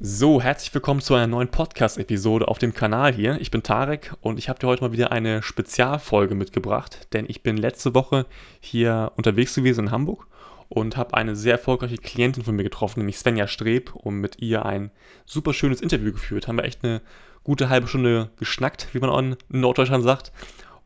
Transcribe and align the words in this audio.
So, 0.00 0.42
herzlich 0.42 0.74
willkommen 0.74 1.00
zu 1.00 1.14
einer 1.14 1.28
neuen 1.28 1.52
Podcast-Episode 1.52 2.48
auf 2.48 2.58
dem 2.58 2.74
Kanal 2.74 3.12
hier. 3.12 3.40
Ich 3.40 3.52
bin 3.52 3.62
Tarek 3.62 4.12
und 4.22 4.40
ich 4.40 4.48
habe 4.48 4.58
dir 4.58 4.66
heute 4.66 4.82
mal 4.82 4.90
wieder 4.90 5.12
eine 5.12 5.40
Spezialfolge 5.40 6.34
mitgebracht, 6.34 7.06
denn 7.12 7.26
ich 7.28 7.44
bin 7.44 7.56
letzte 7.56 7.94
Woche 7.94 8.26
hier 8.58 9.12
unterwegs 9.16 9.54
gewesen 9.54 9.86
in 9.86 9.90
Hamburg 9.92 10.26
und 10.68 10.96
habe 10.96 11.14
eine 11.16 11.36
sehr 11.36 11.52
erfolgreiche 11.52 11.98
Klientin 11.98 12.42
von 12.42 12.56
mir 12.56 12.64
getroffen, 12.64 12.98
nämlich 12.98 13.18
Svenja 13.18 13.46
Streb, 13.46 13.94
und 13.94 14.16
mit 14.16 14.42
ihr 14.42 14.66
ein 14.66 14.90
super 15.26 15.54
schönes 15.54 15.80
Interview 15.80 16.10
geführt. 16.10 16.48
Haben 16.48 16.58
wir 16.58 16.64
echt 16.64 16.82
eine 16.82 17.00
gute 17.44 17.68
halbe 17.68 17.86
Stunde 17.86 18.30
geschnackt, 18.36 18.88
wie 18.94 18.98
man 18.98 19.10
auch 19.10 19.20
in 19.20 19.36
Norddeutschland 19.48 20.02
sagt. 20.02 20.32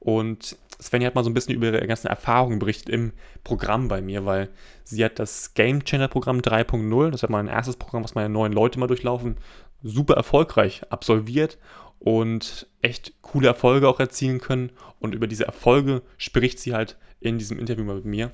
Und 0.01 0.57
Svenja 0.81 1.09
hat 1.09 1.15
mal 1.15 1.25
so 1.25 1.31
ein 1.31 1.35
bisschen 1.35 1.55
über 1.55 1.67
ihre 1.67 1.87
ganzen 1.87 2.07
Erfahrungen 2.07 2.59
berichtet 2.59 2.89
im 2.89 3.13
Programm 3.43 3.89
bei 3.89 4.01
mir, 4.01 4.25
weil 4.25 4.49
sie 4.85 5.05
hat 5.05 5.19
das 5.19 5.55
Game 5.55 5.85
Changer 5.85 6.09
Programm 6.09 6.39
3.0, 6.39 7.11
das 7.11 7.23
ist 7.23 7.29
mein 7.29 7.49
erstes 7.49 7.77
Programm, 7.77 8.05
was 8.05 8.15
meine 8.15 8.29
neuen 8.29 8.53
Leute 8.53 8.79
mal 8.79 8.87
durchlaufen, 8.87 9.37
super 9.83 10.15
erfolgreich 10.15 10.83
absolviert 10.91 11.59
und 11.99 12.69
echt 12.81 13.13
coole 13.23 13.49
Erfolge 13.49 13.89
auch 13.89 13.99
erzielen 13.99 14.41
können. 14.41 14.71
Und 15.01 15.15
über 15.15 15.27
diese 15.27 15.47
Erfolge 15.47 16.03
spricht 16.17 16.61
sie 16.61 16.75
halt 16.75 16.97
in 17.21 17.39
diesem 17.39 17.59
Interview 17.59 17.85
mal 17.85 17.97
mit 17.97 18.05
mir 18.05 18.31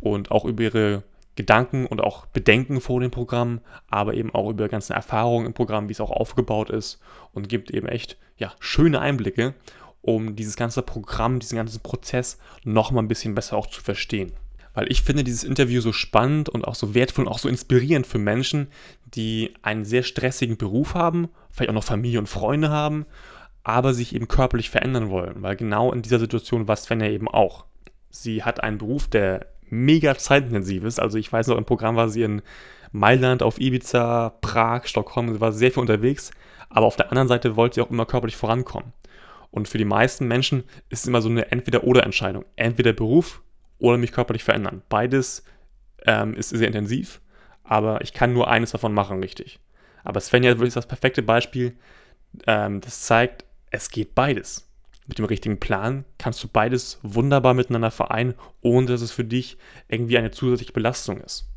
und 0.00 0.30
auch 0.30 0.44
über 0.44 0.62
ihre 0.62 1.02
Gedanken 1.36 1.86
und 1.86 2.00
auch 2.00 2.26
Bedenken 2.26 2.80
vor 2.80 3.00
dem 3.00 3.10
Programm, 3.10 3.60
aber 3.88 4.14
eben 4.14 4.34
auch 4.34 4.50
über 4.50 4.68
ganze 4.68 4.94
Erfahrungen 4.94 5.46
im 5.46 5.54
Programm, 5.54 5.88
wie 5.88 5.92
es 5.92 6.00
auch 6.00 6.10
aufgebaut 6.10 6.70
ist 6.70 7.00
und 7.32 7.48
gibt 7.48 7.70
eben 7.70 7.88
echt 7.88 8.18
ja, 8.36 8.52
schöne 8.60 9.00
Einblicke 9.00 9.54
um 10.02 10.36
dieses 10.36 10.56
ganze 10.56 10.82
Programm, 10.82 11.40
diesen 11.40 11.56
ganzen 11.56 11.80
Prozess 11.80 12.38
noch 12.64 12.90
mal 12.90 13.02
ein 13.02 13.08
bisschen 13.08 13.34
besser 13.34 13.56
auch 13.56 13.66
zu 13.66 13.82
verstehen. 13.82 14.32
Weil 14.72 14.90
ich 14.90 15.02
finde 15.02 15.24
dieses 15.24 15.44
Interview 15.44 15.80
so 15.80 15.92
spannend 15.92 16.48
und 16.48 16.66
auch 16.66 16.74
so 16.74 16.94
wertvoll 16.94 17.26
und 17.26 17.32
auch 17.32 17.38
so 17.38 17.48
inspirierend 17.48 18.06
für 18.06 18.18
Menschen, 18.18 18.68
die 19.14 19.52
einen 19.62 19.84
sehr 19.84 20.02
stressigen 20.02 20.56
Beruf 20.56 20.94
haben, 20.94 21.28
vielleicht 21.50 21.70
auch 21.70 21.74
noch 21.74 21.84
Familie 21.84 22.20
und 22.20 22.28
Freunde 22.28 22.70
haben, 22.70 23.06
aber 23.64 23.94
sich 23.94 24.14
eben 24.14 24.28
körperlich 24.28 24.70
verändern 24.70 25.10
wollen. 25.10 25.42
Weil 25.42 25.56
genau 25.56 25.92
in 25.92 26.02
dieser 26.02 26.20
Situation 26.20 26.68
war 26.68 26.76
Svenja 26.76 27.08
eben 27.08 27.28
auch. 27.28 27.64
Sie 28.10 28.42
hat 28.42 28.62
einen 28.62 28.78
Beruf, 28.78 29.08
der 29.08 29.46
mega 29.68 30.16
zeitintensiv 30.16 30.84
ist. 30.84 31.00
Also 31.00 31.18
ich 31.18 31.32
weiß 31.32 31.48
noch, 31.48 31.58
im 31.58 31.64
Programm 31.64 31.96
war 31.96 32.08
sie 32.08 32.22
in 32.22 32.42
Mailand, 32.92 33.42
auf 33.42 33.60
Ibiza, 33.60 34.34
Prag, 34.40 34.86
Stockholm, 34.86 35.32
sie 35.32 35.40
war 35.40 35.52
sehr 35.52 35.70
viel 35.70 35.80
unterwegs. 35.80 36.30
Aber 36.68 36.86
auf 36.86 36.96
der 36.96 37.10
anderen 37.10 37.28
Seite 37.28 37.56
wollte 37.56 37.76
sie 37.76 37.80
auch 37.82 37.90
immer 37.90 38.06
körperlich 38.06 38.36
vorankommen. 38.36 38.92
Und 39.50 39.68
für 39.68 39.78
die 39.78 39.84
meisten 39.84 40.28
Menschen 40.28 40.64
ist 40.88 41.00
es 41.00 41.06
immer 41.06 41.22
so 41.22 41.28
eine 41.28 41.50
Entweder-Oder-Entscheidung. 41.50 42.44
Entweder 42.56 42.92
Beruf 42.92 43.42
oder 43.78 43.98
mich 43.98 44.12
körperlich 44.12 44.44
verändern. 44.44 44.82
Beides 44.88 45.44
ähm, 46.06 46.34
ist 46.34 46.50
sehr 46.50 46.68
intensiv, 46.68 47.20
aber 47.64 48.00
ich 48.02 48.12
kann 48.12 48.32
nur 48.32 48.48
eines 48.48 48.70
davon 48.72 48.92
machen, 48.92 49.20
richtig. 49.20 49.58
Aber 50.04 50.20
Svenja 50.20 50.52
ist 50.52 50.76
das 50.76 50.86
perfekte 50.86 51.22
Beispiel. 51.22 51.76
Ähm, 52.46 52.80
das 52.80 53.02
zeigt, 53.02 53.44
es 53.70 53.90
geht 53.90 54.14
beides. 54.14 54.68
Mit 55.06 55.18
dem 55.18 55.24
richtigen 55.24 55.58
Plan 55.58 56.04
kannst 56.18 56.42
du 56.44 56.48
beides 56.48 57.00
wunderbar 57.02 57.54
miteinander 57.54 57.90
vereinen, 57.90 58.34
ohne 58.60 58.86
dass 58.86 59.00
es 59.00 59.10
für 59.10 59.24
dich 59.24 59.58
irgendwie 59.88 60.18
eine 60.18 60.30
zusätzliche 60.30 60.72
Belastung 60.72 61.20
ist. 61.20 61.48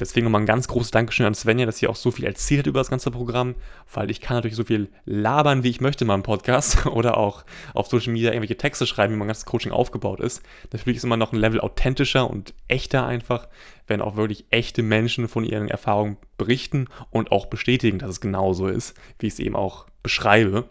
Deswegen 0.00 0.24
nochmal 0.24 0.42
ein 0.42 0.46
ganz 0.46 0.68
großes 0.68 0.90
Dankeschön 0.90 1.26
an 1.26 1.34
Svenja, 1.34 1.66
dass 1.66 1.78
sie 1.78 1.86
auch 1.86 1.96
so 1.96 2.10
viel 2.10 2.24
erzählt 2.24 2.66
über 2.66 2.80
das 2.80 2.90
ganze 2.90 3.10
Programm, 3.10 3.54
weil 3.92 4.10
ich 4.10 4.20
kann 4.20 4.36
natürlich 4.36 4.56
so 4.56 4.64
viel 4.64 4.88
labern, 5.04 5.62
wie 5.62 5.70
ich 5.70 5.80
möchte 5.80 6.04
in 6.04 6.08
meinem 6.08 6.22
Podcast 6.22 6.86
oder 6.86 7.16
auch 7.18 7.44
auf 7.74 7.88
Social 7.88 8.12
Media 8.12 8.30
irgendwelche 8.30 8.56
Texte 8.56 8.86
schreiben, 8.86 9.14
wie 9.14 9.18
mein 9.18 9.28
ganzes 9.28 9.44
Coaching 9.44 9.72
aufgebaut 9.72 10.20
ist. 10.20 10.42
Natürlich 10.72 10.96
ist 10.96 11.04
immer 11.04 11.16
noch 11.16 11.32
ein 11.32 11.38
Level 11.38 11.60
authentischer 11.60 12.28
und 12.28 12.54
echter 12.68 13.06
einfach, 13.06 13.48
wenn 13.86 14.00
auch 14.00 14.16
wirklich 14.16 14.46
echte 14.50 14.82
Menschen 14.82 15.28
von 15.28 15.44
ihren 15.44 15.68
Erfahrungen 15.68 16.16
berichten 16.38 16.88
und 17.10 17.30
auch 17.30 17.46
bestätigen, 17.46 17.98
dass 17.98 18.10
es 18.10 18.20
genauso 18.20 18.66
ist, 18.68 18.94
wie 19.18 19.26
ich 19.26 19.34
es 19.34 19.38
eben 19.38 19.56
auch 19.56 19.86
beschreibe. 20.02 20.68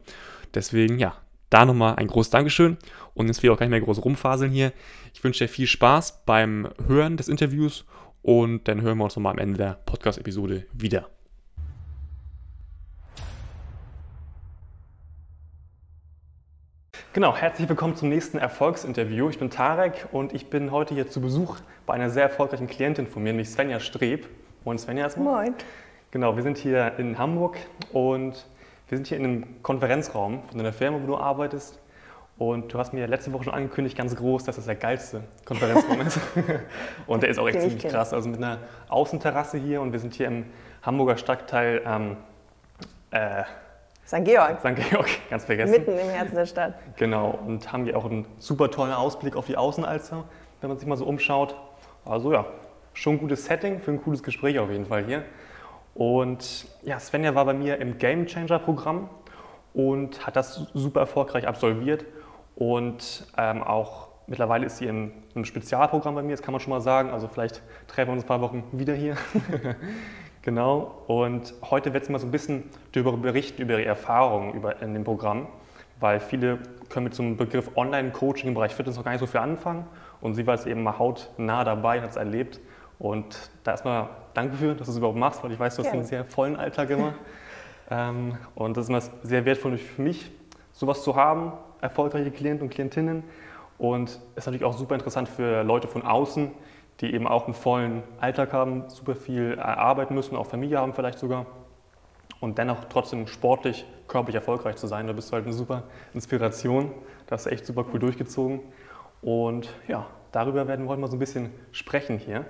Deswegen, 0.54 1.00
ja, 1.00 1.16
da 1.52 1.66
nochmal 1.66 1.96
ein 1.98 2.08
großes 2.08 2.32
Dankeschön 2.32 2.78
und 3.14 3.28
jetzt 3.28 3.44
will 3.44 3.50
ich 3.50 3.54
auch 3.54 3.60
gar 3.60 3.66
nicht 3.66 3.72
mehr 3.72 3.82
groß 3.82 4.04
rumfaseln 4.04 4.52
hier. 4.52 4.74
Ich 5.14 5.24
wünsche 5.24 5.46
dir 5.46 5.50
viel 5.50 5.68
Spaß 5.68 6.26
beim 6.26 6.70
Hören 6.88 7.18
des 7.18 7.28
Interviews 7.28 7.86
und 8.22 8.68
dann 8.68 8.82
hören 8.82 8.98
wir 8.98 9.06
uns 9.06 9.16
nochmal 9.16 9.34
am 9.34 9.40
Ende 9.40 9.58
der 9.58 9.80
Podcast-Episode 9.86 10.66
wieder. 10.74 11.10
Genau, 17.14 17.36
herzlich 17.36 17.68
willkommen 17.68 17.98
zum 17.98 18.08
nächsten 18.08 18.38
Erfolgsinterview. 18.38 19.30
Ich 19.30 19.38
bin 19.38 19.50
Tarek 19.50 20.08
und 20.14 20.32
ich 20.34 20.50
bin 20.50 20.72
heute 20.72 20.94
hier 20.94 21.10
zu 21.10 21.20
Besuch 21.20 21.58
bei 21.86 21.94
einer 21.94 22.10
sehr 22.10 22.24
erfolgreichen 22.24 22.68
Klientin 22.68 23.06
von 23.06 23.22
mir, 23.22 23.34
nämlich 23.34 23.50
Svenja 23.50 23.82
Streb. 23.82 24.30
Moin 24.64 24.78
Svenja 24.78 25.04
erstmal. 25.04 25.44
Moin. 25.44 25.56
Genau, 26.12 26.38
wir 26.38 26.44
sind 26.44 26.58
hier 26.58 26.98
in 27.00 27.18
Hamburg 27.18 27.58
und 27.92 28.46
wir 28.88 28.98
sind 28.98 29.08
hier 29.08 29.18
in 29.18 29.26
einem 29.26 29.62
Konferenzraum 29.62 30.44
von 30.50 30.60
einer 30.60 30.72
Firma, 30.72 31.02
wo 31.02 31.08
du 31.08 31.18
arbeitest. 31.18 31.80
Und 32.42 32.74
du 32.74 32.80
hast 32.80 32.92
mir 32.92 33.06
letzte 33.06 33.32
Woche 33.34 33.44
schon 33.44 33.54
angekündigt, 33.54 33.96
ganz 33.96 34.16
groß, 34.16 34.46
dass 34.46 34.56
das 34.56 34.66
der 34.66 34.74
geilste 34.74 35.22
Konferenzraum 35.46 36.02
ist. 36.02 36.20
und 37.06 37.22
der 37.22 37.30
ist 37.30 37.38
auch 37.38 37.48
echt 37.48 37.62
ziemlich 37.62 37.88
krass. 37.88 38.14
Also 38.14 38.30
mit 38.30 38.40
einer 38.40 38.58
Außenterrasse 38.90 39.60
hier 39.60 39.80
und 39.80 39.92
wir 39.92 40.00
sind 40.00 40.16
hier 40.16 40.26
im 40.26 40.46
Hamburger 40.82 41.18
Stadtteil 41.18 41.84
ähm, 41.86 42.18
äh, 43.12 43.44
St. 44.08 44.26
Georg. 44.26 44.60
St. 44.60 44.90
Georg, 44.90 45.08
ganz 45.30 45.46
vergessen. 45.46 45.70
Mitten 45.70 45.92
im 45.92 46.10
Herzen 46.10 46.34
der 46.34 46.48
Stadt. 46.48 46.74
Genau, 46.98 47.30
und 47.46 47.72
haben 47.72 47.84
hier 47.84 47.96
auch 47.96 48.06
einen 48.06 48.26
super 48.40 48.72
tollen 48.72 48.94
Ausblick 48.94 49.36
auf 49.36 49.46
die 49.46 49.56
Außenalster, 49.56 50.24
wenn 50.62 50.68
man 50.68 50.80
sich 50.80 50.88
mal 50.88 50.98
so 50.98 51.06
umschaut. 51.06 51.56
Also 52.06 52.34
ja, 52.34 52.48
schon 52.94 53.18
ein 53.18 53.20
gutes 53.20 53.46
Setting 53.46 53.82
für 53.82 53.92
ein 53.92 54.02
cooles 54.02 54.24
Gespräch 54.24 54.58
auf 54.58 54.72
jeden 54.72 54.88
Fall 54.88 55.06
hier. 55.06 55.26
Und 55.94 56.66
ja, 56.82 57.00
Svenja 57.00 57.36
war 57.36 57.46
bei 57.46 57.54
mir 57.54 57.78
im 57.78 58.00
Game 58.00 58.26
Changer 58.26 58.58
Programm 58.58 59.12
und 59.76 60.26
hat 60.26 60.36
das 60.36 60.56
super 60.74 61.02
erfolgreich 61.02 61.48
absolviert 61.48 62.04
und 62.56 63.28
ähm, 63.38 63.64
auch 63.64 64.10
mittlerweile 64.28 64.66
ist 64.66 64.78
sie 64.78 64.88
in 64.88 65.12
einem 65.36 65.46
Spezialprogramm 65.46 66.16
bei 66.16 66.24
mir, 66.24 66.32
das 66.32 66.42
kann 66.42 66.54
man 66.54 66.62
schon 66.62 66.72
mal 66.72 66.82
sagen. 66.82 67.10
Also 67.12 67.28
vielleicht 67.28 67.62
treffen 67.88 68.10
wir 68.10 68.14
uns 68.14 68.24
ein 68.24 68.28
paar 68.28 68.42
Wochen 68.42 68.64
wieder 68.72 68.94
hier. 68.94 69.18
genau. 70.42 71.04
Und 71.08 71.54
heute 71.70 71.94
wird 71.94 72.06
sie 72.06 72.12
mal 72.12 72.20
so 72.20 72.28
ein 72.28 72.32
bisschen 72.32 72.64
darüber 72.94 73.16
berichten, 73.18 73.62
über 73.62 73.74
ihre 73.74 73.86
Erfahrungen 73.86 74.54
über, 74.54 74.82
in 74.82 74.94
dem 74.94 75.04
Programm. 75.04 75.48
Weil 76.00 76.20
viele 76.20 76.60
können 76.90 77.06
mit 77.06 77.14
so 77.14 77.24
einem 77.24 77.38
Begriff 77.38 77.72
Online-Coaching 77.76 78.48
im 78.48 78.54
Bereich 78.56 78.74
Fitness 78.74 78.98
noch 78.98 79.04
gar 79.04 79.12
nicht 79.12 79.20
so 79.20 79.28
viel 79.28 79.42
anfangen. 79.42 79.86
Und 80.20 80.36
sie 80.36 80.48
war 80.48 80.56
jetzt 80.56 80.66
eben 80.66 80.82
mal 80.82 80.98
hautnah 80.98 81.64
dabei, 81.64 82.02
hat 82.02 82.12
es 82.12 82.16
erlebt. 82.16 82.60
Und 83.00 83.52
da 83.64 83.72
erstmal 83.72 84.10
danke 84.34 84.56
für, 84.56 84.76
dass 84.76 84.88
du 84.88 84.92
es 84.92 84.98
überhaupt 84.98 85.18
machst, 85.18 85.44
weil 85.44 85.52
ich 85.52 85.60
weiß, 85.60 85.76
du 85.76 85.84
hast 85.84 85.92
einen 85.92 86.06
sehr 86.06 86.24
vollen 86.26 86.56
Alltag 86.56 86.90
immer. 86.90 87.14
ähm, 87.92 88.38
und 88.56 88.78
das 88.78 88.86
ist 88.86 88.90
immer 88.90 89.02
sehr 89.24 89.44
wertvoll 89.46 89.78
für 89.78 90.02
mich, 90.02 90.32
sowas 90.72 91.04
zu 91.04 91.16
haben, 91.16 91.54
erfolgreiche 91.82 92.32
Klienten 92.32 92.68
und 92.68 92.70
Klientinnen. 92.74 93.24
Und 93.78 94.20
ist 94.36 94.46
natürlich 94.46 94.64
auch 94.64 94.78
super 94.78 94.96
interessant 94.96 95.28
für 95.28 95.64
Leute 95.64 95.88
von 95.88 96.04
außen, 96.04 96.52
die 97.00 97.14
eben 97.14 97.28
auch 97.28 97.46
einen 97.46 97.56
vollen 97.56 98.04
Alltag 98.20 98.54
haben, 98.54 98.90
super 98.90 99.16
viel 99.16 99.60
arbeiten 99.60 100.14
müssen, 100.14 100.36
auch 100.36 100.46
Familie 100.46 100.78
haben 100.78 100.94
vielleicht 100.94 101.20
sogar. 101.20 101.48
Und 102.40 102.58
dennoch 102.58 102.86
trotzdem 102.86 103.28
sportlich, 103.28 103.86
körperlich 104.08 104.36
erfolgreich 104.36 104.76
zu 104.76 104.88
sein. 104.88 105.08
Da 105.08 105.14
bist 105.14 105.30
du 105.30 105.34
halt 105.34 105.46
eine 105.46 105.54
super 105.54 105.84
Inspiration. 106.14 106.92
Das 107.28 107.46
ist 107.46 107.52
echt 107.52 107.66
super 107.66 107.86
cool 107.92 108.00
durchgezogen. 108.00 108.62
Und 109.22 109.74
ja, 109.88 110.08
darüber 110.32 110.68
werden 110.68 110.86
wir 110.86 110.90
heute 110.90 111.02
mal 111.02 111.08
so 111.08 111.16
ein 111.16 111.20
bisschen 111.20 111.52
sprechen 111.72 112.18
hier. 112.18 112.46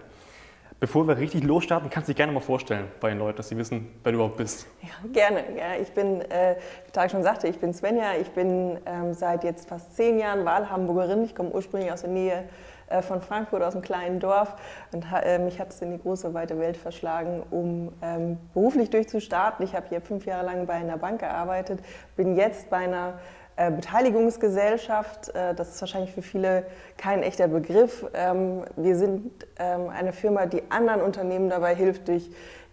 Bevor 0.82 1.08
wir 1.08 1.16
richtig 1.16 1.44
losstarten, 1.44 1.92
kannst 1.92 2.10
du 2.10 2.14
dich 2.14 2.18
gerne 2.18 2.32
mal 2.32 2.40
vorstellen 2.40 2.88
bei 3.00 3.10
den 3.10 3.20
Leuten, 3.20 3.38
dass 3.38 3.50
sie 3.50 3.56
wissen, 3.56 3.88
wer 4.02 4.14
du 4.14 4.16
überhaupt 4.16 4.38
bist. 4.38 4.66
Ja, 4.82 4.90
gerne. 5.14 5.44
Ja, 5.56 5.80
ich 5.80 5.92
bin, 5.92 6.22
äh, 6.22 6.56
wie 6.88 6.92
Tag 6.92 7.12
schon 7.12 7.22
sagte, 7.22 7.48
ich 7.48 7.60
bin 7.60 7.72
Svenja. 7.72 8.16
Ich 8.20 8.32
bin 8.32 8.80
ähm, 8.88 9.14
seit 9.14 9.44
jetzt 9.44 9.70
fast 9.70 9.96
zehn 9.96 10.18
Jahren 10.18 10.44
Wahlhamburgerin. 10.44 11.24
Ich 11.24 11.36
komme 11.36 11.52
ursprünglich 11.52 11.92
aus 11.92 12.02
der 12.02 12.10
Nähe 12.10 12.46
äh, 12.90 13.04
von 13.04 13.22
Frankfurt, 13.22 13.62
aus 13.62 13.76
einem 13.76 13.84
kleinen 13.84 14.20
Dorf. 14.20 14.56
Und 14.92 15.06
äh, 15.24 15.38
mich 15.38 15.60
hat 15.60 15.70
es 15.70 15.84
in 15.84 15.92
die 15.92 16.00
große, 16.00 16.34
weite 16.34 16.58
Welt 16.58 16.78
verschlagen, 16.78 17.44
um 17.52 17.94
ähm, 18.02 18.40
beruflich 18.56 18.90
durchzustarten. 18.90 19.64
Ich 19.64 19.76
habe 19.76 19.86
hier 19.88 20.02
fünf 20.02 20.26
Jahre 20.26 20.48
lang 20.48 20.66
bei 20.66 20.74
einer 20.74 20.98
Bank 20.98 21.20
gearbeitet, 21.20 21.80
bin 22.16 22.36
jetzt 22.36 22.72
bei 22.72 22.78
einer 22.78 23.20
Beteiligungsgesellschaft, 23.56 25.30
äh, 25.36 25.54
das 25.54 25.76
ist 25.76 25.82
wahrscheinlich 25.82 26.12
für 26.12 26.22
viele 26.22 26.66
kein 26.98 27.24
echter 27.24 27.48
Begriff. 27.48 28.06
Ähm, 28.14 28.64
wir 28.76 28.96
sind 28.96 29.32
ähm, 29.60 29.90
eine 29.90 30.14
Firma, 30.14 30.46
die 30.46 30.64
anderen 30.70 31.02
Unternehmen 31.02 31.50
dabei 31.50 31.76
hilft, 31.76 32.08
durch 32.08 32.30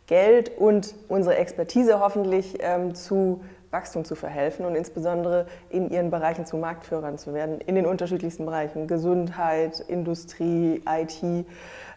Geld 0.06 0.56
und 0.56 0.94
unsere 1.08 1.36
Expertise 1.36 2.00
hoffentlich 2.00 2.56
ähm, 2.60 2.94
zu 2.94 3.40
Wachstum 3.70 4.04
zu 4.04 4.14
verhelfen 4.14 4.64
und 4.64 4.74
insbesondere 4.74 5.46
in 5.68 5.90
ihren 5.90 6.10
Bereichen 6.10 6.46
zu 6.46 6.56
Marktführern 6.56 7.18
zu 7.18 7.34
werden, 7.34 7.60
in 7.60 7.74
den 7.74 7.84
unterschiedlichsten 7.84 8.46
Bereichen, 8.46 8.86
Gesundheit, 8.86 9.80
Industrie, 9.80 10.82
IT. 10.88 11.46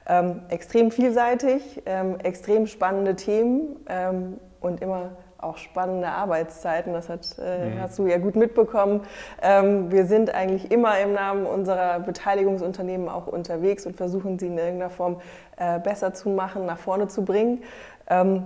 Ähm, 0.08 0.42
extrem 0.50 0.92
vielseitig, 0.92 1.84
ähm, 1.86 2.20
extrem 2.20 2.68
spannende 2.68 3.16
Themen 3.16 3.78
ähm, 3.88 4.40
und 4.60 4.82
immer 4.82 5.12
auch 5.42 5.58
spannende 5.58 6.08
Arbeitszeiten. 6.08 6.94
Das 6.94 7.10
hat, 7.10 7.36
äh, 7.40 7.70
mhm. 7.70 7.82
hast 7.82 8.00
du 8.00 8.08
ja 8.08 8.18
gut 8.18 8.36
mitbekommen. 8.36 9.02
Ähm, 9.42 9.92
wir 9.92 10.06
sind 10.06 10.34
eigentlich 10.34 10.72
immer 10.72 11.00
im 11.00 11.14
Namen 11.14 11.46
unserer 11.46 12.00
Beteiligungsunternehmen 12.00 13.10
auch 13.10 13.28
unterwegs 13.28 13.86
und 13.86 13.96
versuchen 13.96 14.40
sie 14.40 14.48
in 14.48 14.58
irgendeiner 14.58 14.90
Form 14.90 15.22
äh, 15.58 15.80
besser 15.80 16.14
zu 16.14 16.30
machen, 16.30 16.66
nach 16.66 16.80
vorne 16.80 17.08
zu 17.08 17.24
bringen. 17.26 17.64
Ähm, 18.10 18.44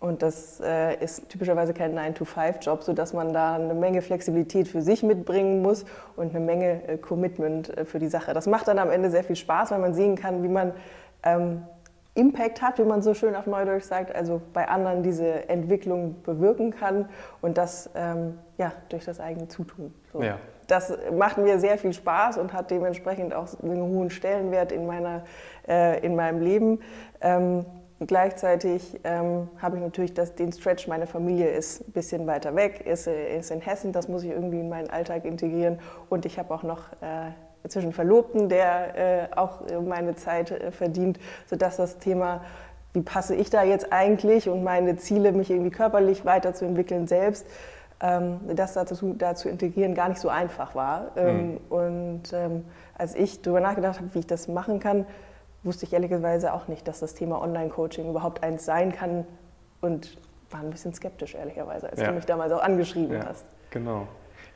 Und 0.00 0.22
das 0.22 0.60
äh, 0.60 0.94
ist 1.02 1.28
typischerweise 1.28 1.74
kein 1.74 1.98
9-to-5-Job, 1.98 2.84
sodass 2.84 3.12
man 3.14 3.32
da 3.32 3.56
eine 3.56 3.74
Menge 3.74 4.00
Flexibilität 4.00 4.68
für 4.68 4.80
sich 4.80 5.02
mitbringen 5.02 5.60
muss 5.60 5.84
und 6.14 6.30
eine 6.30 6.44
Menge 6.44 6.86
äh, 6.86 6.98
Commitment 6.98 7.76
äh, 7.76 7.84
für 7.84 7.98
die 7.98 8.06
Sache. 8.06 8.32
Das 8.32 8.46
macht 8.46 8.68
dann 8.68 8.78
am 8.78 8.90
Ende 8.90 9.10
sehr 9.10 9.24
viel 9.24 9.34
Spaß, 9.34 9.72
weil 9.72 9.80
man 9.80 9.94
sehen 9.94 10.14
kann, 10.14 10.44
wie 10.44 10.48
man 10.48 10.72
ähm, 11.24 11.64
Impact 12.18 12.60
hat, 12.60 12.78
wie 12.78 12.84
man 12.84 13.00
so 13.00 13.14
schön 13.14 13.34
auf 13.36 13.46
Neudeutsch 13.46 13.84
sagt, 13.84 14.14
also 14.14 14.40
bei 14.52 14.68
anderen 14.68 15.02
diese 15.02 15.48
Entwicklung 15.48 16.16
bewirken 16.24 16.72
kann 16.72 17.08
und 17.40 17.56
das 17.56 17.88
ähm, 17.94 18.38
ja, 18.58 18.72
durch 18.88 19.04
das 19.04 19.20
eigene 19.20 19.48
Zutun. 19.48 19.94
So. 20.12 20.22
Ja. 20.22 20.38
Das 20.66 20.92
macht 21.16 21.38
mir 21.38 21.58
sehr 21.60 21.78
viel 21.78 21.92
Spaß 21.94 22.36
und 22.36 22.52
hat 22.52 22.70
dementsprechend 22.70 23.32
auch 23.32 23.48
einen 23.62 23.80
hohen 23.80 24.10
Stellenwert 24.10 24.72
in, 24.72 24.86
meiner, 24.86 25.22
äh, 25.66 26.04
in 26.04 26.14
meinem 26.14 26.42
Leben. 26.42 26.80
Ähm, 27.20 27.64
Gleichzeitig 28.06 29.00
ähm, 29.02 29.48
habe 29.60 29.76
ich 29.76 29.82
natürlich 29.82 30.14
das, 30.14 30.36
den 30.36 30.52
Stretch, 30.52 30.86
meine 30.86 31.08
Familie 31.08 31.48
ist 31.48 31.80
ein 31.80 31.92
bisschen 31.92 32.28
weiter 32.28 32.54
weg, 32.54 32.86
ist, 32.86 33.08
ist 33.08 33.50
in 33.50 33.60
Hessen, 33.60 33.92
das 33.92 34.06
muss 34.06 34.22
ich 34.22 34.30
irgendwie 34.30 34.60
in 34.60 34.68
meinen 34.68 34.88
Alltag 34.88 35.24
integrieren. 35.24 35.80
Und 36.08 36.24
ich 36.24 36.38
habe 36.38 36.54
auch 36.54 36.62
noch 36.62 36.92
äh, 37.02 37.32
zwischen 37.66 37.92
Verlobten, 37.92 38.48
der 38.48 39.30
äh, 39.32 39.36
auch 39.36 39.60
meine 39.84 40.14
Zeit 40.16 40.50
äh, 40.50 40.70
verdient, 40.70 41.18
sodass 41.46 41.76
das 41.76 41.98
Thema, 41.98 42.42
wie 42.92 43.02
passe 43.02 43.34
ich 43.34 43.50
da 43.50 43.62
jetzt 43.62 43.92
eigentlich 43.92 44.48
und 44.48 44.62
meine 44.64 44.96
Ziele, 44.96 45.32
mich 45.32 45.50
irgendwie 45.50 45.70
körperlich 45.70 46.24
weiterzuentwickeln 46.24 47.06
selbst, 47.06 47.46
ähm, 48.00 48.40
das 48.54 48.74
dazu, 48.74 49.14
dazu 49.16 49.48
integrieren, 49.48 49.94
gar 49.94 50.08
nicht 50.08 50.20
so 50.20 50.28
einfach 50.28 50.74
war. 50.74 51.12
Ähm, 51.16 51.52
mhm. 51.52 51.56
Und 51.68 52.22
ähm, 52.32 52.64
als 52.96 53.14
ich 53.14 53.42
darüber 53.42 53.60
nachgedacht 53.60 53.98
habe, 53.98 54.14
wie 54.14 54.20
ich 54.20 54.26
das 54.26 54.48
machen 54.48 54.80
kann, 54.80 55.06
wusste 55.62 55.86
ich 55.86 55.92
ehrlicherweise 55.92 56.52
auch 56.52 56.68
nicht, 56.68 56.86
dass 56.86 57.00
das 57.00 57.14
Thema 57.14 57.42
Online-Coaching 57.42 58.08
überhaupt 58.08 58.42
eins 58.42 58.64
sein 58.64 58.92
kann 58.92 59.26
und 59.80 60.16
war 60.50 60.60
ein 60.60 60.70
bisschen 60.70 60.94
skeptisch, 60.94 61.34
ehrlicherweise, 61.34 61.90
als 61.90 62.00
ja. 62.00 62.08
du 62.08 62.14
mich 62.14 62.24
damals 62.24 62.52
auch 62.52 62.62
angeschrieben 62.62 63.16
ja, 63.16 63.26
hast. 63.26 63.44
Genau. 63.70 64.06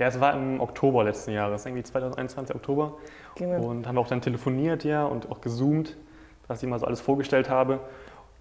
Ja, 0.03 0.09
es 0.09 0.19
war 0.19 0.35
im 0.35 0.61
Oktober 0.61 1.05
letzten 1.05 1.31
Jahres, 1.31 1.65
irgendwie 1.65 1.85
2021 1.85 2.57
Oktober. 2.57 2.95
Genau. 3.37 3.69
Und 3.69 3.87
haben 3.87 3.97
auch 3.99 4.09
dann 4.09 4.21
telefoniert 4.21 4.83
ja 4.83 5.05
und 5.05 5.31
auch 5.31 5.41
gezoomt, 5.41 5.97
was 6.49 6.61
ich 6.61 6.69
mal 6.69 6.81
so 6.81 6.87
alles 6.87 7.01
vorgestellt 7.01 7.49
habe. 7.49 7.79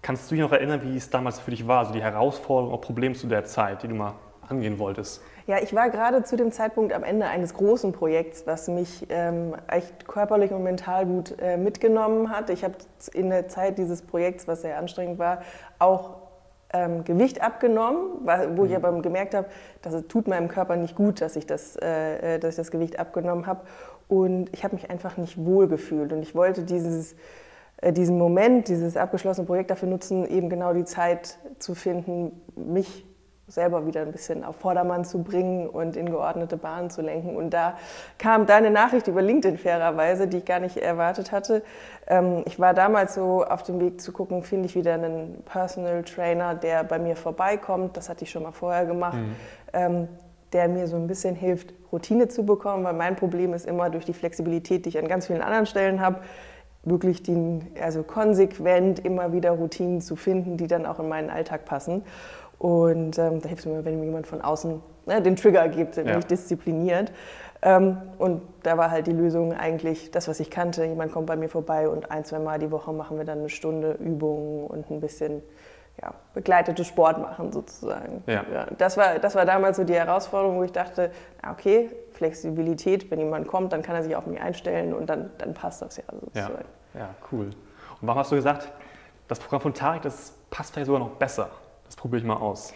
Kannst 0.02 0.28
du 0.28 0.34
dich 0.34 0.42
noch 0.42 0.50
erinnern, 0.50 0.80
wie 0.82 0.96
es 0.96 1.08
damals 1.10 1.38
für 1.38 1.52
dich 1.52 1.68
war, 1.68 1.78
also 1.78 1.92
die 1.92 2.02
Herausforderungen, 2.02 2.74
auch 2.74 2.80
Probleme 2.80 3.14
zu 3.14 3.28
der 3.28 3.44
Zeit, 3.44 3.84
die 3.84 3.86
du 3.86 3.94
mal 3.94 4.14
angehen 4.48 4.80
wolltest? 4.80 5.22
Ja, 5.46 5.58
ich 5.62 5.72
war 5.72 5.88
gerade 5.88 6.24
zu 6.24 6.36
dem 6.36 6.50
Zeitpunkt 6.50 6.92
am 6.92 7.04
Ende 7.04 7.26
eines 7.26 7.54
großen 7.54 7.92
Projekts, 7.92 8.44
was 8.44 8.66
mich 8.66 9.06
ähm, 9.08 9.54
echt 9.68 10.08
körperlich 10.08 10.50
und 10.50 10.64
mental 10.64 11.06
gut 11.06 11.36
äh, 11.40 11.56
mitgenommen 11.56 12.30
hat. 12.30 12.50
Ich 12.50 12.64
habe 12.64 12.74
in 13.14 13.30
der 13.30 13.46
Zeit 13.46 13.78
dieses 13.78 14.02
Projekts, 14.02 14.48
was 14.48 14.62
sehr 14.62 14.78
anstrengend 14.78 15.20
war, 15.20 15.42
auch 15.78 16.21
ähm, 16.72 17.04
Gewicht 17.04 17.42
abgenommen, 17.42 18.26
wo 18.56 18.64
ich 18.64 18.74
aber 18.74 19.00
gemerkt 19.02 19.34
habe, 19.34 19.48
dass 19.82 19.94
es 19.94 20.06
tut 20.08 20.26
meinem 20.26 20.48
Körper 20.48 20.76
nicht 20.76 20.94
gut, 20.94 21.20
dass 21.20 21.36
ich 21.36 21.46
das, 21.46 21.76
äh, 21.76 22.36
äh, 22.36 22.38
dass 22.38 22.50
ich 22.50 22.56
das 22.56 22.70
Gewicht 22.70 22.98
abgenommen 22.98 23.46
habe. 23.46 23.60
Und 24.08 24.50
ich 24.52 24.64
habe 24.64 24.74
mich 24.74 24.90
einfach 24.90 25.16
nicht 25.16 25.42
wohl 25.44 25.68
gefühlt. 25.68 26.12
Und 26.12 26.22
ich 26.22 26.34
wollte 26.34 26.62
dieses, 26.62 27.14
äh, 27.78 27.92
diesen 27.92 28.18
Moment, 28.18 28.68
dieses 28.68 28.96
abgeschlossene 28.96 29.46
Projekt 29.46 29.70
dafür 29.70 29.88
nutzen, 29.88 30.26
eben 30.26 30.48
genau 30.48 30.72
die 30.72 30.84
Zeit 30.84 31.38
zu 31.58 31.74
finden, 31.74 32.40
mich 32.56 33.06
selber 33.48 33.86
wieder 33.86 34.02
ein 34.02 34.12
bisschen 34.12 34.44
auf 34.44 34.56
Vordermann 34.56 35.04
zu 35.04 35.22
bringen 35.22 35.68
und 35.68 35.96
in 35.96 36.06
geordnete 36.06 36.56
Bahnen 36.56 36.90
zu 36.90 37.02
lenken. 37.02 37.36
Und 37.36 37.50
da 37.50 37.76
kam 38.18 38.46
deine 38.46 38.70
Nachricht 38.70 39.08
über 39.08 39.20
LinkedIn 39.20 39.58
fairerweise, 39.58 40.26
die 40.26 40.38
ich 40.38 40.44
gar 40.44 40.60
nicht 40.60 40.76
erwartet 40.76 41.32
hatte. 41.32 41.62
Ähm, 42.06 42.42
ich 42.46 42.58
war 42.58 42.72
damals 42.72 43.14
so 43.14 43.44
auf 43.44 43.62
dem 43.62 43.80
Weg 43.80 44.00
zu 44.00 44.12
gucken, 44.12 44.42
finde 44.42 44.66
ich 44.66 44.74
wieder 44.74 44.94
einen 44.94 45.42
Personal 45.44 46.02
Trainer, 46.04 46.54
der 46.54 46.84
bei 46.84 46.98
mir 46.98 47.16
vorbeikommt. 47.16 47.96
Das 47.96 48.08
hatte 48.08 48.24
ich 48.24 48.30
schon 48.30 48.44
mal 48.44 48.52
vorher 48.52 48.86
gemacht. 48.86 49.18
Mhm. 49.18 49.34
Ähm, 49.72 50.08
der 50.52 50.68
mir 50.68 50.86
so 50.86 50.96
ein 50.96 51.06
bisschen 51.06 51.34
hilft, 51.34 51.72
Routine 51.90 52.28
zu 52.28 52.44
bekommen, 52.44 52.84
weil 52.84 52.92
mein 52.92 53.16
Problem 53.16 53.54
ist 53.54 53.66
immer 53.66 53.90
durch 53.90 54.04
die 54.04 54.12
Flexibilität, 54.12 54.84
die 54.84 54.90
ich 54.90 54.98
an 54.98 55.08
ganz 55.08 55.26
vielen 55.26 55.40
anderen 55.40 55.64
Stellen 55.64 56.00
habe, 56.00 56.18
wirklich 56.84 57.22
den, 57.22 57.68
also 57.80 58.02
konsequent 58.02 58.98
immer 59.04 59.32
wieder 59.32 59.52
Routinen 59.52 60.00
zu 60.00 60.16
finden, 60.16 60.56
die 60.56 60.66
dann 60.66 60.84
auch 60.84 60.98
in 60.98 61.08
meinen 61.08 61.30
Alltag 61.30 61.64
passen. 61.64 62.02
Und 62.62 63.18
ähm, 63.18 63.40
da 63.40 63.48
hilft 63.48 63.66
es 63.66 63.66
mir, 63.66 63.84
wenn 63.84 63.98
mir 63.98 64.06
jemand 64.06 64.28
von 64.28 64.40
außen 64.40 64.80
ne, 65.06 65.20
den 65.20 65.34
Trigger 65.34 65.66
gibt, 65.66 65.96
ja. 65.96 66.04
mich 66.14 66.26
diszipliniert. 66.26 67.10
Ähm, 67.60 67.96
und 68.18 68.40
da 68.62 68.78
war 68.78 68.92
halt 68.92 69.08
die 69.08 69.12
Lösung 69.12 69.52
eigentlich 69.52 70.12
das, 70.12 70.28
was 70.28 70.38
ich 70.38 70.48
kannte. 70.48 70.84
Jemand 70.84 71.10
kommt 71.10 71.26
bei 71.26 71.34
mir 71.34 71.48
vorbei 71.48 71.88
und 71.88 72.12
ein, 72.12 72.24
zwei 72.24 72.38
Mal 72.38 72.60
die 72.60 72.70
Woche 72.70 72.92
machen 72.92 73.18
wir 73.18 73.24
dann 73.24 73.40
eine 73.40 73.48
Stunde 73.48 73.94
Übungen 73.98 74.68
und 74.68 74.88
ein 74.92 75.00
bisschen 75.00 75.42
ja, 76.00 76.14
begleitete 76.34 76.84
Sport 76.84 77.18
machen 77.18 77.50
sozusagen. 77.50 78.22
Ja. 78.28 78.44
ja. 78.54 78.68
das, 78.78 78.96
war, 78.96 79.18
das 79.18 79.34
war 79.34 79.44
damals 79.44 79.76
so 79.76 79.82
die 79.82 79.94
Herausforderung, 79.94 80.58
wo 80.58 80.62
ich 80.62 80.70
dachte, 80.70 81.10
okay, 81.50 81.90
Flexibilität, 82.12 83.10
wenn 83.10 83.18
jemand 83.18 83.48
kommt, 83.48 83.72
dann 83.72 83.82
kann 83.82 83.96
er 83.96 84.04
sich 84.04 84.14
auf 84.14 84.26
mich 84.26 84.40
einstellen 84.40 84.94
und 84.94 85.10
dann, 85.10 85.32
dann 85.38 85.52
passt 85.52 85.82
das 85.82 85.96
ja 85.96 86.04
sozusagen. 86.12 86.64
Ja, 86.94 87.00
ja 87.00 87.08
cool. 87.32 87.46
Und 87.46 88.06
warum 88.06 88.20
hast 88.20 88.30
du 88.30 88.36
gesagt, 88.36 88.70
das 89.26 89.40
Programm 89.40 89.62
von 89.62 89.74
Tarek, 89.74 90.02
das 90.02 90.32
passt 90.48 90.72
vielleicht 90.72 90.86
sogar 90.86 91.00
noch 91.00 91.16
besser? 91.16 91.50
Das 91.92 91.96
probiere 91.98 92.20
ich 92.20 92.26
mal 92.26 92.38
aus. 92.38 92.72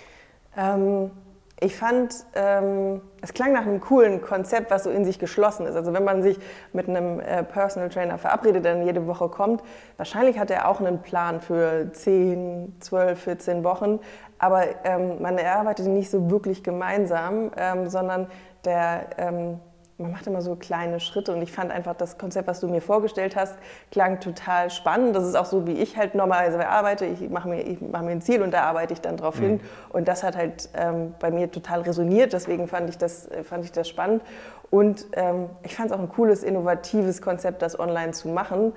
Ähm, 0.58 1.10
ich 1.58 1.74
fand, 1.74 2.14
ähm, 2.34 3.00
es 3.22 3.32
klang 3.32 3.54
nach 3.54 3.62
einem 3.62 3.80
coolen 3.80 4.20
Konzept, 4.20 4.70
was 4.70 4.84
so 4.84 4.90
in 4.90 5.06
sich 5.06 5.18
geschlossen 5.18 5.64
ist. 5.64 5.74
Also 5.74 5.94
wenn 5.94 6.04
man 6.04 6.22
sich 6.22 6.38
mit 6.74 6.86
einem 6.86 7.18
äh, 7.20 7.42
Personal 7.42 7.88
Trainer 7.88 8.18
verabredet, 8.18 8.66
der 8.66 8.74
dann 8.74 8.84
jede 8.84 9.06
Woche 9.06 9.30
kommt, 9.30 9.62
wahrscheinlich 9.96 10.38
hat 10.38 10.50
er 10.50 10.68
auch 10.68 10.80
einen 10.80 11.00
Plan 11.00 11.40
für 11.40 11.90
10, 11.90 12.76
12, 12.80 13.18
14 13.18 13.64
Wochen, 13.64 14.00
aber 14.38 14.64
ähm, 14.84 15.22
man 15.22 15.38
erarbeitet 15.38 15.86
nicht 15.86 16.10
so 16.10 16.30
wirklich 16.30 16.62
gemeinsam, 16.62 17.52
ähm, 17.56 17.88
sondern 17.88 18.26
der 18.66 19.06
ähm, 19.16 19.60
man 19.98 20.12
macht 20.12 20.26
immer 20.26 20.42
so 20.42 20.56
kleine 20.56 21.00
Schritte 21.00 21.32
und 21.32 21.40
ich 21.40 21.52
fand 21.52 21.70
einfach 21.70 21.94
das 21.94 22.18
Konzept, 22.18 22.46
was 22.48 22.60
du 22.60 22.68
mir 22.68 22.82
vorgestellt 22.82 23.34
hast, 23.34 23.56
klang 23.90 24.20
total 24.20 24.70
spannend. 24.70 25.16
Das 25.16 25.24
ist 25.24 25.34
auch 25.34 25.46
so, 25.46 25.66
wie 25.66 25.72
ich 25.72 25.96
halt 25.96 26.14
normalerweise 26.14 26.68
arbeite. 26.68 27.06
Ich 27.06 27.30
mache 27.30 27.48
mir, 27.48 27.62
ich 27.62 27.80
mache 27.80 28.04
mir 28.04 28.10
ein 28.10 28.20
Ziel 28.20 28.42
und 28.42 28.50
da 28.50 28.64
arbeite 28.64 28.92
ich 28.92 29.00
dann 29.00 29.16
drauf 29.16 29.36
mhm. 29.40 29.44
hin. 29.44 29.60
Und 29.88 30.06
das 30.06 30.22
hat 30.22 30.36
halt 30.36 30.68
ähm, 30.74 31.14
bei 31.18 31.30
mir 31.30 31.50
total 31.50 31.80
resoniert. 31.80 32.34
Deswegen 32.34 32.68
fand 32.68 32.90
ich 32.90 32.98
das, 32.98 33.26
äh, 33.28 33.42
fand 33.42 33.64
ich 33.64 33.72
das 33.72 33.88
spannend. 33.88 34.22
Und 34.70 35.06
ähm, 35.12 35.48
ich 35.62 35.74
fand 35.76 35.90
es 35.90 35.96
auch 35.96 36.00
ein 36.00 36.10
cooles, 36.10 36.42
innovatives 36.42 37.22
Konzept, 37.22 37.62
das 37.62 37.78
online 37.78 38.12
zu 38.12 38.28
machen 38.28 38.74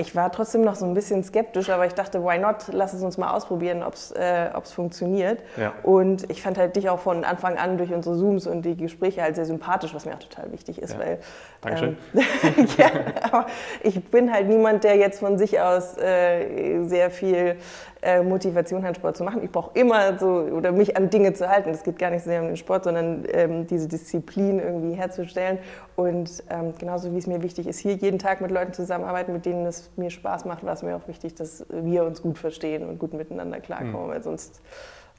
ich 0.00 0.16
war 0.16 0.32
trotzdem 0.32 0.62
noch 0.62 0.74
so 0.74 0.86
ein 0.86 0.94
bisschen 0.94 1.22
skeptisch, 1.22 1.68
aber 1.68 1.84
ich 1.86 1.92
dachte, 1.92 2.24
why 2.24 2.38
not? 2.38 2.68
Lass 2.72 2.94
es 2.94 3.02
uns 3.02 3.18
mal 3.18 3.32
ausprobieren, 3.32 3.82
ob 3.82 3.94
es 3.94 4.10
äh, 4.12 4.50
funktioniert. 4.62 5.42
Ja. 5.56 5.74
Und 5.82 6.30
ich 6.30 6.42
fand 6.42 6.56
halt 6.56 6.74
dich 6.76 6.88
auch 6.88 7.00
von 7.00 7.24
Anfang 7.24 7.58
an 7.58 7.76
durch 7.76 7.92
unsere 7.92 8.16
Zooms 8.16 8.46
und 8.46 8.62
die 8.62 8.76
Gespräche 8.76 9.22
halt 9.22 9.36
sehr 9.36 9.44
sympathisch, 9.44 9.94
was 9.94 10.06
mir 10.06 10.14
auch 10.14 10.18
total 10.18 10.52
wichtig 10.52 10.80
ist. 10.80 10.94
Ja. 10.94 11.00
Weil, 11.00 11.18
Dankeschön. 11.60 11.96
Ähm, 12.14 12.66
ja, 12.78 12.90
aber 13.22 13.46
ich 13.82 14.02
bin 14.04 14.32
halt 14.32 14.48
niemand, 14.48 14.84
der 14.84 14.96
jetzt 14.96 15.20
von 15.20 15.36
sich 15.36 15.60
aus 15.60 15.96
äh, 15.98 16.82
sehr 16.84 17.10
viel 17.10 17.56
äh, 18.02 18.22
Motivation 18.22 18.82
hat, 18.82 18.96
Sport 18.96 19.18
zu 19.18 19.24
machen. 19.24 19.42
Ich 19.44 19.50
brauche 19.50 19.78
immer 19.78 20.18
so, 20.18 20.26
oder 20.26 20.72
mich 20.72 20.96
an 20.96 21.10
Dinge 21.10 21.34
zu 21.34 21.48
halten. 21.48 21.70
Es 21.70 21.82
geht 21.82 21.98
gar 21.98 22.10
nicht 22.10 22.24
so 22.24 22.30
sehr 22.30 22.40
um 22.40 22.46
den 22.46 22.56
Sport, 22.56 22.84
sondern 22.84 23.24
ähm, 23.30 23.66
diese 23.66 23.88
Disziplin 23.88 24.58
irgendwie 24.58 24.94
herzustellen. 24.94 25.58
Und 25.96 26.42
ähm, 26.48 26.72
genauso 26.78 27.12
wie 27.12 27.18
es 27.18 27.26
mir 27.26 27.42
wichtig 27.42 27.66
ist, 27.66 27.78
hier 27.78 27.92
jeden 27.92 28.18
Tag 28.18 28.40
mit 28.40 28.50
Leuten 28.50 28.72
zusammenarbeiten, 28.72 29.34
mit 29.34 29.44
denen 29.44 29.66
es 29.66 29.90
mir 29.96 30.08
Spaß 30.08 30.46
macht, 30.46 30.64
war 30.64 30.72
es 30.72 30.82
mir 30.82 30.96
auch 30.96 31.06
wichtig, 31.08 31.34
dass 31.34 31.66
wir 31.68 32.04
uns 32.04 32.22
gut 32.22 32.38
verstehen 32.38 32.88
und 32.88 32.98
gut 32.98 33.12
miteinander 33.12 33.60
klarkommen, 33.60 34.06
mhm. 34.06 34.10
weil 34.10 34.22
sonst 34.22 34.62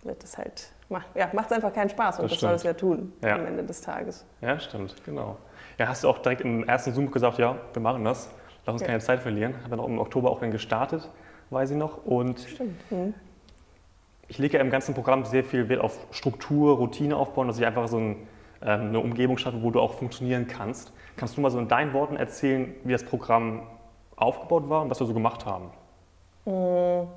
wird 0.04 0.24
es 0.24 0.40
halt, 0.40 0.72
macht 0.90 1.06
ja, 1.14 1.30
es 1.32 1.52
einfach 1.52 1.74
keinen 1.74 1.90
Spaß 1.90 2.20
und 2.20 2.32
das, 2.32 2.32
das 2.32 2.42
soll 2.42 2.54
es 2.54 2.64
ja 2.64 2.74
tun 2.74 3.14
ja. 3.24 3.36
am 3.36 3.46
Ende 3.46 3.64
des 3.64 3.82
Tages. 3.82 4.26
Ja, 4.42 4.60
stimmt, 4.60 4.96
genau. 5.06 5.38
Ja, 5.82 5.88
hast 5.88 6.04
du 6.04 6.10
auch 6.10 6.20
direkt 6.20 6.42
im 6.42 6.64
ersten 6.64 6.94
Zoom 6.94 7.10
gesagt, 7.10 7.40
ja, 7.40 7.56
wir 7.74 7.82
machen 7.82 8.04
das, 8.04 8.30
lass 8.68 8.74
uns 8.74 8.82
ja. 8.84 8.88
keine 8.88 9.00
Zeit 9.00 9.20
verlieren. 9.20 9.56
Haben 9.64 9.72
wir 9.72 9.78
noch 9.78 9.88
im 9.88 9.98
Oktober 9.98 10.30
auch 10.30 10.40
dann 10.40 10.52
gestartet 10.52 11.10
weiß 11.50 11.72
ich 11.72 11.78
noch. 11.78 12.06
Und 12.06 12.40
Stimmt. 12.40 12.92
Mhm. 12.92 13.16
ich 14.28 14.38
lege 14.38 14.58
ja 14.58 14.64
im 14.64 14.70
ganzen 14.70 14.94
Programm 14.94 15.26
sehr 15.26 15.44
viel 15.44 15.70
Wert 15.70 15.82
auf 15.82 15.98
Struktur, 16.12 16.78
Routine 16.78 17.16
aufbauen, 17.16 17.48
dass 17.48 17.58
ich 17.58 17.66
einfach 17.66 17.88
so 17.88 17.98
ein, 17.98 18.28
ähm, 18.62 18.90
eine 18.90 19.00
Umgebung 19.00 19.40
schaffe, 19.40 19.64
wo 19.64 19.72
du 19.72 19.80
auch 19.80 19.96
funktionieren 19.96 20.48
kannst. 20.48 20.94
Kannst 21.18 21.36
du 21.36 21.42
mal 21.42 21.50
so 21.50 21.58
in 21.58 21.68
deinen 21.68 21.94
Worten 21.94 22.16
erzählen, 22.16 22.76
wie 22.84 22.92
das 22.92 23.04
Programm 23.04 23.64
aufgebaut 24.16 24.70
war 24.70 24.84
und 24.84 24.92
was 24.92 25.00
wir 25.00 25.08
so 25.08 25.16
gemacht 25.16 25.48
haben? 25.48 25.72
Mhm. 26.46 27.08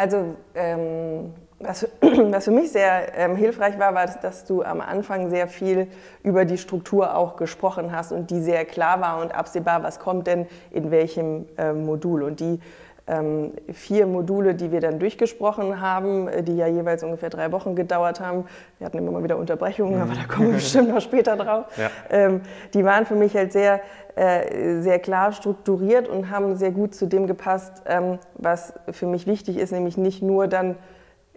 Also 0.00 0.34
ähm, 0.54 1.34
was, 1.58 1.86
was, 2.00 2.44
für 2.44 2.50
mich 2.52 2.72
sehr 2.72 3.18
ähm, 3.18 3.36
hilfreich 3.36 3.78
war, 3.78 3.94
war, 3.94 4.06
dass 4.06 4.46
du 4.46 4.62
am 4.62 4.80
Anfang 4.80 5.28
sehr 5.28 5.46
viel 5.46 5.88
über 6.22 6.46
die 6.46 6.56
Struktur 6.56 7.14
auch 7.14 7.36
gesprochen 7.36 7.92
hast 7.92 8.10
und 8.10 8.30
die 8.30 8.40
sehr 8.40 8.64
klar 8.64 9.02
war 9.02 9.20
und 9.20 9.34
absehbar, 9.34 9.82
was 9.82 9.98
kommt 9.98 10.26
denn 10.26 10.46
in 10.70 10.90
welchem 10.90 11.44
ähm, 11.58 11.84
Modul. 11.84 12.22
Und 12.22 12.40
die 12.40 12.60
vier 13.72 14.06
Module, 14.06 14.54
die 14.54 14.70
wir 14.72 14.80
dann 14.80 14.98
durchgesprochen 14.98 15.80
haben, 15.80 16.28
äh, 16.28 16.42
die 16.42 16.56
ja 16.56 16.66
jeweils 16.66 17.02
ungefähr 17.02 17.30
drei 17.30 17.50
Wochen 17.52 17.74
gedauert 17.74 18.20
haben. 18.20 18.44
Wir 18.78 18.86
hatten 18.86 18.98
immer 18.98 19.10
mal 19.10 19.22
wieder 19.24 19.36
Unterbrechungen, 19.36 20.00
aber 20.00 20.14
da 20.14 20.24
kommen 20.24 20.48
wir 20.48 20.54
bestimmt 20.56 20.88
noch 20.88 21.00
später 21.00 21.36
drauf. 21.36 21.66
Ja. 21.76 21.90
Ähm, 22.10 22.42
die 22.74 22.84
waren 22.84 23.06
für 23.06 23.14
mich 23.16 23.34
halt 23.34 23.52
sehr, 23.52 23.80
äh, 24.16 24.80
sehr 24.80 24.98
klar 24.98 25.32
strukturiert 25.32 26.08
und 26.08 26.30
haben 26.30 26.56
sehr 26.56 26.70
gut 26.70 26.94
zu 26.94 27.06
dem 27.06 27.26
gepasst, 27.26 27.82
ähm, 27.86 28.18
was 28.34 28.74
für 28.90 29.06
mich 29.06 29.26
wichtig 29.26 29.56
ist, 29.58 29.72
nämlich 29.72 29.96
nicht 29.96 30.22
nur 30.22 30.46
dann 30.46 30.76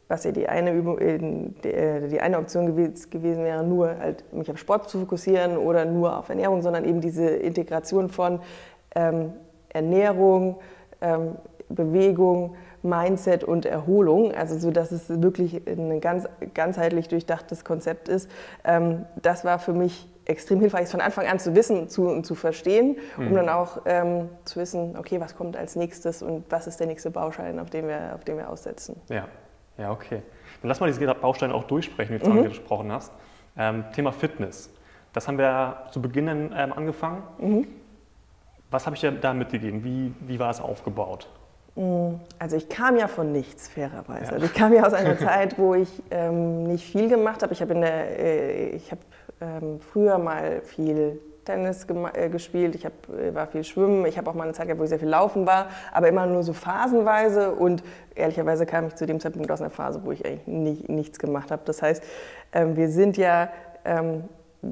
was 0.10 0.26
ja 0.26 0.32
die 0.32 0.48
eine, 0.48 0.74
Übung, 0.74 1.00
äh, 1.00 2.08
die 2.08 2.20
eine 2.20 2.38
Option 2.38 2.68
gewesen 2.68 3.44
wäre, 3.44 3.64
nur 3.64 3.98
halt 3.98 4.32
mich 4.34 4.52
auf 4.52 4.60
Sport 4.60 4.90
zu 4.90 5.00
fokussieren 5.00 5.58
oder 5.58 5.86
nur 5.86 6.20
auf 6.20 6.30
Ernährung, 6.30 6.62
sondern 6.62 6.86
eben 6.86 7.02
diese 7.02 7.26
Integration 7.26 8.10
von 8.10 8.40
ähm, 8.96 9.34
Ernährung, 9.70 10.58
ähm, 11.02 11.36
Bewegung, 11.70 12.56
Mindset 12.84 13.44
und 13.44 13.66
Erholung, 13.66 14.34
also 14.34 14.58
so, 14.58 14.70
dass 14.70 14.92
es 14.92 15.10
wirklich 15.22 15.62
ein 15.68 16.02
ganz 16.02 16.28
ganzheitlich 16.54 17.08
durchdachtes 17.08 17.64
Konzept 17.64 18.10
ist. 18.10 18.30
Ähm, 18.66 19.06
das 19.22 19.46
war 19.46 19.58
für 19.58 19.74
mich 19.74 20.10
extrem 20.26 20.60
hilfreich, 20.60 20.88
von 20.90 21.02
Anfang 21.02 21.28
an 21.28 21.40
zu 21.40 21.56
wissen 21.56 21.90
zu, 21.90 22.08
und 22.08 22.26
zu 22.26 22.36
verstehen, 22.36 22.98
um 23.18 23.30
mhm. 23.30 23.36
dann 23.36 23.50
auch 23.50 23.82
ähm, 23.86 24.30
zu 24.46 24.60
wissen, 24.60 24.96
okay, 24.98 25.20
was 25.20 25.36
kommt 25.36 25.58
als 25.58 25.76
nächstes 25.76 26.22
und 26.22 26.46
was 26.50 26.68
ist 26.68 26.80
der 26.80 26.88
nächste 26.88 27.10
Baustein, 27.10 27.60
auf 27.60 27.70
den 27.70 27.88
wir, 27.88 28.14
auf 28.14 28.24
den 28.24 28.38
wir 28.38 28.50
aussetzen. 28.50 29.00
Ja, 29.10 29.28
ja, 29.78 29.92
okay. 29.92 30.22
Dann 30.62 30.70
lass 30.70 30.80
mal 30.80 30.88
diese 30.88 31.06
Bausteine 31.14 31.54
auch 31.54 31.64
durchsprechen, 31.64 32.16
wie 32.16 32.20
du 32.20 32.30
mhm. 32.30 32.44
gesprochen 32.44 32.92
hast. 32.92 33.12
Ähm, 33.58 33.86
Thema 33.94 34.12
Fitness. 34.12 34.70
Das 35.14 35.28
haben 35.28 35.38
wir 35.38 35.86
zu 35.92 36.02
Beginn 36.02 36.28
ähm, 36.28 36.74
angefangen. 36.74 37.24
Mhm. 37.40 37.68
Was 38.72 38.86
habe 38.86 38.96
ich 38.96 39.02
dir 39.02 39.12
da 39.12 39.34
mitgegeben? 39.34 39.84
Wie, 39.84 40.14
wie 40.22 40.40
war 40.40 40.50
es 40.50 40.60
aufgebaut? 40.60 41.30
Also 42.38 42.56
ich 42.56 42.70
kam 42.70 42.98
ja 42.98 43.08
von 43.08 43.32
nichts, 43.32 43.68
fairerweise. 43.68 44.26
Ja. 44.26 44.32
Also 44.34 44.46
ich 44.46 44.54
kam 44.54 44.74
ja 44.74 44.86
aus 44.86 44.94
einer 44.94 45.18
Zeit, 45.18 45.58
wo 45.58 45.74
ich 45.74 45.90
ähm, 46.12 46.66
nicht 46.66 46.86
viel 46.86 47.10
gemacht 47.10 47.42
habe. 47.42 47.54
Ich 47.54 47.62
habe 47.62 47.74
äh, 47.74 48.80
hab, 48.92 49.00
ähm, 49.42 49.80
früher 49.80 50.20
mal 50.20 50.62
viel 50.62 51.20
Tennis 51.46 51.88
äh, 52.14 52.30
gespielt, 52.30 52.76
ich 52.76 52.86
hab, 52.86 52.94
äh, 53.10 53.34
war 53.34 53.48
viel 53.48 53.64
Schwimmen, 53.64 54.06
ich 54.06 54.18
habe 54.18 54.30
auch 54.30 54.34
mal 54.34 54.44
eine 54.44 54.54
Zeit 54.54 54.68
gehabt, 54.68 54.80
wo 54.80 54.84
ich 54.84 54.90
sehr 54.90 55.00
viel 55.00 55.10
Laufen 55.10 55.46
war, 55.46 55.68
aber 55.92 56.08
immer 56.08 56.26
nur 56.26 56.44
so 56.44 56.54
phasenweise 56.54 57.52
und 57.52 57.84
ehrlicherweise 58.16 58.66
kam 58.66 58.88
ich 58.88 58.96
zu 58.96 59.06
dem 59.06 59.20
Zeitpunkt 59.20 59.52
aus 59.52 59.62
einer 59.62 59.70
Phase, 59.70 60.02
wo 60.04 60.12
ich 60.12 60.26
eigentlich 60.26 60.48
nicht, 60.48 60.90
nichts 60.90 61.20
gemacht 61.20 61.52
habe. 61.52 61.64
Das 61.66 61.82
heißt, 61.82 62.04
ähm, 62.54 62.76
wir 62.76 62.90
sind 62.90 63.18
ja 63.18 63.50
ähm, 63.84 64.24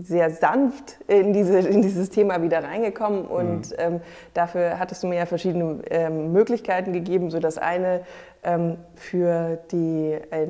sehr 0.04 0.32
sanft 0.32 0.98
in, 1.08 1.34
diese, 1.34 1.60
in 1.60 1.82
dieses 1.82 2.10
Thema 2.10 2.42
wieder 2.42 2.64
reingekommen 2.64 3.26
und 3.26 3.72
mhm. 3.72 3.76
ähm, 3.78 4.02
dafür 4.34 4.80
hattest 4.80 5.04
du 5.04 5.08
mir 5.08 5.18
ja 5.18 5.26
verschiedene 5.26 5.80
ähm, 5.90 6.32
Möglichkeiten 6.32 6.94
gegeben. 6.94 7.30
So 7.30 7.40
das 7.40 7.58
eine 7.58 8.02
ähm, 8.44 8.78
für, 8.96 9.60
die, 9.72 10.18
äh, 10.32 10.48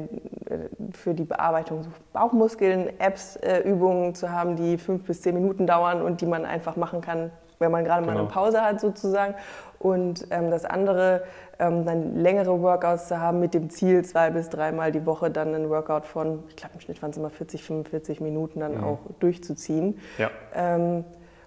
für 0.93 1.13
die 1.13 1.23
Bearbeitung 1.23 1.85
Bauchmuskeln, 2.13 2.99
Apps, 2.99 3.35
äh, 3.37 3.59
Übungen 3.59 4.13
zu 4.13 4.31
haben, 4.31 4.55
die 4.55 4.77
fünf 4.77 5.05
bis 5.05 5.21
zehn 5.21 5.33
Minuten 5.33 5.65
dauern 5.65 6.01
und 6.01 6.21
die 6.21 6.27
man 6.27 6.45
einfach 6.45 6.75
machen 6.75 7.01
kann, 7.01 7.31
wenn 7.59 7.71
man 7.71 7.83
gerade 7.83 8.01
genau. 8.01 8.13
mal 8.13 8.19
eine 8.19 8.27
genau. 8.29 8.41
Pause 8.41 8.61
hat 8.61 8.79
sozusagen. 8.79 9.33
Und 9.81 10.27
ähm, 10.29 10.51
das 10.51 10.63
andere, 10.63 11.23
ähm, 11.57 11.85
dann 11.85 12.15
längere 12.15 12.61
Workouts 12.61 13.07
zu 13.07 13.19
haben 13.19 13.39
mit 13.39 13.55
dem 13.55 13.71
Ziel, 13.71 14.05
zwei 14.05 14.29
bis 14.29 14.49
dreimal 14.49 14.91
die 14.91 15.05
Woche 15.07 15.31
dann 15.31 15.55
ein 15.55 15.69
Workout 15.69 16.05
von, 16.05 16.43
ich 16.49 16.55
glaube 16.55 16.75
im 16.75 16.81
Schnitt 16.81 17.01
waren 17.01 17.09
es 17.09 17.17
immer 17.17 17.31
40, 17.31 17.63
45 17.63 18.21
Minuten 18.21 18.59
dann 18.59 18.77
mhm. 18.77 18.83
auch 18.83 18.99
durchzuziehen. 19.19 19.99
Ja. 20.19 20.29
Ähm, 20.53 21.03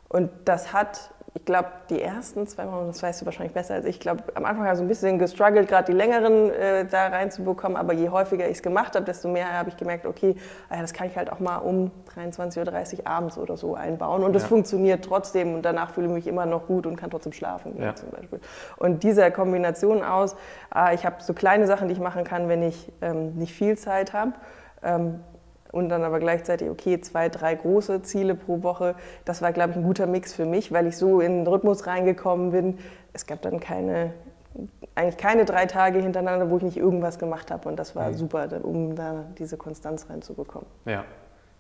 und 0.08 0.30
das 0.44 0.72
hat 0.72 1.13
ich 1.36 1.44
glaube, 1.44 1.68
die 1.90 2.00
ersten 2.00 2.46
zwei 2.46 2.66
Wochen, 2.68 2.86
das 2.86 3.02
weißt 3.02 3.20
du 3.20 3.26
wahrscheinlich 3.26 3.52
besser 3.52 3.74
als 3.74 3.84
ich, 3.86 3.96
ich 3.96 4.00
glaube, 4.00 4.22
am 4.34 4.44
Anfang 4.44 4.66
habe 4.66 4.74
ich 4.74 4.78
so 4.78 4.84
ein 4.84 4.88
bisschen 4.88 5.18
gestruggelt, 5.18 5.66
gerade 5.66 5.90
die 5.90 5.96
längeren 5.96 6.50
äh, 6.50 6.86
da 6.86 7.08
reinzubekommen, 7.08 7.76
aber 7.76 7.92
je 7.92 8.08
häufiger 8.08 8.46
ich 8.46 8.58
es 8.58 8.62
gemacht 8.62 8.94
habe, 8.94 9.04
desto 9.04 9.28
mehr 9.28 9.52
habe 9.52 9.68
ich 9.68 9.76
gemerkt, 9.76 10.06
okay, 10.06 10.36
ah 10.70 10.80
das 10.80 10.92
kann 10.92 11.08
ich 11.08 11.16
halt 11.16 11.32
auch 11.32 11.40
mal 11.40 11.56
um 11.58 11.90
23.30 12.16 13.00
Uhr 13.00 13.06
abends 13.08 13.36
oder 13.36 13.56
so 13.56 13.74
einbauen 13.74 14.22
und 14.22 14.32
das 14.32 14.42
ja. 14.42 14.48
funktioniert 14.48 15.04
trotzdem 15.04 15.54
und 15.54 15.62
danach 15.62 15.90
fühle 15.90 16.06
ich 16.06 16.12
mich 16.12 16.26
immer 16.28 16.46
noch 16.46 16.68
gut 16.68 16.86
und 16.86 16.94
kann 16.94 17.10
trotzdem 17.10 17.32
schlafen 17.32 17.80
ja. 17.80 17.96
zum 17.96 18.10
Beispiel. 18.10 18.40
Und 18.76 19.02
diese 19.02 19.28
Kombination 19.32 20.04
aus, 20.04 20.36
äh, 20.72 20.94
ich 20.94 21.04
habe 21.04 21.16
so 21.18 21.34
kleine 21.34 21.66
Sachen, 21.66 21.88
die 21.88 21.94
ich 21.94 22.00
machen 22.00 22.22
kann, 22.22 22.48
wenn 22.48 22.62
ich 22.62 22.92
ähm, 23.02 23.34
nicht 23.34 23.54
viel 23.54 23.76
Zeit 23.76 24.12
habe, 24.12 24.34
ähm, 24.84 25.18
und 25.75 25.88
dann 25.88 26.04
aber 26.04 26.21
gleichzeitig, 26.21 26.71
okay, 26.71 27.00
zwei, 27.00 27.28
drei 27.28 27.57
große 27.57 28.02
Ziele 28.02 28.37
pro 28.37 28.62
Woche. 28.62 28.95
Das 29.25 29.43
war, 29.43 29.52
glaube 29.52 29.73
ich, 29.73 29.76
ein 29.76 29.83
guter 29.83 30.07
Mix 30.07 30.33
für 30.33 30.47
mich, 30.47 30.71
weil 30.71 30.87
ich 30.87 30.97
so 30.97 31.21
in 31.21 31.38
den 31.38 31.47
Rhythmus 31.49 31.87
reingekommen 31.88 32.52
bin. 32.52 32.78
Es 33.12 33.26
gab 33.26 33.43
dann 33.43 33.59
keine, 33.59 34.12
eigentlich 34.95 35.16
keine 35.16 35.45
drei 35.45 35.66
Tage 35.66 36.00
hintereinander, 36.00 36.49
wo 36.49 36.59
ich 36.59 36.62
nicht 36.62 36.76
irgendwas 36.76 37.19
gemacht 37.19 37.50
habe. 37.50 37.69
Und 37.69 37.76
das 37.76 37.97
war 37.97 38.11
mhm. 38.11 38.14
super, 38.14 38.49
um 38.62 38.95
da 38.95 39.25
diese 39.37 39.57
Konstanz 39.57 40.09
reinzubekommen. 40.09 40.69
Ja. 40.85 41.04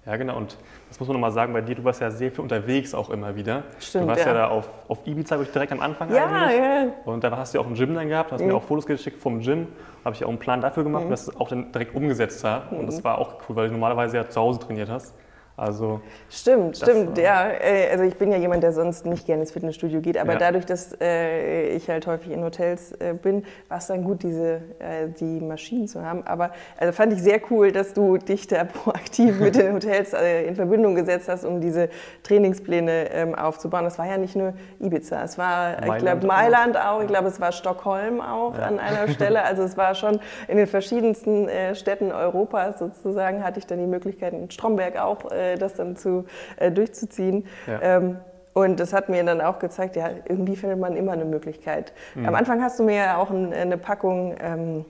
Ja, 0.06 0.16
genau. 0.16 0.36
Und 0.36 0.58
das 0.90 1.00
muss 1.00 1.08
man 1.08 1.14
nochmal 1.14 1.32
sagen, 1.32 1.54
bei 1.54 1.62
dir, 1.62 1.74
du 1.76 1.82
warst 1.82 2.02
ja 2.02 2.10
sehr 2.10 2.30
viel 2.30 2.42
unterwegs 2.42 2.92
auch 2.92 3.08
immer 3.08 3.34
wieder. 3.36 3.62
Stimmt, 3.80 4.04
Du 4.04 4.08
warst 4.08 4.20
ja, 4.20 4.28
ja 4.28 4.34
da 4.34 4.48
auf, 4.48 4.68
auf 4.86 5.06
Ibiza, 5.06 5.40
ich 5.40 5.50
direkt 5.50 5.72
am 5.72 5.80
Anfang 5.80 6.12
ja, 6.12 6.26
eigentlich. 6.26 6.58
Ja. 6.58 6.86
Und 7.06 7.24
da 7.24 7.34
hast 7.34 7.54
du 7.54 7.58
ja 7.58 7.64
auch 7.64 7.68
ein 7.68 7.74
Gym 7.74 7.94
dann 7.94 8.08
gehabt, 8.08 8.30
hast 8.30 8.42
mhm. 8.42 8.48
mir 8.48 8.54
auch 8.54 8.62
Fotos 8.62 8.84
geschickt 8.84 9.18
vom 9.18 9.40
Gym. 9.40 9.66
Habe 10.04 10.14
ich 10.14 10.24
auch 10.24 10.28
einen 10.28 10.38
Plan 10.38 10.60
dafür 10.60 10.84
gemacht, 10.84 11.06
mhm. 11.06 11.10
dass 11.10 11.28
es 11.28 11.36
auch 11.36 11.48
dann 11.48 11.72
direkt 11.72 11.94
umgesetzt 11.94 12.44
hast. 12.44 12.72
Und 12.72 12.86
das 12.86 12.98
mhm. 12.98 13.04
war 13.04 13.18
auch 13.18 13.36
cool, 13.48 13.56
weil 13.56 13.66
du 13.68 13.72
normalerweise 13.72 14.16
ja 14.16 14.28
zu 14.28 14.40
Hause 14.40 14.60
trainiert 14.60 14.90
hast. 14.90 15.14
Also 15.56 16.00
stimmt, 16.30 16.78
stimmt, 16.78 17.16
ja. 17.16 17.48
Äh, 17.48 17.88
also 17.92 18.02
ich 18.02 18.16
bin 18.16 18.32
ja 18.32 18.38
jemand, 18.38 18.64
der 18.64 18.72
sonst 18.72 19.06
nicht 19.06 19.24
gerne 19.24 19.42
ins 19.42 19.52
Fitnessstudio 19.52 20.00
geht, 20.00 20.18
aber 20.18 20.32
ja. 20.32 20.38
dadurch, 20.40 20.66
dass 20.66 20.96
äh, 21.00 21.68
ich 21.68 21.88
halt 21.88 22.08
häufig 22.08 22.32
in 22.32 22.42
Hotels 22.42 22.90
äh, 22.92 23.14
bin, 23.14 23.44
war 23.68 23.78
es 23.78 23.86
dann 23.86 24.02
gut, 24.02 24.24
diese 24.24 24.62
äh, 24.80 25.08
die 25.20 25.40
Maschinen 25.40 25.86
zu 25.86 26.04
haben. 26.04 26.26
Aber 26.26 26.50
also 26.76 26.92
fand 26.92 27.12
ich 27.12 27.22
sehr 27.22 27.40
cool, 27.50 27.70
dass 27.70 27.94
du 27.94 28.16
dich 28.16 28.48
da 28.48 28.64
proaktiv 28.84 29.38
mit 29.38 29.54
den 29.54 29.74
Hotels 29.74 30.12
äh, 30.12 30.44
in 30.44 30.56
Verbindung 30.56 30.96
gesetzt 30.96 31.28
hast, 31.28 31.44
um 31.44 31.60
diese 31.60 31.88
Trainingspläne 32.24 33.12
ähm, 33.12 33.36
aufzubauen. 33.36 33.84
Das 33.84 33.96
war 33.96 34.06
ja 34.06 34.18
nicht 34.18 34.34
nur 34.34 34.54
Ibiza, 34.80 35.22
es 35.22 35.38
war, 35.38 35.74
Mailand 35.74 35.86
ich 35.86 35.98
glaube, 36.02 36.26
Mailand 36.26 36.76
auch, 36.76 37.00
ich 37.00 37.06
glaube, 37.06 37.28
es 37.28 37.40
war 37.40 37.52
Stockholm 37.52 38.20
auch 38.20 38.58
ja. 38.58 38.64
an 38.64 38.80
einer 38.80 39.06
Stelle. 39.06 39.44
Also 39.44 39.62
es 39.62 39.76
war 39.76 39.94
schon 39.94 40.18
in 40.48 40.56
den 40.56 40.66
verschiedensten 40.66 41.48
äh, 41.48 41.76
Städten 41.76 42.10
Europas 42.10 42.80
sozusagen, 42.80 43.44
hatte 43.44 43.60
ich 43.60 43.66
dann 43.68 43.78
die 43.78 43.86
Möglichkeit, 43.86 44.32
in 44.32 44.50
Stromberg 44.50 45.00
auch 45.00 45.30
das 45.58 45.74
dann 45.74 45.96
zu, 45.96 46.24
äh, 46.56 46.70
durchzuziehen. 46.70 47.46
Ja. 47.66 47.80
Ähm, 47.82 48.16
und 48.54 48.78
das 48.78 48.92
hat 48.92 49.08
mir 49.08 49.22
dann 49.24 49.40
auch 49.40 49.58
gezeigt, 49.58 49.96
ja, 49.96 50.10
irgendwie 50.28 50.56
findet 50.56 50.78
man 50.78 50.96
immer 50.96 51.12
eine 51.12 51.24
Möglichkeit. 51.24 51.92
Mhm. 52.14 52.26
Am 52.26 52.34
Anfang 52.36 52.62
hast 52.62 52.78
du 52.78 52.84
mir 52.84 52.94
ja 52.94 53.16
auch 53.16 53.30
ein, 53.30 53.52
eine 53.52 53.76
Packung, 53.76 54.36
ähm, 54.40 54.84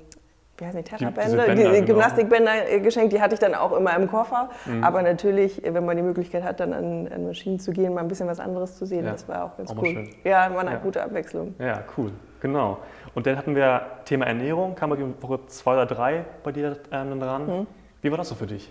wie 0.59 0.67
heißen 0.67 0.85
die, 0.85 0.89
Terrabänder, 0.89 1.49
die, 1.49 1.57
die, 1.57 1.63
genau. 1.63 1.87
Gymnastikbänder 1.87 2.53
genau. 2.69 2.85
geschenkt, 2.85 3.13
die 3.15 3.21
hatte 3.21 3.35
ich 3.35 3.41
dann 3.41 3.55
auch 3.55 3.73
immer 3.73 3.97
im 3.97 4.07
Koffer. 4.07 4.51
Mhm. 4.67 4.85
Aber 4.85 5.03
natürlich, 5.03 5.63
wenn 5.65 5.85
man 5.85 5.97
die 5.97 6.03
Möglichkeit 6.03 6.45
hat, 6.45 6.61
dann 6.61 6.75
an, 6.75 7.09
an, 7.09 7.27
Maschinen 7.27 7.59
zu 7.59 7.73
gehen, 7.73 7.95
mal 7.95 8.03
ein 8.03 8.09
bisschen 8.09 8.29
was 8.29 8.39
anderes 8.39 8.77
zu 8.77 8.85
sehen, 8.85 9.07
ja. 9.07 9.13
das 9.13 9.27
war 9.29 9.45
auch 9.47 9.57
ganz 9.57 9.71
auch 9.71 9.79
cool. 9.79 9.89
Schön. 9.89 10.11
Ja, 10.25 10.55
war 10.55 10.61
eine 10.61 10.73
ja. 10.73 10.77
gute 10.77 11.03
Abwechslung. 11.03 11.55
Ja, 11.59 11.83
cool, 11.97 12.13
genau. 12.41 12.79
Und 13.15 13.27
dann 13.27 13.37
hatten 13.39 13.57
wir 13.57 13.81
Thema 14.05 14.27
Ernährung, 14.27 14.75
kam 14.75 14.95
die 14.95 15.23
Woche 15.23 15.41
zwei 15.47 15.73
oder 15.73 15.87
drei 15.87 16.25
bei 16.43 16.53
dir 16.53 16.77
ähm, 16.93 17.19
dran. 17.19 17.47
Mhm. 17.47 17.67
Wie 18.03 18.11
war 18.11 18.19
das 18.19 18.29
so 18.29 18.35
für 18.35 18.47
dich? 18.47 18.71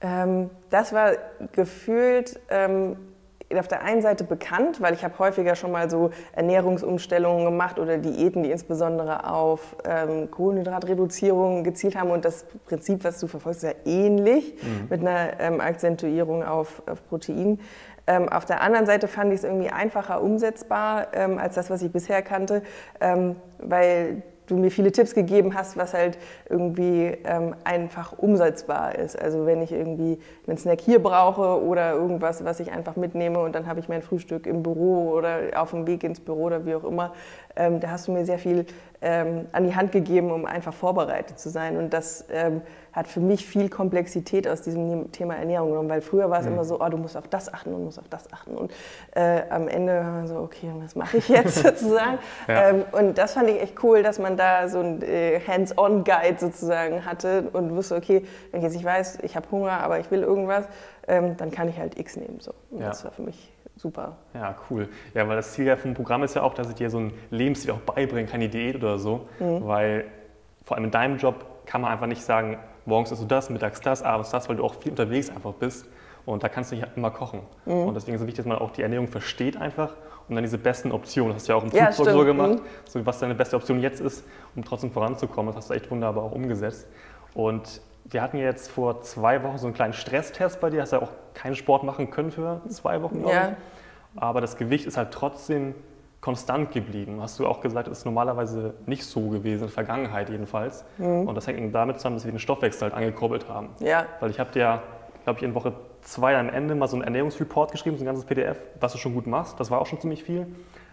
Ähm, 0.00 0.50
das 0.70 0.92
war 0.92 1.12
gefühlt 1.52 2.40
ähm, 2.50 2.96
auf 3.56 3.68
der 3.68 3.82
einen 3.82 4.02
Seite 4.02 4.24
bekannt, 4.24 4.80
weil 4.82 4.92
ich 4.92 5.04
habe 5.04 5.18
häufiger 5.18 5.54
schon 5.54 5.72
mal 5.72 5.88
so 5.88 6.10
Ernährungsumstellungen 6.32 7.46
gemacht 7.46 7.78
oder 7.78 7.96
Diäten, 7.96 8.42
die 8.42 8.50
insbesondere 8.50 9.28
auf 9.30 9.76
ähm, 9.84 10.30
Kohlenhydratreduzierung 10.30 11.64
gezielt 11.64 11.96
haben. 11.96 12.10
Und 12.10 12.24
das 12.24 12.44
Prinzip, 12.66 13.04
was 13.04 13.18
du 13.20 13.26
verfolgst, 13.26 13.64
ist 13.64 13.70
ja 13.70 13.90
ähnlich 13.90 14.54
mhm. 14.62 14.88
mit 14.90 15.00
einer 15.00 15.40
ähm, 15.40 15.60
Akzentuierung 15.60 16.44
auf, 16.44 16.82
auf 16.86 17.06
Protein. 17.08 17.58
Ähm, 18.06 18.28
auf 18.28 18.44
der 18.44 18.60
anderen 18.60 18.86
Seite 18.86 19.08
fand 19.08 19.32
ich 19.32 19.38
es 19.38 19.44
irgendwie 19.44 19.70
einfacher 19.70 20.22
umsetzbar 20.22 21.08
ähm, 21.14 21.38
als 21.38 21.54
das, 21.54 21.70
was 21.70 21.82
ich 21.82 21.90
bisher 21.90 22.22
kannte, 22.22 22.62
ähm, 23.00 23.36
weil 23.58 24.22
du 24.48 24.56
mir 24.56 24.70
viele 24.70 24.92
Tipps 24.92 25.14
gegeben 25.14 25.54
hast, 25.54 25.76
was 25.76 25.94
halt 25.94 26.18
irgendwie 26.48 27.16
ähm, 27.24 27.54
einfach 27.64 28.12
umsetzbar 28.18 28.96
ist. 28.96 29.20
Also 29.20 29.46
wenn 29.46 29.62
ich 29.62 29.72
irgendwie 29.72 30.18
einen 30.46 30.58
Snack 30.58 30.80
hier 30.80 31.02
brauche 31.02 31.62
oder 31.62 31.92
irgendwas, 31.92 32.44
was 32.44 32.60
ich 32.60 32.72
einfach 32.72 32.96
mitnehme 32.96 33.38
und 33.38 33.54
dann 33.54 33.66
habe 33.66 33.80
ich 33.80 33.88
mein 33.88 34.02
Frühstück 34.02 34.46
im 34.46 34.62
Büro 34.62 35.12
oder 35.12 35.38
auf 35.56 35.70
dem 35.70 35.86
Weg 35.86 36.02
ins 36.02 36.20
Büro 36.20 36.44
oder 36.44 36.66
wie 36.66 36.74
auch 36.74 36.84
immer, 36.84 37.12
ähm, 37.58 37.80
da 37.80 37.90
hast 37.90 38.08
du 38.08 38.12
mir 38.12 38.24
sehr 38.24 38.38
viel 38.38 38.64
ähm, 39.00 39.46
an 39.52 39.64
die 39.64 39.76
Hand 39.76 39.92
gegeben, 39.92 40.30
um 40.30 40.44
einfach 40.44 40.74
vorbereitet 40.74 41.38
zu 41.38 41.50
sein. 41.50 41.76
Und 41.76 41.92
das 41.92 42.24
ähm, 42.32 42.62
hat 42.92 43.06
für 43.06 43.20
mich 43.20 43.46
viel 43.46 43.68
Komplexität 43.68 44.48
aus 44.48 44.62
diesem 44.62 45.12
Thema 45.12 45.36
Ernährung 45.36 45.70
genommen, 45.70 45.88
weil 45.88 46.00
früher 46.00 46.30
war 46.30 46.40
es 46.40 46.46
mhm. 46.46 46.54
immer 46.54 46.64
so, 46.64 46.80
oh, 46.80 46.88
du 46.88 46.96
musst 46.96 47.16
auf 47.16 47.28
das 47.28 47.52
achten 47.52 47.72
und 47.72 47.84
musst 47.84 47.98
auf 47.98 48.08
das 48.08 48.32
achten. 48.32 48.56
Und 48.56 48.72
äh, 49.14 49.42
am 49.50 49.68
Ende 49.68 49.94
war 49.94 50.10
man 50.10 50.26
so, 50.26 50.38
okay, 50.38 50.72
was 50.82 50.96
mache 50.96 51.18
ich 51.18 51.28
jetzt 51.28 51.56
sozusagen? 51.62 52.18
Ja. 52.48 52.70
Ähm, 52.70 52.84
und 52.92 53.18
das 53.18 53.34
fand 53.34 53.48
ich 53.50 53.60
echt 53.60 53.82
cool, 53.84 54.02
dass 54.02 54.18
man 54.18 54.36
da 54.36 54.68
so 54.68 54.80
ein 54.80 55.02
äh, 55.02 55.40
Hands-on-Guide 55.46 56.38
sozusagen 56.38 57.04
hatte 57.04 57.44
und 57.52 57.74
wusste, 57.76 57.94
okay, 57.94 58.24
wenn 58.50 58.60
ich 58.60 58.64
jetzt 58.64 58.74
nicht 58.74 58.84
weiß, 58.84 59.18
ich 59.22 59.36
habe 59.36 59.48
Hunger, 59.50 59.80
aber 59.80 60.00
ich 60.00 60.10
will 60.10 60.22
irgendwas, 60.22 60.64
ähm, 61.06 61.36
dann 61.36 61.50
kann 61.50 61.68
ich 61.68 61.78
halt 61.78 61.98
X 61.98 62.16
nehmen. 62.16 62.40
So. 62.40 62.52
Ja. 62.72 62.88
Das 62.88 63.04
war 63.04 63.12
für 63.12 63.22
mich 63.22 63.52
super. 63.78 64.16
Ja, 64.34 64.56
cool. 64.68 64.88
Ja, 65.14 65.28
weil 65.28 65.36
das 65.36 65.52
Ziel 65.52 65.66
ja 65.66 65.76
vom 65.76 65.94
Programm 65.94 66.22
ist 66.22 66.34
ja 66.34 66.42
auch, 66.42 66.54
dass 66.54 66.68
ich 66.68 66.74
dir 66.74 66.90
so 66.90 66.98
einen 66.98 67.12
Lebensstil 67.30 67.70
auch 67.70 67.80
beibringe, 67.80 68.26
keine 68.28 68.48
Diät 68.48 68.76
oder 68.76 68.98
so. 68.98 69.28
Mhm. 69.38 69.66
Weil 69.66 70.04
vor 70.64 70.76
allem 70.76 70.84
in 70.84 70.90
deinem 70.90 71.16
Job 71.16 71.44
kann 71.66 71.80
man 71.80 71.90
einfach 71.90 72.06
nicht 72.06 72.22
sagen, 72.22 72.58
morgens 72.84 73.12
isst 73.12 73.22
du 73.22 73.26
das, 73.26 73.50
mittags 73.50 73.80
das, 73.80 74.02
abends 74.02 74.30
das, 74.30 74.48
weil 74.48 74.56
du 74.56 74.64
auch 74.64 74.74
viel 74.74 74.90
unterwegs 74.90 75.30
einfach 75.30 75.52
bist. 75.54 75.86
Und 76.26 76.42
da 76.42 76.48
kannst 76.48 76.72
du 76.72 76.76
nicht 76.76 76.86
immer 76.94 77.10
kochen. 77.10 77.40
Mhm. 77.64 77.72
Und 77.72 77.94
deswegen 77.94 78.14
ist 78.14 78.20
es 78.20 78.26
wichtig, 78.26 78.44
dass 78.44 78.46
man 78.46 78.58
auch 78.58 78.70
die 78.72 78.82
Ernährung 78.82 79.08
versteht 79.08 79.56
einfach 79.56 79.94
und 80.28 80.34
dann 80.34 80.44
diese 80.44 80.58
besten 80.58 80.92
Optionen. 80.92 81.32
Das 81.32 81.42
hast 81.42 81.48
du 81.48 81.52
ja 81.52 81.58
auch 81.58 81.64
im 81.64 81.70
ja, 81.72 81.92
so 81.92 82.24
gemacht, 82.24 82.58
mhm. 82.58 82.62
so 82.86 83.06
was 83.06 83.18
deine 83.18 83.34
beste 83.34 83.56
Option 83.56 83.80
jetzt 83.80 84.00
ist, 84.00 84.24
um 84.54 84.64
trotzdem 84.64 84.90
voranzukommen. 84.90 85.46
Das 85.46 85.56
hast 85.56 85.70
du 85.70 85.74
echt 85.74 85.90
wunderbar 85.90 86.24
auch 86.24 86.32
umgesetzt. 86.32 86.86
Und 87.34 87.80
wir 88.10 88.22
hatten 88.22 88.38
jetzt 88.38 88.70
vor 88.70 89.02
zwei 89.02 89.42
Wochen 89.42 89.58
so 89.58 89.66
einen 89.66 89.74
kleinen 89.74 89.92
Stresstest 89.92 90.60
bei 90.60 90.70
dir. 90.70 90.82
Hast 90.82 90.92
ja 90.92 91.02
auch 91.02 91.10
keinen 91.34 91.54
Sport 91.54 91.84
machen 91.84 92.10
können 92.10 92.30
für 92.30 92.60
zwei 92.68 93.02
Wochen, 93.02 93.20
glaube 93.20 93.34
ja. 93.34 93.48
ich. 93.50 94.22
Aber 94.22 94.40
das 94.40 94.56
Gewicht 94.56 94.86
ist 94.86 94.96
halt 94.96 95.10
trotzdem 95.12 95.74
konstant 96.20 96.72
geblieben. 96.72 97.20
Hast 97.20 97.38
du 97.38 97.46
auch 97.46 97.60
gesagt, 97.60 97.88
das 97.88 97.98
ist 97.98 98.04
normalerweise 98.04 98.74
nicht 98.86 99.04
so 99.04 99.28
gewesen, 99.28 99.54
in 99.54 99.60
der 99.60 99.68
Vergangenheit 99.68 100.30
jedenfalls. 100.30 100.84
Mhm. 100.96 101.28
Und 101.28 101.34
das 101.34 101.46
hängt 101.46 101.74
damit 101.74 101.98
zusammen, 101.98 102.16
dass 102.16 102.24
wir 102.24 102.32
den 102.32 102.40
Stoffwechsel 102.40 102.82
halt 102.82 102.94
angekurbelt 102.94 103.48
haben. 103.48 103.68
Ja. 103.80 104.06
Weil 104.20 104.30
ich 104.30 104.40
habe 104.40 104.50
dir, 104.52 104.82
glaube 105.24 105.38
ich, 105.38 105.44
in 105.44 105.54
Woche 105.54 105.74
zwei 106.00 106.36
am 106.36 106.48
Ende 106.48 106.74
mal 106.74 106.88
so 106.88 106.96
einen 106.96 107.04
Ernährungsreport 107.04 107.70
geschrieben, 107.72 107.98
so 107.98 108.04
ein 108.04 108.06
ganzes 108.06 108.24
PDF, 108.24 108.56
was 108.80 108.92
du 108.92 108.98
schon 108.98 109.14
gut 109.14 109.26
machst. 109.26 109.60
Das 109.60 109.70
war 109.70 109.80
auch 109.80 109.86
schon 109.86 110.00
ziemlich 110.00 110.24
viel. 110.24 110.46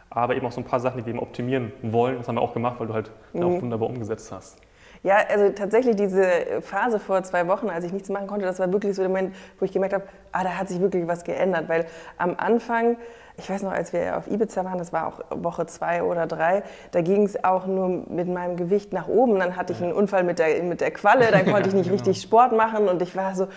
Aber 0.09 0.35
eben 0.35 0.45
auch 0.45 0.51
so 0.51 0.61
ein 0.61 0.65
paar 0.65 0.79
Sachen, 0.79 0.99
die 0.99 1.05
wir 1.05 1.13
eben 1.13 1.19
optimieren 1.19 1.71
wollen. 1.81 2.17
Das 2.17 2.27
haben 2.27 2.35
wir 2.35 2.41
auch 2.41 2.53
gemacht, 2.53 2.79
weil 2.79 2.87
du 2.87 2.93
halt 2.93 3.09
mhm. 3.33 3.43
auch 3.43 3.61
wunderbar 3.61 3.89
umgesetzt 3.89 4.31
hast. 4.31 4.59
Ja, 5.05 5.17
also 5.29 5.49
tatsächlich 5.49 5.95
diese 5.97 6.23
Phase 6.61 6.97
vor 6.97 7.21
zwei 7.21 7.47
Wochen, 7.47 7.69
als 7.69 7.85
ich 7.85 7.93
nichts 7.93 8.09
machen 8.09 8.25
konnte, 8.25 8.43
das 8.43 8.57
war 8.57 8.73
wirklich 8.73 8.95
so 8.95 9.03
der 9.03 9.09
Moment, 9.09 9.35
wo 9.59 9.65
ich 9.65 9.71
gemerkt 9.71 9.93
habe, 9.93 10.05
ah, 10.31 10.43
da 10.43 10.57
hat 10.57 10.67
sich 10.67 10.81
wirklich 10.81 11.07
was 11.07 11.23
geändert. 11.23 11.69
Weil 11.69 11.85
am 12.17 12.33
Anfang, 12.37 12.97
ich 13.37 13.47
weiß 13.47 13.61
noch, 13.61 13.71
als 13.71 13.93
wir 13.93 14.17
auf 14.17 14.25
Ibiza 14.25 14.65
waren, 14.65 14.79
das 14.79 14.93
war 14.93 15.05
auch 15.05 15.19
Woche 15.29 15.67
zwei 15.67 16.01
oder 16.01 16.25
drei, 16.25 16.63
da 16.89 17.01
ging 17.01 17.21
es 17.21 17.43
auch 17.43 17.67
nur 17.67 17.87
mit 18.09 18.27
meinem 18.27 18.57
Gewicht 18.57 18.93
nach 18.93 19.07
oben. 19.07 19.37
Dann 19.37 19.55
hatte 19.55 19.73
ich 19.73 19.83
einen 19.83 19.93
Unfall 19.93 20.23
mit 20.23 20.39
der, 20.39 20.63
mit 20.63 20.81
der 20.81 20.89
Qualle, 20.89 21.29
dann 21.29 21.45
konnte 21.45 21.69
ich 21.69 21.75
nicht 21.75 21.83
genau. 21.91 21.97
richtig 21.97 22.19
Sport 22.19 22.53
machen 22.53 22.89
und 22.89 22.99
ich 23.03 23.15
war 23.15 23.35
so, 23.35 23.47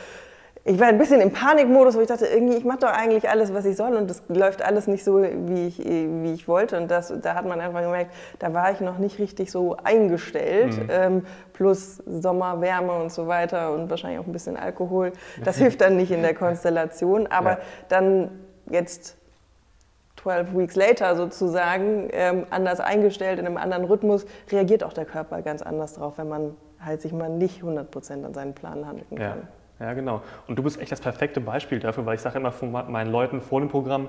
ich 0.69 0.79
war 0.79 0.89
ein 0.89 0.99
bisschen 0.99 1.23
im 1.23 1.33
Panikmodus, 1.33 1.97
wo 1.97 2.01
ich 2.01 2.09
dachte, 2.09 2.27
irgendwie, 2.27 2.59
ich 2.59 2.65
mache 2.65 2.81
doch 2.81 2.93
eigentlich 2.93 3.29
alles, 3.29 3.55
was 3.55 3.65
ich 3.65 3.75
soll 3.75 3.95
und 3.95 4.09
das 4.11 4.23
läuft 4.29 4.63
alles 4.63 4.87
nicht 4.87 5.03
so, 5.03 5.23
wie 5.23 5.67
ich, 5.67 5.79
wie 5.79 6.33
ich 6.35 6.47
wollte. 6.47 6.77
Und 6.77 6.91
das, 6.91 7.13
da 7.23 7.35
hat 7.35 7.47
man 7.47 7.59
einfach 7.61 7.81
gemerkt, 7.81 8.13
da 8.39 8.53
war 8.53 8.71
ich 8.71 8.81
noch 8.81 8.99
nicht 8.99 9.19
richtig 9.19 9.51
so 9.51 9.77
eingestellt. 9.83 10.77
Mhm. 10.77 10.89
Ähm, 10.91 11.27
plus 11.55 12.03
Sommer, 12.07 12.61
Wärme 12.61 12.93
und 12.93 13.11
so 13.11 13.27
weiter 13.27 13.73
und 13.73 13.89
wahrscheinlich 13.89 14.21
auch 14.21 14.27
ein 14.27 14.33
bisschen 14.33 14.59
Alkohol. 14.59 15.13
Das 15.43 15.57
hilft 15.57 15.81
dann 15.81 15.97
nicht 15.97 16.11
in 16.11 16.21
der 16.21 16.35
Konstellation. 16.37 17.27
Aber 17.29 17.53
ja. 17.53 17.59
dann 17.89 18.31
jetzt 18.71 19.17
12 20.21 20.55
Weeks 20.55 20.77
later 20.77 21.17
sozusagen, 21.17 22.11
ähm, 22.13 22.45
anders 22.51 22.81
eingestellt, 22.81 23.39
in 23.39 23.47
einem 23.47 23.57
anderen 23.57 23.85
Rhythmus, 23.85 24.27
reagiert 24.51 24.85
auch 24.85 24.93
der 24.93 25.07
Körper 25.07 25.41
ganz 25.41 25.63
anders 25.63 25.95
drauf, 25.95 26.15
wenn 26.19 26.29
man 26.29 26.57
halt 26.79 27.01
sich 27.01 27.13
mal 27.13 27.31
nicht 27.31 27.63
100% 27.63 28.25
an 28.25 28.35
seinen 28.35 28.53
Plan 28.55 28.87
handeln 28.87 29.09
kann. 29.17 29.19
Ja. 29.19 29.37
Ja, 29.81 29.93
genau. 29.95 30.23
Und 30.47 30.57
du 30.57 30.63
bist 30.63 30.81
echt 30.81 30.91
das 30.91 31.01
perfekte 31.01 31.41
Beispiel 31.41 31.79
dafür, 31.79 32.05
weil 32.07 32.17
ich 32.17 32.21
sage 32.21 32.39
immer 32.39 32.53
von 32.53 32.73
meinen 32.73 33.13
Leuten 33.13 33.41
vor 33.41 33.61
dem 33.61 33.69
Programm, 33.69 34.09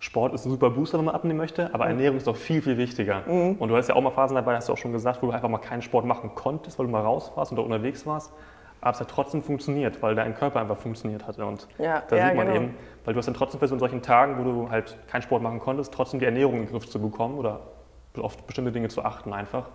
Sport 0.00 0.32
ist 0.32 0.46
ein 0.46 0.50
super 0.50 0.70
Booster, 0.70 0.96
wenn 0.96 1.04
man 1.04 1.14
abnehmen 1.14 1.36
möchte, 1.36 1.74
aber 1.74 1.84
mhm. 1.84 1.90
Ernährung 1.90 2.16
ist 2.16 2.26
doch 2.26 2.36
viel, 2.36 2.62
viel 2.62 2.78
wichtiger. 2.78 3.22
Mhm. 3.26 3.56
Und 3.58 3.68
du 3.68 3.76
hast 3.76 3.88
ja 3.88 3.94
auch 3.94 4.00
mal 4.00 4.10
Phasen 4.10 4.34
dabei, 4.34 4.56
hast 4.56 4.70
du 4.70 4.72
auch 4.72 4.78
schon 4.78 4.92
gesagt, 4.92 5.22
wo 5.22 5.26
du 5.26 5.32
einfach 5.32 5.48
mal 5.48 5.58
keinen 5.58 5.82
Sport 5.82 6.06
machen 6.06 6.34
konntest, 6.34 6.78
weil 6.78 6.86
du 6.86 6.92
mal 6.92 7.02
raus 7.02 7.30
warst 7.34 7.52
da 7.52 7.60
unterwegs 7.60 8.06
warst. 8.06 8.32
Aber 8.80 8.92
es 8.92 9.00
hat 9.00 9.08
trotzdem 9.08 9.42
funktioniert, 9.42 10.02
weil 10.02 10.14
dein 10.14 10.34
Körper 10.34 10.58
einfach 10.58 10.78
funktioniert 10.78 11.26
hatte. 11.26 11.44
Und 11.44 11.68
ja, 11.76 12.02
da 12.08 12.16
ja, 12.16 12.28
sieht 12.28 12.36
man 12.36 12.46
genau. 12.46 12.60
eben, 12.60 12.74
weil 13.04 13.12
du 13.12 13.18
hast 13.18 13.26
dann 13.26 13.34
trotzdem 13.34 13.60
so 13.60 13.74
in 13.74 13.78
solchen 13.78 14.00
Tagen, 14.00 14.38
wo 14.38 14.44
du 14.44 14.70
halt 14.70 14.96
keinen 15.06 15.20
Sport 15.20 15.42
machen 15.42 15.58
konntest, 15.58 15.92
trotzdem 15.92 16.18
die 16.18 16.24
Ernährung 16.24 16.54
in 16.54 16.60
den 16.62 16.70
Griff 16.70 16.88
zu 16.88 16.98
bekommen 16.98 17.36
oder 17.36 17.60
auf 18.18 18.38
bestimmte 18.44 18.72
Dinge 18.72 18.88
zu 18.88 19.04
achten 19.04 19.34
einfach. 19.34 19.68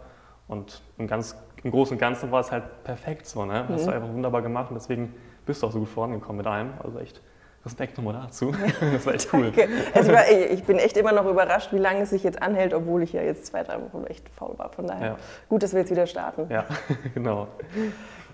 Und 0.47 0.81
im, 0.97 1.07
ganz, 1.07 1.35
im 1.63 1.71
Großen 1.71 1.95
und 1.95 1.99
Ganzen 1.99 2.31
war 2.31 2.41
es 2.41 2.51
halt 2.51 2.83
perfekt 2.83 3.25
so. 3.25 3.45
Ne? 3.45 3.65
Hast 3.67 3.81
mhm. 3.81 3.85
du 3.87 3.91
einfach 3.93 4.09
wunderbar 4.09 4.41
gemacht 4.41 4.69
und 4.69 4.75
deswegen 4.75 5.13
bist 5.45 5.61
du 5.61 5.67
auch 5.67 5.71
so 5.71 5.79
gut 5.79 5.89
vorangekommen 5.89 6.37
mit 6.37 6.47
einem. 6.47 6.73
Also 6.83 6.99
echt 6.99 7.21
Respekt 7.65 7.97
nochmal 7.97 8.13
dazu. 8.13 8.53
Das 8.93 9.05
war 9.05 9.15
echt 9.15 9.33
cool. 9.33 9.51
Also 9.93 10.13
war, 10.13 10.29
ich 10.29 10.63
bin 10.63 10.77
echt 10.77 10.97
immer 10.97 11.11
noch 11.11 11.25
überrascht, 11.25 11.73
wie 11.73 11.79
lange 11.79 12.01
es 12.01 12.11
sich 12.11 12.23
jetzt 12.23 12.41
anhält, 12.41 12.73
obwohl 12.73 13.01
ich 13.01 13.13
ja 13.13 13.23
jetzt 13.23 13.47
zwei, 13.47 13.63
drei 13.63 13.81
Wochen 13.81 14.05
echt 14.05 14.29
faul 14.29 14.57
war. 14.57 14.69
Von 14.69 14.87
daher 14.87 15.07
ja. 15.07 15.17
gut, 15.49 15.63
dass 15.63 15.73
wir 15.73 15.79
jetzt 15.79 15.89
wieder 15.89 16.05
starten. 16.05 16.45
Ja, 16.49 16.65
genau. 17.15 17.47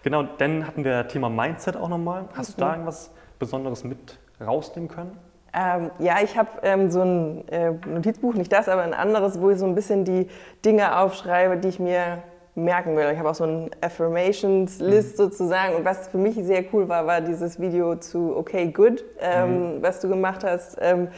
Genau, 0.03 0.23
dann 0.23 0.67
hatten 0.67 0.83
wir 0.83 1.07
Thema 1.07 1.29
Mindset 1.29 1.77
auch 1.77 1.87
nochmal. 1.87 2.25
Hast 2.33 2.49
mhm. 2.49 2.53
du 2.55 2.65
da 2.65 2.71
irgendwas 2.71 3.11
Besonderes 3.39 3.83
mit 3.83 4.17
rausnehmen 4.41 4.89
können? 4.89 5.17
Ähm, 5.53 5.91
ja, 5.99 6.15
ich 6.23 6.37
habe 6.37 6.49
ähm, 6.63 6.89
so 6.91 7.01
ein 7.01 7.47
äh, 7.49 7.71
Notizbuch, 7.85 8.35
nicht 8.35 8.51
das, 8.51 8.69
aber 8.69 8.83
ein 8.83 8.93
anderes, 8.93 9.41
wo 9.41 9.49
ich 9.49 9.57
so 9.57 9.65
ein 9.65 9.75
bisschen 9.75 10.05
die 10.05 10.27
Dinge 10.63 10.97
aufschreibe, 10.97 11.57
die 11.57 11.67
ich 11.67 11.79
mir 11.79 12.23
merken 12.55 12.95
will. 12.95 13.09
Ich 13.11 13.19
habe 13.19 13.29
auch 13.29 13.35
so 13.35 13.45
ein 13.45 13.69
Affirmations-List 13.81 15.13
mhm. 15.13 15.23
sozusagen. 15.23 15.75
Und 15.75 15.85
was 15.85 16.07
für 16.07 16.17
mich 16.17 16.35
sehr 16.35 16.63
cool 16.73 16.87
war, 16.87 17.05
war 17.05 17.21
dieses 17.21 17.59
Video 17.59 17.95
zu 17.95 18.35
Okay 18.35 18.71
Good, 18.71 19.03
ähm, 19.19 19.77
mhm. 19.77 19.81
was 19.81 19.99
du 19.99 20.07
gemacht 20.07 20.43
hast, 20.43 20.77
ähm, 20.81 21.09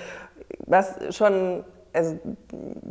was 0.65 0.97
schon 1.15 1.63
also 1.93 2.17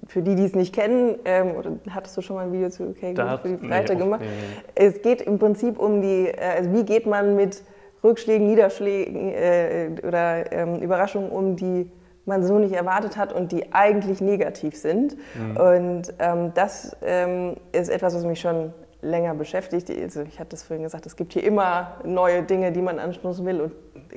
für 0.06 0.22
die, 0.22 0.36
die 0.36 0.44
es 0.44 0.54
nicht 0.54 0.72
kennen, 0.72 1.16
ähm, 1.24 1.56
oder 1.56 1.72
hattest 1.90 2.16
du 2.16 2.22
schon 2.22 2.36
mal 2.36 2.46
ein 2.46 2.52
Video 2.52 2.70
zu 2.70 2.84
Okay 2.84 3.14
Good 3.14 3.40
für 3.40 3.48
die 3.48 3.66
Breite 3.66 3.94
nee, 3.94 3.98
gemacht? 3.98 4.20
Nee, 4.20 4.28
nee. 4.28 4.86
Es 4.86 5.02
geht 5.02 5.22
im 5.22 5.38
Prinzip 5.38 5.78
um 5.78 6.00
die, 6.00 6.28
äh, 6.28 6.36
also 6.56 6.72
wie 6.72 6.84
geht 6.84 7.06
man 7.06 7.34
mit 7.34 7.62
Rückschlägen, 8.02 8.46
Niederschlägen 8.46 9.28
äh, 9.30 9.90
oder 10.06 10.52
ähm, 10.52 10.80
Überraschungen 10.80 11.30
um, 11.30 11.56
die 11.56 11.90
man 12.24 12.44
so 12.44 12.58
nicht 12.58 12.72
erwartet 12.72 13.16
hat 13.16 13.32
und 13.32 13.52
die 13.52 13.72
eigentlich 13.72 14.20
negativ 14.20 14.76
sind. 14.76 15.16
Mhm. 15.34 15.56
Und 15.56 16.14
ähm, 16.18 16.52
das 16.54 16.96
ähm, 17.02 17.56
ist 17.72 17.88
etwas, 17.88 18.14
was 18.14 18.24
mich 18.24 18.40
schon 18.40 18.72
länger 19.00 19.34
beschäftigt. 19.34 19.90
Also 19.90 20.22
ich 20.22 20.38
hatte 20.38 20.50
das 20.50 20.62
vorhin 20.62 20.84
gesagt, 20.84 21.06
es 21.06 21.16
gibt 21.16 21.32
hier 21.32 21.42
immer 21.42 21.98
neue 22.04 22.42
Dinge, 22.42 22.70
die 22.70 22.82
man 22.82 22.98
anstoßen 22.98 23.44
will 23.44 23.60
und 23.60 23.72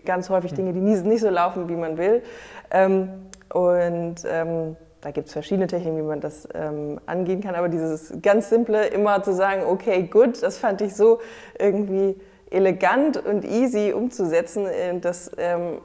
ganz 0.05 0.29
häufig 0.29 0.51
mhm. 0.51 0.55
Dinge, 0.57 0.73
die 0.73 0.81
nie, 0.81 0.95
nicht 1.01 1.21
so 1.21 1.29
laufen, 1.29 1.67
wie 1.67 1.75
man 1.75 1.97
will. 1.97 2.21
Ähm, 2.71 3.09
und 3.51 4.15
ähm, 4.29 4.75
da 5.01 5.11
gibt 5.11 5.27
es 5.27 5.33
verschiedene 5.33 5.67
Techniken, 5.67 5.97
wie 5.97 6.01
man 6.01 6.19
das 6.19 6.47
ähm, 6.53 6.99
angehen 7.05 7.41
kann. 7.41 7.55
Aber 7.55 7.69
dieses 7.69 8.13
ganz 8.21 8.49
simple, 8.49 8.87
immer 8.87 9.21
zu 9.23 9.33
sagen, 9.33 9.63
okay, 9.67 10.03
gut, 10.03 10.41
das 10.41 10.57
fand 10.57 10.81
ich 10.81 10.95
so 10.95 11.19
irgendwie 11.59 12.15
elegant 12.55 13.17
und 13.17 13.45
easy 13.45 13.93
umzusetzen. 13.93 14.67
Das, 15.01 15.31
ähm, 15.37 15.79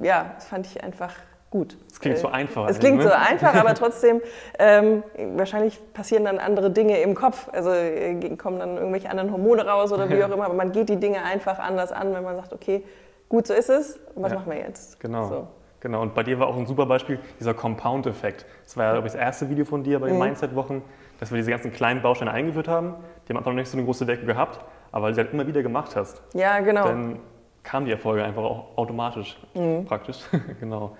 ja, 0.00 0.36
fand 0.38 0.66
ich 0.66 0.82
einfach 0.84 1.14
gut. 1.50 1.76
Es 1.90 2.00
klingt 2.00 2.18
so 2.18 2.28
äh, 2.28 2.32
einfach. 2.32 2.68
Es 2.68 2.78
klingt 2.78 2.98
ne? 2.98 3.04
so 3.04 3.10
einfach, 3.10 3.54
aber 3.54 3.74
trotzdem, 3.74 4.20
ähm, 4.58 5.02
wahrscheinlich 5.34 5.80
passieren 5.92 6.24
dann 6.24 6.38
andere 6.38 6.70
Dinge 6.70 7.00
im 7.00 7.14
Kopf. 7.14 7.48
Also 7.52 7.70
äh, 7.70 8.36
kommen 8.36 8.58
dann 8.58 8.76
irgendwelche 8.76 9.10
anderen 9.10 9.32
Hormone 9.32 9.66
raus 9.66 9.92
oder 9.92 10.08
wie 10.08 10.22
auch 10.22 10.30
immer. 10.30 10.44
Aber 10.44 10.54
man 10.54 10.72
geht 10.72 10.88
die 10.88 10.96
Dinge 10.96 11.22
einfach 11.24 11.58
anders 11.58 11.92
an, 11.92 12.14
wenn 12.14 12.22
man 12.22 12.36
sagt, 12.36 12.52
okay, 12.52 12.84
gut, 13.28 13.46
so 13.46 13.54
ist 13.54 13.70
es. 13.70 13.98
Was 14.14 14.32
ja. 14.32 14.38
machen 14.38 14.52
wir 14.52 14.58
jetzt? 14.58 15.00
Genau. 15.00 15.28
So. 15.28 15.48
Genau, 15.80 16.02
und 16.02 16.14
bei 16.14 16.22
dir 16.22 16.38
war 16.38 16.46
auch 16.46 16.58
ein 16.58 16.66
super 16.66 16.84
Beispiel 16.84 17.18
dieser 17.38 17.54
Compound-Effekt. 17.54 18.44
Das 18.64 18.76
war 18.76 18.84
ja, 18.84 18.92
glaube 18.92 19.06
ich, 19.06 19.14
das 19.14 19.20
erste 19.20 19.48
Video 19.48 19.64
von 19.64 19.82
dir 19.82 19.98
bei 19.98 20.08
den 20.08 20.16
mhm. 20.16 20.24
Mindset-Wochen, 20.24 20.82
dass 21.18 21.30
wir 21.30 21.38
diese 21.38 21.50
ganzen 21.50 21.72
kleinen 21.72 22.02
Bausteine 22.02 22.32
eingeführt 22.32 22.68
haben. 22.68 22.96
Die 23.24 23.32
haben 23.32 23.38
einfach 23.38 23.50
noch 23.50 23.56
nicht 23.56 23.70
so 23.70 23.78
eine 23.78 23.86
große 23.86 24.06
Wirkung 24.06 24.26
gehabt, 24.26 24.60
aber 24.92 25.04
weil 25.04 25.12
du 25.12 25.14
sie 25.16 25.20
halt 25.22 25.32
immer 25.32 25.46
wieder 25.46 25.62
gemacht 25.62 25.96
hast. 25.96 26.22
Ja, 26.34 26.60
genau. 26.60 26.84
Dann 26.84 27.20
kamen 27.62 27.86
die 27.86 27.92
Erfolge 27.92 28.24
einfach 28.24 28.42
auch 28.42 28.76
automatisch, 28.76 29.38
mhm. 29.54 29.84
praktisch. 29.84 30.18
genau. 30.60 30.96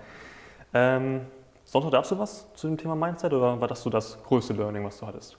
Ähm, 0.73 1.21
sonst 1.65 1.85
noch 1.85 1.91
darfst 1.91 2.11
du 2.11 2.19
was 2.19 2.51
zu 2.53 2.67
dem 2.67 2.77
Thema 2.77 2.95
Mindset 2.95 3.33
oder 3.33 3.59
war 3.59 3.67
das 3.67 3.81
so 3.81 3.89
das 3.89 4.21
größte 4.23 4.53
Learning, 4.53 4.85
was 4.85 4.99
du 4.99 5.07
hattest? 5.07 5.37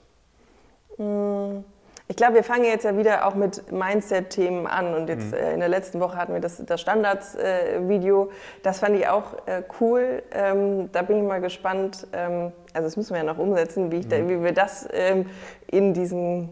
Mm, 0.97 1.63
ich 2.07 2.17
glaube, 2.17 2.35
wir 2.35 2.43
fangen 2.43 2.65
jetzt 2.65 2.83
ja 2.83 2.97
wieder 2.97 3.25
auch 3.25 3.33
mit 3.33 3.71
Mindset-Themen 3.71 4.67
an 4.67 4.93
und 4.93 5.07
jetzt 5.07 5.31
mhm. 5.31 5.37
äh, 5.37 5.53
in 5.53 5.59
der 5.59 5.69
letzten 5.69 5.99
Woche 5.99 6.17
hatten 6.17 6.33
wir 6.33 6.41
das, 6.41 6.63
das 6.63 6.81
Standards-Video. 6.81 8.25
Äh, 8.25 8.29
das 8.61 8.79
fand 8.79 8.97
ich 8.97 9.07
auch 9.07 9.33
äh, 9.47 9.63
cool. 9.79 10.21
Ähm, 10.31 10.91
da 10.91 11.01
bin 11.01 11.17
ich 11.17 11.23
mal 11.23 11.41
gespannt. 11.41 12.05
Ähm, 12.13 12.51
also 12.73 12.87
das 12.87 12.97
müssen 12.97 13.11
wir 13.11 13.19
ja 13.19 13.23
noch 13.23 13.39
umsetzen, 13.39 13.91
wie, 13.91 14.01
mhm. 14.01 14.09
da, 14.09 14.17
wie 14.27 14.43
wir 14.43 14.51
das 14.51 14.87
ähm, 14.91 15.27
in 15.67 15.93
diesen 15.93 16.49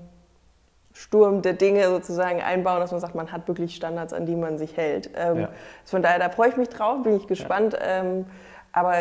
Sturm 0.94 1.42
der 1.42 1.54
Dinge 1.54 1.88
sozusagen 1.88 2.42
einbauen, 2.42 2.80
dass 2.80 2.92
man 2.92 3.00
sagt, 3.00 3.16
man 3.16 3.32
hat 3.32 3.48
wirklich 3.48 3.76
Standards, 3.76 4.14
an 4.14 4.26
die 4.26 4.36
man 4.36 4.58
sich 4.58 4.76
hält. 4.76 5.12
Ähm, 5.16 5.42
ja. 5.42 5.50
Von 5.86 6.02
daher, 6.02 6.20
da 6.20 6.30
freue 6.30 6.50
ich 6.50 6.58
mich 6.58 6.70
drauf, 6.70 7.04
bin 7.04 7.16
ich 7.16 7.28
gespannt. 7.28 7.74
Ja. 7.74 8.02
Ähm, 8.02 8.26
aber 8.74 8.96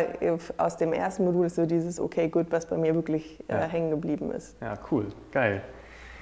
aus 0.56 0.76
dem 0.76 0.92
ersten 0.92 1.24
Modul 1.24 1.46
ist 1.46 1.54
so 1.54 1.64
dieses 1.64 2.00
Okay, 2.00 2.28
gut, 2.28 2.46
was 2.50 2.66
bei 2.66 2.76
mir 2.76 2.94
wirklich 2.94 3.38
äh, 3.48 3.54
ja. 3.54 3.60
hängen 3.60 3.90
geblieben 3.90 4.32
ist. 4.32 4.60
Ja, 4.60 4.74
cool, 4.90 5.06
geil. 5.30 5.62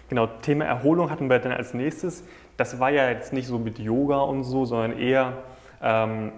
Genau, 0.09 0.27
Thema 0.27 0.65
Erholung 0.65 1.11
hatten 1.11 1.29
wir 1.29 1.39
dann 1.39 1.53
als 1.53 1.75
nächstes. 1.75 2.25
Das 2.57 2.81
war 2.81 2.91
ja 2.91 3.11
jetzt 3.11 3.33
nicht 3.33 3.47
so 3.47 3.59
mit 3.59 3.79
Yoga 3.79 4.21
und 4.21 4.45
so, 4.45 4.65
sondern 4.65 4.99
eher 4.99 5.35
ähm, 5.83 6.33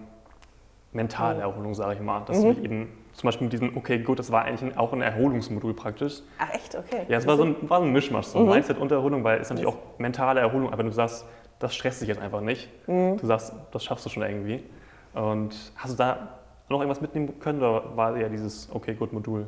mentale 0.92 1.38
oh. 1.38 1.50
Erholung, 1.50 1.74
sage 1.74 1.94
ich 1.94 2.00
mal. 2.00 2.20
Dass 2.26 2.38
mhm. 2.38 2.54
du 2.56 2.62
eben 2.62 2.99
zum 3.20 3.28
Beispiel 3.28 3.44
mit 3.44 3.52
diesem, 3.52 3.76
okay, 3.76 3.98
gut, 3.98 4.18
das 4.18 4.32
war 4.32 4.44
eigentlich 4.44 4.78
auch 4.78 4.94
ein 4.94 5.02
Erholungsmodul 5.02 5.74
praktisch. 5.74 6.22
Ach 6.38 6.54
echt, 6.54 6.74
okay. 6.74 7.04
Ja, 7.08 7.18
es 7.18 7.26
war 7.26 7.36
so 7.36 7.44
ein, 7.44 7.56
war 7.68 7.80
so 7.80 7.84
ein 7.84 7.92
Mischmasch, 7.92 8.26
so 8.26 8.38
ein 8.38 8.44
mhm. 8.44 8.50
Mindset 8.52 8.78
und 8.78 8.90
Erholung, 8.90 9.22
weil 9.24 9.40
es 9.40 9.50
natürlich 9.50 9.68
auch 9.68 9.76
mentale 9.98 10.40
Erholung, 10.40 10.68
aber 10.68 10.78
wenn 10.78 10.86
du 10.86 10.92
sagst, 10.92 11.26
das 11.58 11.74
stresst 11.74 12.00
dich 12.00 12.08
jetzt 12.08 12.20
einfach 12.20 12.40
nicht. 12.40 12.70
Mhm. 12.88 13.18
Du 13.18 13.26
sagst, 13.26 13.52
das 13.72 13.84
schaffst 13.84 14.06
du 14.06 14.10
schon 14.10 14.22
irgendwie. 14.22 14.64
Und 15.12 15.54
hast 15.76 15.92
du 15.92 15.96
da 15.98 16.38
noch 16.70 16.80
irgendwas 16.80 17.02
mitnehmen 17.02 17.38
können 17.40 17.58
oder 17.58 17.94
war 17.94 18.16
ja 18.16 18.28
dieses 18.28 18.70
Okay 18.72 18.94
Good 18.94 19.12
Modul 19.12 19.46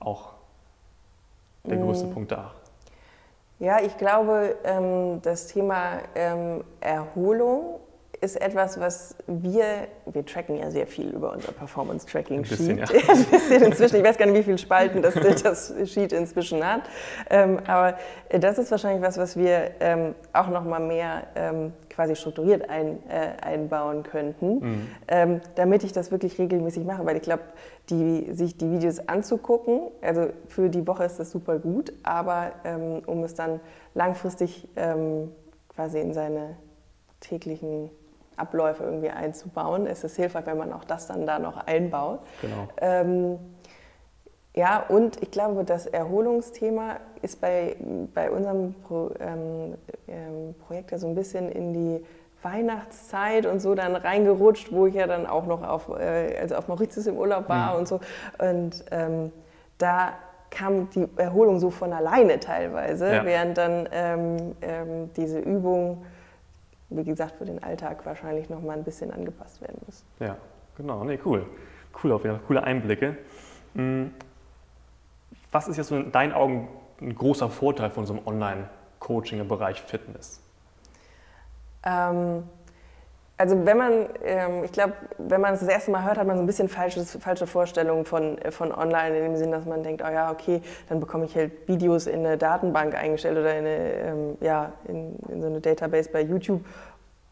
auch 0.00 0.32
der 1.64 1.76
größte 1.76 2.06
mm. 2.06 2.14
Punkt 2.14 2.32
da? 2.32 2.52
Ja, 3.58 3.80
ich 3.80 3.96
glaube, 3.98 4.56
ähm, 4.64 5.20
das 5.22 5.48
Thema 5.48 5.98
ähm, 6.14 6.64
Erholung 6.80 7.80
ist 8.20 8.40
etwas, 8.40 8.80
was 8.80 9.14
wir, 9.26 9.64
wir 10.06 10.26
tracken 10.26 10.56
ja 10.56 10.70
sehr 10.70 10.86
viel 10.86 11.10
über 11.10 11.32
unser. 11.32 11.52
Ein 12.38 12.42
bisschen, 12.42 12.78
ja. 12.78 12.84
Ein 13.08 13.24
bisschen 13.24 13.62
inzwischen. 13.62 13.96
Ich 13.96 14.04
weiß 14.04 14.18
gar 14.18 14.26
nicht, 14.26 14.38
wie 14.38 14.42
viele 14.42 14.58
Spalten 14.58 15.02
das, 15.02 15.14
das 15.42 15.74
Sheet 15.84 16.12
inzwischen 16.12 16.66
hat. 16.66 16.82
Ähm, 17.30 17.60
aber 17.66 17.96
das 18.30 18.58
ist 18.58 18.70
wahrscheinlich 18.70 19.02
was, 19.02 19.18
was 19.18 19.36
wir 19.36 19.70
ähm, 19.80 20.14
auch 20.32 20.48
noch 20.48 20.64
mal 20.64 20.80
mehr 20.80 21.28
ähm, 21.36 21.72
quasi 21.90 22.16
strukturiert 22.16 22.68
ein, 22.68 22.98
äh, 23.08 23.42
einbauen 23.42 24.04
könnten, 24.04 24.86
mhm. 25.08 25.40
damit 25.56 25.82
ich 25.82 25.92
das 25.92 26.12
wirklich 26.12 26.38
regelmäßig 26.38 26.84
mache. 26.84 27.04
Weil 27.04 27.16
ich 27.16 27.22
glaube, 27.22 27.42
die, 27.90 28.32
sich 28.32 28.56
die 28.56 28.70
Videos 28.70 29.00
anzugucken, 29.08 29.88
also 30.00 30.28
für 30.46 30.70
die 30.70 30.86
Woche 30.86 31.04
ist 31.04 31.18
das 31.18 31.32
super 31.32 31.58
gut, 31.58 31.92
aber 32.04 32.52
um 33.06 33.24
es 33.24 33.34
dann 33.34 33.58
langfristig 33.94 34.68
quasi 35.74 35.98
in 35.98 36.12
seine 36.12 36.56
täglichen 37.20 37.90
Abläufe 38.38 38.84
irgendwie 38.84 39.10
einzubauen. 39.10 39.86
Es 39.86 40.04
ist 40.04 40.16
hilfreich, 40.16 40.46
wenn 40.46 40.58
man 40.58 40.72
auch 40.72 40.84
das 40.84 41.06
dann 41.06 41.26
da 41.26 41.38
noch 41.38 41.66
einbaut. 41.66 42.20
Genau. 42.40 42.68
Ähm, 42.80 43.38
ja, 44.54 44.84
und 44.88 45.22
ich 45.22 45.30
glaube, 45.30 45.64
das 45.64 45.86
Erholungsthema 45.86 46.96
ist 47.22 47.40
bei, 47.40 47.76
bei 48.14 48.30
unserem 48.30 48.74
Pro, 48.86 49.10
ähm, 49.20 49.76
ähm, 50.08 50.54
Projekt 50.66 50.90
ja 50.90 50.98
so 50.98 51.06
ein 51.06 51.14
bisschen 51.14 51.50
in 51.50 51.72
die 51.72 52.04
Weihnachtszeit 52.42 53.46
und 53.46 53.60
so 53.60 53.74
dann 53.74 53.94
reingerutscht, 53.96 54.72
wo 54.72 54.86
ich 54.86 54.94
ja 54.94 55.06
dann 55.06 55.26
auch 55.26 55.46
noch 55.46 55.62
auf, 55.62 55.88
äh, 55.88 56.36
also 56.40 56.56
auf 56.56 56.68
Mauritius 56.68 57.06
im 57.06 57.16
Urlaub 57.16 57.48
war 57.48 57.72
mhm. 57.72 57.78
und 57.78 57.88
so. 57.88 58.00
Und 58.38 58.84
ähm, 58.90 59.32
da 59.78 60.14
kam 60.50 60.88
die 60.90 61.06
Erholung 61.16 61.60
so 61.60 61.70
von 61.70 61.92
alleine 61.92 62.40
teilweise, 62.40 63.12
ja. 63.12 63.24
während 63.24 63.58
dann 63.58 63.88
ähm, 63.92 64.56
ähm, 64.62 65.10
diese 65.16 65.38
Übung 65.38 66.04
wie 66.90 67.04
gesagt, 67.04 67.36
für 67.36 67.44
den 67.44 67.62
Alltag 67.62 68.04
wahrscheinlich 68.06 68.48
noch 68.48 68.62
mal 68.62 68.76
ein 68.76 68.84
bisschen 68.84 69.10
angepasst 69.10 69.60
werden 69.60 69.78
muss. 69.86 70.04
Ja, 70.20 70.36
genau. 70.76 71.04
Nee, 71.04 71.18
cool. 71.24 71.46
Cool 72.02 72.12
auf 72.12 72.24
jeden 72.24 72.36
Fall, 72.36 72.46
coole 72.46 72.62
Einblicke. 72.62 73.16
Hm, 73.74 74.12
was 75.50 75.68
ist 75.68 75.76
jetzt 75.76 75.88
so 75.88 75.96
in 75.96 76.12
deinen 76.12 76.32
Augen 76.32 76.68
ein 77.00 77.14
großer 77.14 77.48
Vorteil 77.48 77.90
von 77.90 78.06
so 78.06 78.14
einem 78.14 78.26
Online-Coaching 78.26 79.40
im 79.40 79.48
Bereich 79.48 79.80
Fitness? 79.82 80.40
Ähm, 81.84 82.44
also 83.38 83.64
wenn 83.64 83.78
man, 83.78 83.92
ähm, 84.24 84.64
ich 84.64 84.72
glaube, 84.72 84.94
wenn 85.16 85.40
man 85.40 85.54
es 85.54 85.60
das 85.60 85.68
erste 85.68 85.92
Mal 85.92 86.04
hört, 86.04 86.18
hat 86.18 86.26
man 86.26 86.36
so 86.36 86.42
ein 86.42 86.46
bisschen 86.46 86.68
falsches, 86.68 87.16
falsche 87.20 87.46
Vorstellungen 87.46 88.04
von, 88.04 88.36
äh, 88.38 88.50
von 88.50 88.72
online, 88.72 89.16
in 89.16 89.22
dem 89.24 89.36
Sinn, 89.36 89.52
dass 89.52 89.64
man 89.64 89.84
denkt, 89.84 90.02
oh 90.04 90.10
ja, 90.12 90.30
okay, 90.32 90.60
dann 90.88 90.98
bekomme 90.98 91.24
ich 91.24 91.36
halt 91.36 91.52
Videos 91.68 92.08
in 92.08 92.26
eine 92.26 92.36
Datenbank 92.36 92.94
eingestellt 92.96 93.38
oder 93.38 93.52
in, 93.52 93.64
eine, 93.64 93.92
ähm, 93.92 94.38
ja, 94.40 94.72
in, 94.88 95.16
in 95.28 95.40
so 95.40 95.46
eine 95.46 95.60
Database 95.60 96.10
bei 96.10 96.20
YouTube 96.20 96.62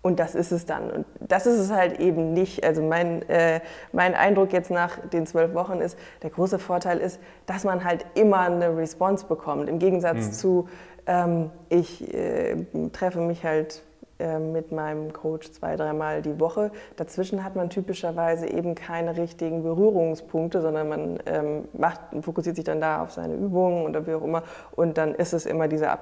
und 0.07 0.21
das 0.21 0.37
ist 0.37 0.53
es 0.53 0.65
dann. 0.67 0.89
Und 0.93 1.07
das 1.19 1.47
ist 1.47 1.59
es 1.59 1.73
halt 1.73 1.99
eben 1.99 2.33
nicht. 2.33 2.63
Also 2.63 2.81
mein, 2.81 3.29
äh, 3.29 3.61
mein 3.91 4.15
Eindruck 4.15 4.53
jetzt 4.53 4.71
nach 4.71 5.01
den 5.09 5.27
zwölf 5.27 5.53
Wochen 5.55 5.81
ist, 5.81 5.99
der 6.23 6.31
große 6.31 6.61
Vorteil 6.61 6.99
ist, 6.99 7.19
dass 7.47 7.65
man 7.65 7.83
halt 7.83 8.07
immer 8.15 8.43
eine 8.43 8.77
Response 8.77 9.27
bekommt. 9.27 9.69
Im 9.69 9.81
Gegensatz 9.81 10.27
mhm. 10.27 10.33
zu, 10.33 10.69
ähm, 11.09 11.51
ich 11.71 12.15
äh, 12.15 12.55
treffe 12.93 13.19
mich 13.19 13.45
halt 13.45 13.83
mit 14.19 14.73
meinem 14.73 15.13
Coach 15.13 15.51
zwei, 15.53 15.77
dreimal 15.77 16.23
die 16.23 16.41
Woche. 16.41 16.71
Dazwischen 16.97 17.45
hat 17.45 17.55
man 17.55 17.71
typischerweise 17.71 18.49
eben 18.49 18.75
keine 18.75 19.17
richtigen 19.17 19.63
Berührungspunkte, 19.63 20.63
sondern 20.63 20.89
man 20.89 21.19
ähm, 21.27 21.69
macht, 21.75 22.01
fokussiert 22.23 22.57
sich 22.57 22.65
dann 22.65 22.81
da 22.81 23.03
auf 23.03 23.13
seine 23.13 23.35
Übungen 23.35 23.85
oder 23.87 24.07
wie 24.07 24.15
auch 24.15 24.23
immer. 24.23 24.43
Und 24.75 24.97
dann 24.97 25.15
ist 25.15 25.33
es 25.33 25.47
immer 25.47 25.69
dieser 25.69 25.99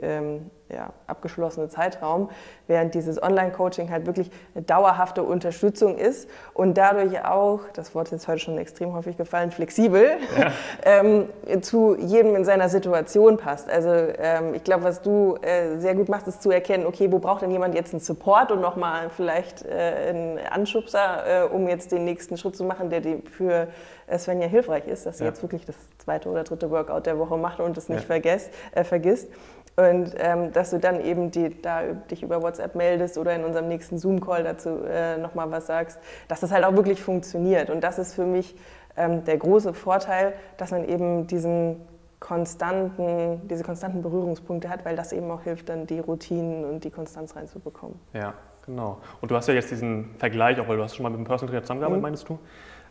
ähm, 0.00 0.50
ja, 0.70 0.92
abgeschlossene 1.06 1.68
Zeitraum, 1.68 2.30
während 2.66 2.94
dieses 2.94 3.22
Online-Coaching 3.22 3.90
halt 3.90 4.06
wirklich 4.06 4.30
eine 4.54 4.64
dauerhafte 4.64 5.22
Unterstützung 5.22 5.96
ist 5.96 6.28
und 6.54 6.76
dadurch 6.76 7.24
auch, 7.24 7.60
das 7.74 7.94
Wort 7.94 8.08
ist 8.08 8.12
jetzt 8.12 8.28
heute 8.28 8.40
schon 8.40 8.58
extrem 8.58 8.92
häufig 8.92 9.16
gefallen, 9.16 9.50
flexibel 9.50 10.18
ja. 10.38 10.52
ähm, 10.84 11.28
zu 11.62 11.96
jedem 11.96 12.36
in 12.36 12.44
seiner 12.44 12.68
Situation 12.68 13.38
passt. 13.38 13.70
Also 13.70 13.90
ähm, 13.90 14.54
ich 14.54 14.64
glaube, 14.64 14.84
was 14.84 15.00
du 15.00 15.36
äh, 15.42 15.78
sehr 15.78 15.94
gut 15.94 16.08
machst, 16.08 16.28
ist 16.28 16.42
zu 16.42 16.50
erkennen, 16.50 16.86
okay, 16.86 17.10
wo 17.10 17.18
braucht 17.18 17.42
denn 17.42 17.50
jemand 17.50 17.57
jetzt 17.74 17.92
einen 17.92 18.00
Support 18.00 18.52
und 18.52 18.60
nochmal 18.60 19.10
vielleicht 19.10 19.64
äh, 19.64 20.08
einen 20.08 20.38
Anschubser, 20.38 21.44
äh, 21.44 21.46
um 21.46 21.68
jetzt 21.68 21.92
den 21.92 22.04
nächsten 22.04 22.36
Schritt 22.36 22.56
zu 22.56 22.64
machen, 22.64 22.90
der 22.90 23.02
für 23.30 23.68
Svenja 24.16 24.46
hilfreich 24.46 24.86
ist, 24.86 25.06
dass 25.06 25.18
sie 25.18 25.24
ja. 25.24 25.30
jetzt 25.30 25.42
wirklich 25.42 25.66
das 25.66 25.76
zweite 25.98 26.28
oder 26.28 26.44
dritte 26.44 26.70
Workout 26.70 27.06
der 27.06 27.18
Woche 27.18 27.36
macht 27.36 27.60
und 27.60 27.76
es 27.76 27.88
nicht 27.88 28.02
ja. 28.02 28.06
vergesst, 28.06 28.50
äh, 28.72 28.84
vergisst. 28.84 29.28
Und 29.76 30.14
ähm, 30.18 30.52
dass 30.52 30.70
du 30.70 30.78
dann 30.78 31.00
eben 31.04 31.30
die, 31.30 31.62
da 31.62 31.82
dich 32.10 32.24
über 32.24 32.42
WhatsApp 32.42 32.74
meldest 32.74 33.16
oder 33.16 33.36
in 33.36 33.44
unserem 33.44 33.68
nächsten 33.68 33.96
Zoom-Call 33.96 34.42
dazu 34.42 34.80
äh, 34.84 35.18
nochmal 35.18 35.52
was 35.52 35.66
sagst, 35.68 36.00
dass 36.26 36.40
das 36.40 36.50
halt 36.50 36.64
auch 36.64 36.74
wirklich 36.74 37.00
funktioniert. 37.00 37.70
Und 37.70 37.84
das 37.84 37.98
ist 37.98 38.14
für 38.14 38.26
mich 38.26 38.56
ähm, 38.96 39.24
der 39.24 39.36
große 39.36 39.74
Vorteil, 39.74 40.32
dass 40.56 40.72
man 40.72 40.88
eben 40.88 41.28
diesen 41.28 41.76
konstanten, 42.20 43.46
diese 43.48 43.62
konstanten 43.62 44.02
Berührungspunkte 44.02 44.68
hat, 44.68 44.84
weil 44.84 44.96
das 44.96 45.12
eben 45.12 45.30
auch 45.30 45.42
hilft, 45.42 45.68
dann 45.68 45.86
die 45.86 46.00
Routinen 46.00 46.64
und 46.64 46.84
die 46.84 46.90
Konstanz 46.90 47.36
reinzubekommen. 47.36 47.98
Ja, 48.12 48.34
genau. 48.66 48.98
Und 49.20 49.30
du 49.30 49.36
hast 49.36 49.46
ja 49.46 49.54
jetzt 49.54 49.70
diesen 49.70 50.14
Vergleich, 50.16 50.58
auch 50.60 50.68
weil 50.68 50.76
du 50.76 50.82
hast 50.82 50.96
schon 50.96 51.04
mal 51.04 51.10
mit 51.10 51.18
einem 51.18 51.26
Personal 51.26 51.50
Trainer 51.50 51.62
zusammengearbeitet, 51.62 52.02
mhm. 52.02 52.02
meinst 52.02 52.28
du? 52.28 52.38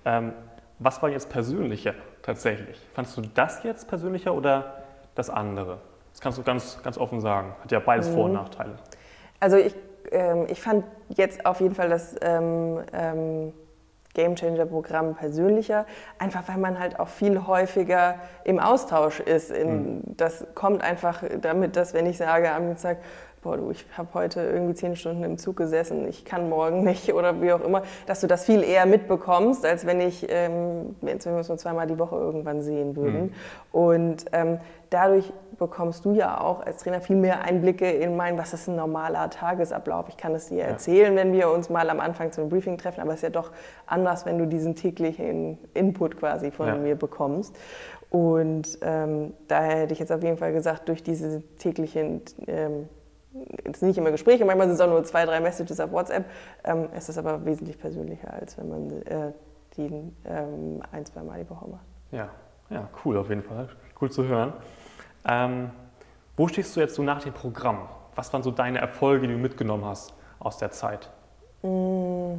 Ähm, 0.05 0.33
was 0.79 1.01
war 1.01 1.09
jetzt 1.09 1.29
persönlicher 1.29 1.95
tatsächlich? 2.21 2.79
Fandest 2.93 3.17
du 3.17 3.21
das 3.21 3.63
jetzt 3.63 3.87
persönlicher 3.87 4.33
oder 4.33 4.83
das 5.15 5.29
andere? 5.29 5.79
Das 6.11 6.21
kannst 6.21 6.37
du 6.37 6.43
ganz, 6.43 6.81
ganz 6.83 6.97
offen 6.97 7.19
sagen. 7.19 7.53
Hat 7.61 7.71
ja 7.71 7.79
beides 7.79 8.09
mhm. 8.09 8.13
Vor- 8.13 8.25
und 8.25 8.31
mhm. 8.31 8.37
Nachteile. 8.37 8.77
Also 9.39 9.57
ich, 9.57 9.75
ähm, 10.11 10.45
ich 10.49 10.61
fand 10.61 10.85
jetzt 11.09 11.45
auf 11.45 11.59
jeden 11.59 11.75
Fall 11.75 11.89
das 11.89 12.15
ähm, 12.21 13.53
ähm, 14.17 14.27
Game 14.27 14.35
Changer 14.35 14.65
Programm 14.65 15.15
persönlicher, 15.15 15.85
einfach 16.17 16.43
weil 16.47 16.57
man 16.57 16.79
halt 16.79 16.99
auch 16.99 17.07
viel 17.07 17.45
häufiger 17.47 18.15
im 18.43 18.59
Austausch 18.59 19.19
ist. 19.19 19.51
In, 19.51 19.97
mhm. 19.97 20.01
Das 20.05 20.45
kommt 20.55 20.81
einfach 20.81 21.23
damit, 21.41 21.75
dass 21.75 21.93
wenn 21.93 22.05
ich 22.05 22.17
sage 22.17 22.51
am 22.51 22.65
Dienstag, 22.67 22.97
boah, 23.41 23.57
du, 23.57 23.71
ich 23.71 23.85
habe 23.95 24.09
heute 24.13 24.41
irgendwie 24.41 24.73
zehn 24.73 24.95
Stunden 24.95 25.23
im 25.23 25.37
Zug 25.37 25.57
gesessen, 25.57 26.07
ich 26.07 26.25
kann 26.25 26.49
morgen 26.49 26.83
nicht 26.83 27.13
oder 27.13 27.41
wie 27.41 27.53
auch 27.53 27.61
immer, 27.61 27.83
dass 28.05 28.21
du 28.21 28.27
das 28.27 28.45
viel 28.45 28.63
eher 28.63 28.85
mitbekommst, 28.85 29.65
als 29.65 29.85
wenn 29.85 30.01
ich, 30.01 30.25
ähm, 30.29 30.95
wenn 31.01 31.23
wir 31.23 31.35
uns 31.35 31.49
nur 31.49 31.57
zweimal 31.57 31.87
die 31.87 31.99
Woche 31.99 32.15
irgendwann 32.15 32.61
sehen 32.61 32.95
würden. 32.95 33.23
Mhm. 33.23 33.31
Und 33.71 34.25
ähm, 34.31 34.59
dadurch 34.89 35.31
bekommst 35.57 36.05
du 36.05 36.13
ja 36.13 36.39
auch 36.39 36.65
als 36.65 36.83
Trainer 36.83 37.01
viel 37.01 37.15
mehr 37.15 37.41
Einblicke 37.41 37.89
in 37.89 38.15
mein, 38.15 38.37
was 38.37 38.53
ist 38.53 38.67
ein 38.67 38.75
normaler 38.75 39.29
Tagesablauf. 39.29 40.09
Ich 40.09 40.17
kann 40.17 40.33
es 40.35 40.47
dir 40.49 40.59
ja. 40.59 40.65
erzählen, 40.65 41.15
wenn 41.15 41.33
wir 41.33 41.49
uns 41.51 41.69
mal 41.69 41.89
am 41.89 41.99
Anfang 41.99 42.31
zum 42.31 42.49
Briefing 42.49 42.77
treffen, 42.77 43.01
aber 43.01 43.11
es 43.11 43.17
ist 43.17 43.23
ja 43.23 43.29
doch 43.29 43.51
anders, 43.85 44.25
wenn 44.25 44.37
du 44.37 44.45
diesen 44.45 44.75
täglichen 44.75 45.57
Input 45.73 46.17
quasi 46.17 46.51
von 46.51 46.67
ja. 46.67 46.75
mir 46.75 46.95
bekommst. 46.95 47.55
Und 48.09 48.79
ähm, 48.81 49.33
daher 49.47 49.79
hätte 49.79 49.93
ich 49.93 49.99
jetzt 49.99 50.11
auf 50.11 50.23
jeden 50.23 50.37
Fall 50.37 50.53
gesagt, 50.53 50.87
durch 50.87 51.03
diese 51.03 51.43
täglichen 51.57 52.21
ähm, 52.47 52.87
jetzt 53.65 53.81
nicht 53.81 53.97
immer 53.97 54.11
Gespräche, 54.11 54.45
manchmal 54.45 54.67
sind 54.67 54.75
es 54.75 54.81
auch 54.81 54.89
nur 54.89 55.03
zwei, 55.03 55.25
drei 55.25 55.39
Messages 55.39 55.79
auf 55.79 55.91
WhatsApp. 55.91 56.25
Ähm, 56.63 56.89
es 56.93 57.09
ist 57.09 57.17
aber 57.17 57.45
wesentlich 57.45 57.79
persönlicher, 57.79 58.33
als 58.33 58.57
wenn 58.57 58.69
man 58.69 59.01
äh, 59.03 59.31
die 59.75 60.11
ähm, 60.25 60.81
ein, 60.91 61.05
zwei 61.05 61.23
Mal 61.23 61.43
die 61.43 61.49
Woche 61.49 61.67
macht. 61.67 61.85
Ja, 62.11 62.29
ja, 62.69 62.89
cool 63.05 63.17
auf 63.17 63.29
jeden 63.29 63.43
Fall. 63.43 63.69
Cool 63.99 64.11
zu 64.11 64.23
hören. 64.25 64.53
Ähm, 65.25 65.71
wo 66.35 66.47
stehst 66.47 66.75
du 66.75 66.79
jetzt 66.79 66.95
so 66.95 67.03
nach 67.03 67.21
dem 67.23 67.33
Programm? 67.33 67.89
Was 68.15 68.31
waren 68.33 68.43
so 68.43 68.51
deine 68.51 68.79
Erfolge, 68.79 69.27
die 69.27 69.33
du 69.33 69.39
mitgenommen 69.39 69.85
hast 69.85 70.13
aus 70.39 70.57
der 70.57 70.71
Zeit? 70.71 71.09
Mm, 71.63 72.35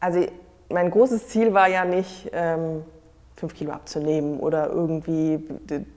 also 0.00 0.26
mein 0.68 0.90
großes 0.90 1.28
Ziel 1.28 1.54
war 1.54 1.68
ja 1.68 1.84
nicht, 1.84 2.30
ähm, 2.32 2.84
5 3.38 3.54
Kilo 3.54 3.72
abzunehmen 3.72 4.40
oder 4.40 4.68
irgendwie 4.68 5.38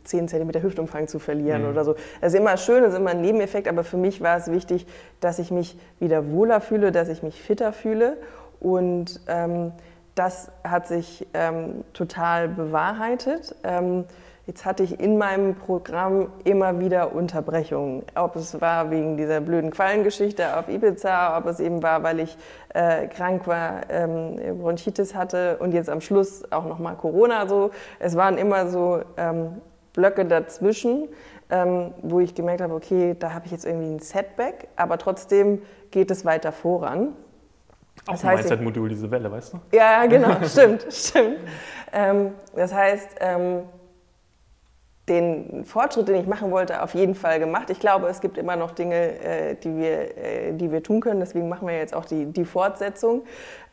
10 0.04 0.28
cm 0.28 0.62
Hüftumfang 0.62 1.08
zu 1.08 1.20
verlieren 1.20 1.64
mhm. 1.64 1.70
oder 1.70 1.84
so. 1.84 1.96
Das 2.22 2.34
ist 2.34 2.40
immer 2.40 2.58
schön, 2.58 2.84
das 2.84 2.94
ist 2.94 3.00
immer 3.00 3.12
ein 3.12 3.22
Nebeneffekt, 3.22 3.68
aber 3.68 3.84
für 3.84 3.98
mich 3.98 4.22
war 4.22 4.38
es 4.38 4.52
wichtig, 4.52 4.86
dass 5.20 5.40
ich 5.40 5.52
mich 5.52 5.78
wieder 6.00 6.32
wohler 6.32 6.62
fühle, 6.62 6.92
dass 6.92 7.10
ich 7.10 7.24
mich 7.24 7.42
fitter 7.42 7.74
fühle 7.74 8.18
und 8.60 9.20
ähm, 9.28 9.72
das 10.16 10.52
hat 10.64 10.88
sich 10.88 11.26
ähm, 11.34 11.84
total 11.94 12.50
bewahrheitet. 12.50 13.56
Ähm, 13.64 14.06
Jetzt 14.48 14.66
hatte 14.66 14.82
ich 14.82 15.00
in 15.00 15.20
meinem 15.20 15.54
Programm 15.54 16.32
immer 16.44 16.80
wieder 16.80 17.14
Unterbrechungen. 17.14 18.04
Ob 18.16 18.36
es 18.36 18.60
war 18.60 18.90
wegen 18.90 19.16
dieser 19.16 19.40
blöden 19.40 19.70
Quallengeschichte 19.70 20.58
auf 20.58 20.68
Ibiza, 20.68 21.38
ob 21.38 21.46
es 21.46 21.60
eben 21.60 21.84
war, 21.84 22.02
weil 22.02 22.22
ich 22.22 22.36
äh, 22.74 23.08
krank 23.08 23.46
war, 23.46 23.82
ähm, 23.90 24.38
Bronchitis 24.60 25.14
hatte 25.14 25.58
und 25.60 25.74
jetzt 25.74 25.90
am 25.90 26.02
Schluss 26.02 26.44
auch 26.52 26.66
nochmal 26.66 26.96
Corona. 26.96 27.48
So. 27.48 27.70
Es 28.00 28.16
waren 28.16 28.40
immer 28.40 28.68
so 28.68 29.02
ähm, 29.16 29.62
Blöcke 29.94 30.26
dazwischen, 30.26 31.08
ähm, 31.52 31.94
wo 32.02 32.20
ich 32.20 32.34
gemerkt 32.34 32.62
habe, 32.62 32.74
okay, 32.74 33.16
da 33.20 33.34
habe 33.34 33.46
ich 33.46 33.52
jetzt 33.52 33.66
irgendwie 33.66 33.94
ein 33.94 34.00
Setback, 34.00 34.70
aber 34.76 34.98
trotzdem 34.98 35.62
geht 35.92 36.10
es 36.10 36.26
weiter 36.26 36.52
voran. 36.52 37.10
Auch 38.08 38.14
das 38.14 38.26
ein 38.26 38.36
Mindset-Modul, 38.36 38.90
diese 38.90 39.12
Welle, 39.12 39.32
weißt 39.32 39.54
du? 39.54 39.60
Ja, 39.72 40.06
genau, 40.08 40.36
stimmt, 40.46 40.88
stimmt. 40.90 41.38
Ähm, 41.94 42.32
das 42.56 42.74
heißt, 42.74 43.10
ähm, 43.20 43.64
den 45.10 45.66
Fortschritt, 45.66 46.08
den 46.08 46.16
ich 46.16 46.28
machen 46.28 46.52
wollte, 46.52 46.84
auf 46.84 46.94
jeden 46.94 47.16
Fall 47.16 47.40
gemacht. 47.40 47.70
Ich 47.70 47.80
glaube, 47.80 48.08
es 48.08 48.22
gibt 48.22 48.38
immer 48.38 48.56
noch 48.56 48.72
Dinge, 48.72 49.20
äh, 49.20 49.56
die, 49.56 49.76
wir, 49.76 50.18
äh, 50.18 50.54
die 50.54 50.72
wir 50.72 50.84
tun 50.84 51.02
können. 51.02 51.20
Deswegen 51.20 51.50
machen 51.50 51.68
wir 51.68 51.76
jetzt 51.76 51.96
auch 51.96 52.06
die, 52.06 52.26
die 52.26 52.46
Fortsetzung. 52.46 53.24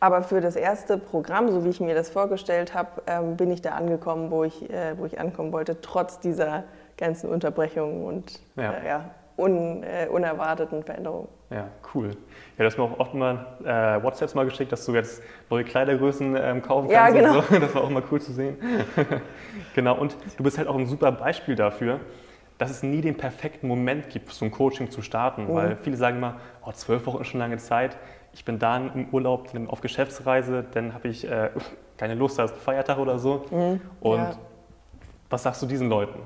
Aber 0.00 0.22
für 0.22 0.40
das 0.40 0.56
erste 0.56 0.96
Programm, 0.96 1.50
so 1.50 1.64
wie 1.64 1.68
ich 1.68 1.80
mir 1.80 1.94
das 1.94 2.08
vorgestellt 2.08 2.74
habe, 2.74 3.02
ähm, 3.06 3.36
bin 3.36 3.50
ich 3.50 3.60
da 3.60 3.70
angekommen, 3.72 4.30
wo 4.30 4.44
ich, 4.44 4.70
äh, 4.70 4.96
wo 4.96 5.04
ich 5.04 5.20
ankommen 5.20 5.52
wollte, 5.52 5.80
trotz 5.80 6.18
dieser 6.18 6.64
ganzen 6.96 7.28
Unterbrechungen 7.28 8.04
und 8.04 8.40
ja. 8.56 8.72
Äh, 8.72 8.86
ja, 8.86 9.10
un, 9.38 9.84
äh, 9.84 10.08
unerwarteten 10.10 10.82
Veränderungen. 10.82 11.28
Ja, 11.50 11.68
cool. 11.94 12.08
Ja, 12.08 12.14
du 12.58 12.64
hast 12.64 12.76
mir 12.76 12.84
auch 12.84 12.98
oft 12.98 13.14
mal 13.14 13.46
äh, 13.64 14.02
WhatsApps 14.02 14.34
mal 14.34 14.44
geschickt, 14.44 14.72
dass 14.72 14.84
du 14.84 14.94
jetzt 14.94 15.22
neue 15.48 15.64
Kleidergrößen 15.64 16.36
ähm, 16.36 16.60
kaufen 16.60 16.90
kannst. 16.90 17.14
Ja, 17.14 17.20
genau. 17.20 17.40
So. 17.40 17.58
Das 17.60 17.74
war 17.74 17.84
auch 17.84 17.90
mal 17.90 18.02
cool 18.10 18.20
zu 18.20 18.32
sehen. 18.32 18.58
genau, 19.74 19.96
und 19.96 20.16
du 20.36 20.42
bist 20.42 20.58
halt 20.58 20.68
auch 20.68 20.74
ein 20.74 20.86
super 20.86 21.12
Beispiel 21.12 21.54
dafür, 21.54 22.00
dass 22.58 22.70
es 22.70 22.82
nie 22.82 23.00
den 23.00 23.16
perfekten 23.16 23.68
Moment 23.68 24.10
gibt, 24.10 24.30
so 24.30 24.44
ein 24.44 24.50
Coaching 24.50 24.90
zu 24.90 25.00
starten. 25.00 25.44
Mhm. 25.44 25.54
Weil 25.54 25.76
viele 25.80 25.96
sagen 25.96 26.18
immer, 26.18 26.40
oh, 26.66 26.72
zwölf 26.72 27.06
Wochen 27.06 27.22
ist 27.22 27.28
schon 27.28 27.40
lange 27.40 27.58
Zeit. 27.58 27.96
Ich 28.34 28.44
bin 28.44 28.58
da 28.58 28.76
im 28.76 29.08
Urlaub, 29.12 29.48
auf 29.68 29.80
Geschäftsreise, 29.80 30.64
dann 30.72 30.92
habe 30.94 31.08
ich 31.08 31.28
äh, 31.28 31.50
keine 31.96 32.14
Lust, 32.14 32.38
da 32.38 32.44
ist 32.44 32.54
ein 32.54 32.60
Feiertag 32.60 32.98
oder 32.98 33.18
so. 33.18 33.46
Mhm. 33.50 33.80
Und 34.00 34.18
ja. 34.18 34.36
was 35.30 35.44
sagst 35.44 35.62
du 35.62 35.66
diesen 35.66 35.88
Leuten? 35.88 36.18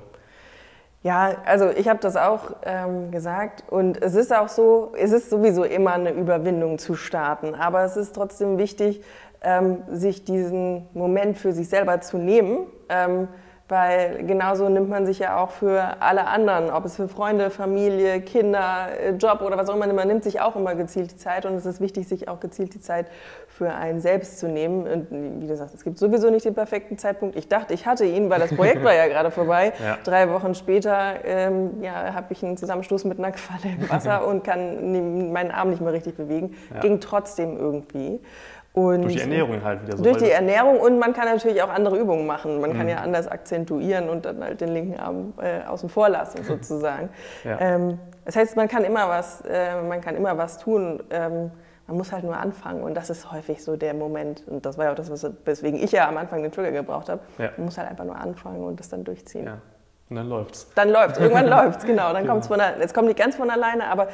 Ja, 1.02 1.36
also 1.46 1.68
ich 1.70 1.88
habe 1.88 1.98
das 1.98 2.16
auch 2.16 2.52
ähm, 2.64 3.10
gesagt 3.10 3.64
und 3.68 4.00
es 4.00 4.14
ist 4.14 4.32
auch 4.32 4.48
so, 4.48 4.92
es 4.96 5.10
ist 5.10 5.30
sowieso 5.30 5.64
immer 5.64 5.94
eine 5.94 6.12
Überwindung 6.12 6.78
zu 6.78 6.94
starten, 6.94 7.56
aber 7.56 7.82
es 7.82 7.96
ist 7.96 8.14
trotzdem 8.14 8.56
wichtig, 8.56 9.02
ähm, 9.42 9.82
sich 9.90 10.24
diesen 10.24 10.86
Moment 10.94 11.38
für 11.38 11.52
sich 11.52 11.68
selber 11.68 12.00
zu 12.00 12.18
nehmen. 12.18 12.66
Ähm, 12.88 13.26
weil 13.72 14.24
genauso 14.24 14.68
nimmt 14.68 14.90
man 14.90 15.06
sich 15.06 15.18
ja 15.18 15.38
auch 15.38 15.50
für 15.50 15.96
alle 16.00 16.26
anderen, 16.26 16.70
ob 16.70 16.84
es 16.84 16.96
für 16.96 17.08
Freunde, 17.08 17.48
Familie, 17.48 18.20
Kinder, 18.20 18.88
äh, 19.00 19.12
Job 19.12 19.40
oder 19.40 19.56
was 19.56 19.70
auch 19.70 19.74
immer, 19.74 19.90
man 19.90 20.06
nimmt 20.06 20.24
sich 20.24 20.42
auch 20.42 20.56
immer 20.56 20.74
gezielt 20.74 21.12
die 21.12 21.16
Zeit 21.16 21.46
und 21.46 21.54
es 21.54 21.64
ist 21.64 21.80
wichtig, 21.80 22.06
sich 22.06 22.28
auch 22.28 22.38
gezielt 22.38 22.74
die 22.74 22.80
Zeit 22.80 23.06
für 23.48 23.72
einen 23.72 23.98
selbst 24.00 24.38
zu 24.38 24.46
nehmen. 24.46 24.86
Und 24.86 25.40
wie 25.40 25.46
du 25.46 25.56
sagst, 25.56 25.74
es 25.74 25.84
gibt 25.84 25.98
sowieso 25.98 26.28
nicht 26.28 26.44
den 26.44 26.54
perfekten 26.54 26.98
Zeitpunkt. 26.98 27.34
Ich 27.34 27.48
dachte, 27.48 27.72
ich 27.72 27.86
hatte 27.86 28.04
ihn, 28.04 28.28
weil 28.28 28.40
das 28.40 28.54
Projekt 28.54 28.84
war 28.84 28.92
ja 28.92 29.06
gerade 29.08 29.30
vorbei. 29.30 29.72
Ja. 29.82 29.96
Drei 30.04 30.28
Wochen 30.28 30.54
später 30.54 31.24
ähm, 31.24 31.82
ja, 31.82 32.12
habe 32.12 32.26
ich 32.34 32.44
einen 32.44 32.58
Zusammenstoß 32.58 33.06
mit 33.06 33.18
einer 33.18 33.32
Qualle 33.32 33.74
im 33.74 33.88
Wasser 33.88 34.26
und 34.28 34.44
kann 34.44 35.32
meinen 35.32 35.50
Arm 35.50 35.70
nicht 35.70 35.80
mehr 35.80 35.94
richtig 35.94 36.14
bewegen. 36.14 36.56
Ja. 36.74 36.80
Ging 36.80 37.00
trotzdem 37.00 37.56
irgendwie. 37.56 38.20
Und 38.74 39.02
durch 39.02 39.16
die 39.16 39.20
Ernährung 39.20 39.62
halt 39.62 39.82
wieder 39.82 39.96
so. 39.98 40.02
Durch 40.02 40.16
die 40.16 40.30
Ernährung 40.30 40.80
und 40.80 40.98
man 40.98 41.12
kann 41.12 41.26
natürlich 41.26 41.62
auch 41.62 41.68
andere 41.68 41.98
Übungen 41.98 42.26
machen. 42.26 42.60
Man 42.60 42.72
mhm. 42.72 42.76
kann 42.78 42.88
ja 42.88 42.96
anders 42.98 43.28
akzentuieren 43.28 44.08
und 44.08 44.24
dann 44.24 44.42
halt 44.42 44.62
den 44.62 44.70
linken 44.70 44.98
Arm 44.98 45.34
äh, 45.42 45.62
außen 45.66 45.90
vor 45.90 46.08
lassen 46.08 46.42
sozusagen. 46.44 47.10
ja. 47.44 47.60
ähm, 47.60 47.98
das 48.24 48.36
heißt, 48.36 48.56
man 48.56 48.68
kann 48.68 48.84
immer 48.84 49.08
was, 49.08 49.42
äh, 49.42 49.82
man 49.82 50.00
kann 50.00 50.16
immer 50.16 50.38
was 50.38 50.58
tun. 50.58 51.02
Ähm, 51.10 51.50
man 51.88 51.96
muss 51.96 52.12
halt 52.12 52.24
nur 52.24 52.36
anfangen 52.36 52.82
und 52.82 52.94
das 52.94 53.10
ist 53.10 53.30
häufig 53.30 53.62
so 53.62 53.76
der 53.76 53.92
Moment. 53.92 54.44
Und 54.46 54.64
das 54.64 54.78
war 54.78 54.86
ja 54.86 54.92
auch 54.92 54.94
das, 54.94 55.10
weswegen 55.44 55.82
ich 55.82 55.92
ja 55.92 56.08
am 56.08 56.16
Anfang 56.16 56.42
den 56.42 56.52
Trigger 56.52 56.70
gebraucht 56.70 57.08
habe. 57.08 57.20
Ja. 57.38 57.50
Man 57.56 57.66
muss 57.66 57.76
halt 57.76 57.90
einfach 57.90 58.04
nur 58.04 58.16
anfangen 58.16 58.64
und 58.64 58.78
das 58.78 58.88
dann 58.88 59.04
durchziehen. 59.04 59.46
Ja. 59.46 59.58
Und 60.08 60.16
dann 60.16 60.28
läuft's. 60.28 60.68
Dann 60.74 60.90
läuft's. 60.90 61.18
Irgendwann 61.18 61.48
läuft's, 61.64 61.84
genau. 61.84 62.12
Dann 62.12 62.22
genau. 62.22 62.34
kommt's 62.34 62.46
von 62.46 62.58
der, 62.58 62.80
es 62.80 62.94
kommt 62.94 63.08
nicht 63.08 63.18
ganz 63.18 63.34
von 63.36 63.50
alleine, 63.50 63.86
aber 63.88 64.08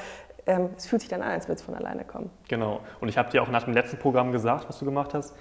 ähm, 0.48 0.70
es 0.76 0.86
fühlt 0.86 1.02
sich 1.02 1.10
dann 1.10 1.22
an, 1.22 1.30
als 1.30 1.46
würde 1.46 1.58
es 1.58 1.62
von 1.62 1.74
alleine 1.74 2.04
kommen. 2.04 2.30
Genau. 2.48 2.80
Und 3.00 3.08
ich 3.08 3.18
habe 3.18 3.30
dir 3.30 3.42
auch 3.42 3.48
nach 3.48 3.64
dem 3.64 3.74
letzten 3.74 3.98
Programm 3.98 4.32
gesagt, 4.32 4.68
was 4.68 4.78
du 4.78 4.84
gemacht 4.84 5.14
hast. 5.14 5.36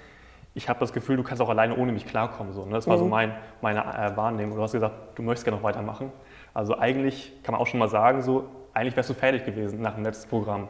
Ich 0.54 0.68
habe 0.68 0.78
das 0.80 0.92
Gefühl, 0.92 1.16
du 1.16 1.22
kannst 1.22 1.42
auch 1.42 1.48
alleine 1.48 1.76
ohne 1.76 1.92
mich 1.92 2.06
klarkommen. 2.06 2.52
So, 2.52 2.64
ne? 2.64 2.74
Das 2.74 2.86
war 2.86 2.96
mhm. 2.96 3.00
so 3.00 3.06
mein, 3.06 3.34
meine 3.60 3.80
äh, 3.80 4.16
Wahrnehmung. 4.16 4.56
Du 4.56 4.62
hast 4.62 4.72
gesagt, 4.72 4.94
du 5.16 5.22
möchtest 5.22 5.44
gerne 5.44 5.56
noch 5.56 5.64
weitermachen. 5.64 6.12
Also 6.52 6.78
eigentlich 6.78 7.42
kann 7.42 7.52
man 7.52 7.60
auch 7.60 7.66
schon 7.66 7.80
mal 7.80 7.88
sagen, 7.88 8.22
so, 8.22 8.44
eigentlich 8.74 8.96
wärst 8.96 9.10
du 9.10 9.14
fertig 9.14 9.44
gewesen 9.44 9.80
nach 9.80 9.94
dem 9.94 10.04
letzten 10.04 10.28
Programm. 10.28 10.68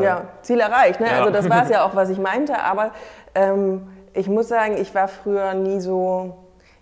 ja, 0.00 0.26
Ziel 0.42 0.60
erreicht. 0.60 1.00
Ne? 1.00 1.06
Ja. 1.06 1.20
Also 1.20 1.30
das 1.30 1.48
war 1.50 1.62
es 1.62 1.70
ja 1.70 1.84
auch, 1.84 1.94
was 1.94 2.10
ich 2.10 2.18
meinte. 2.18 2.58
Aber 2.58 2.92
ähm, 3.34 3.88
ich 4.12 4.28
muss 4.28 4.48
sagen, 4.48 4.76
ich 4.76 4.94
war 4.94 5.08
früher 5.08 5.54
nie 5.54 5.80
so, 5.80 6.36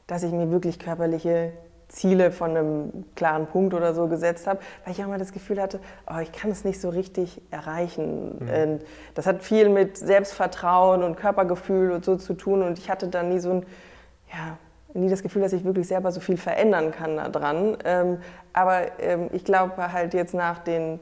dass 0.06 0.22
ich 0.22 0.32
mir 0.32 0.50
wirklich 0.50 0.78
körperliche 0.78 1.52
Ziele 1.88 2.32
von 2.32 2.50
einem 2.50 3.04
klaren 3.14 3.46
Punkt 3.46 3.72
oder 3.72 3.94
so 3.94 4.08
gesetzt 4.08 4.46
habe, 4.46 4.60
weil 4.84 4.92
ich 4.92 5.02
auch 5.04 5.08
mal 5.08 5.18
das 5.18 5.32
Gefühl 5.32 5.60
hatte, 5.60 5.80
oh, 6.10 6.18
ich 6.20 6.32
kann 6.32 6.50
es 6.50 6.64
nicht 6.64 6.80
so 6.80 6.88
richtig 6.88 7.40
erreichen. 7.50 8.38
Mhm. 8.40 8.78
Das 9.14 9.26
hat 9.26 9.42
viel 9.42 9.68
mit 9.68 9.96
Selbstvertrauen 9.96 11.02
und 11.02 11.16
Körpergefühl 11.16 11.92
und 11.92 12.04
so 12.04 12.16
zu 12.16 12.34
tun 12.34 12.62
und 12.62 12.78
ich 12.78 12.90
hatte 12.90 13.08
dann 13.08 13.28
nie 13.28 13.38
so 13.38 13.50
ein, 13.50 13.66
ja, 14.32 14.58
nie 14.94 15.08
das 15.08 15.22
Gefühl, 15.22 15.42
dass 15.42 15.52
ich 15.52 15.64
wirklich 15.64 15.86
selber 15.86 16.10
so 16.10 16.20
viel 16.20 16.36
verändern 16.36 16.90
kann 16.90 17.16
daran. 17.16 17.76
Ähm, 17.84 18.18
aber 18.52 18.98
ähm, 18.98 19.28
ich 19.32 19.44
glaube 19.44 19.92
halt 19.92 20.14
jetzt 20.14 20.34
nach 20.34 20.58
den 20.58 20.98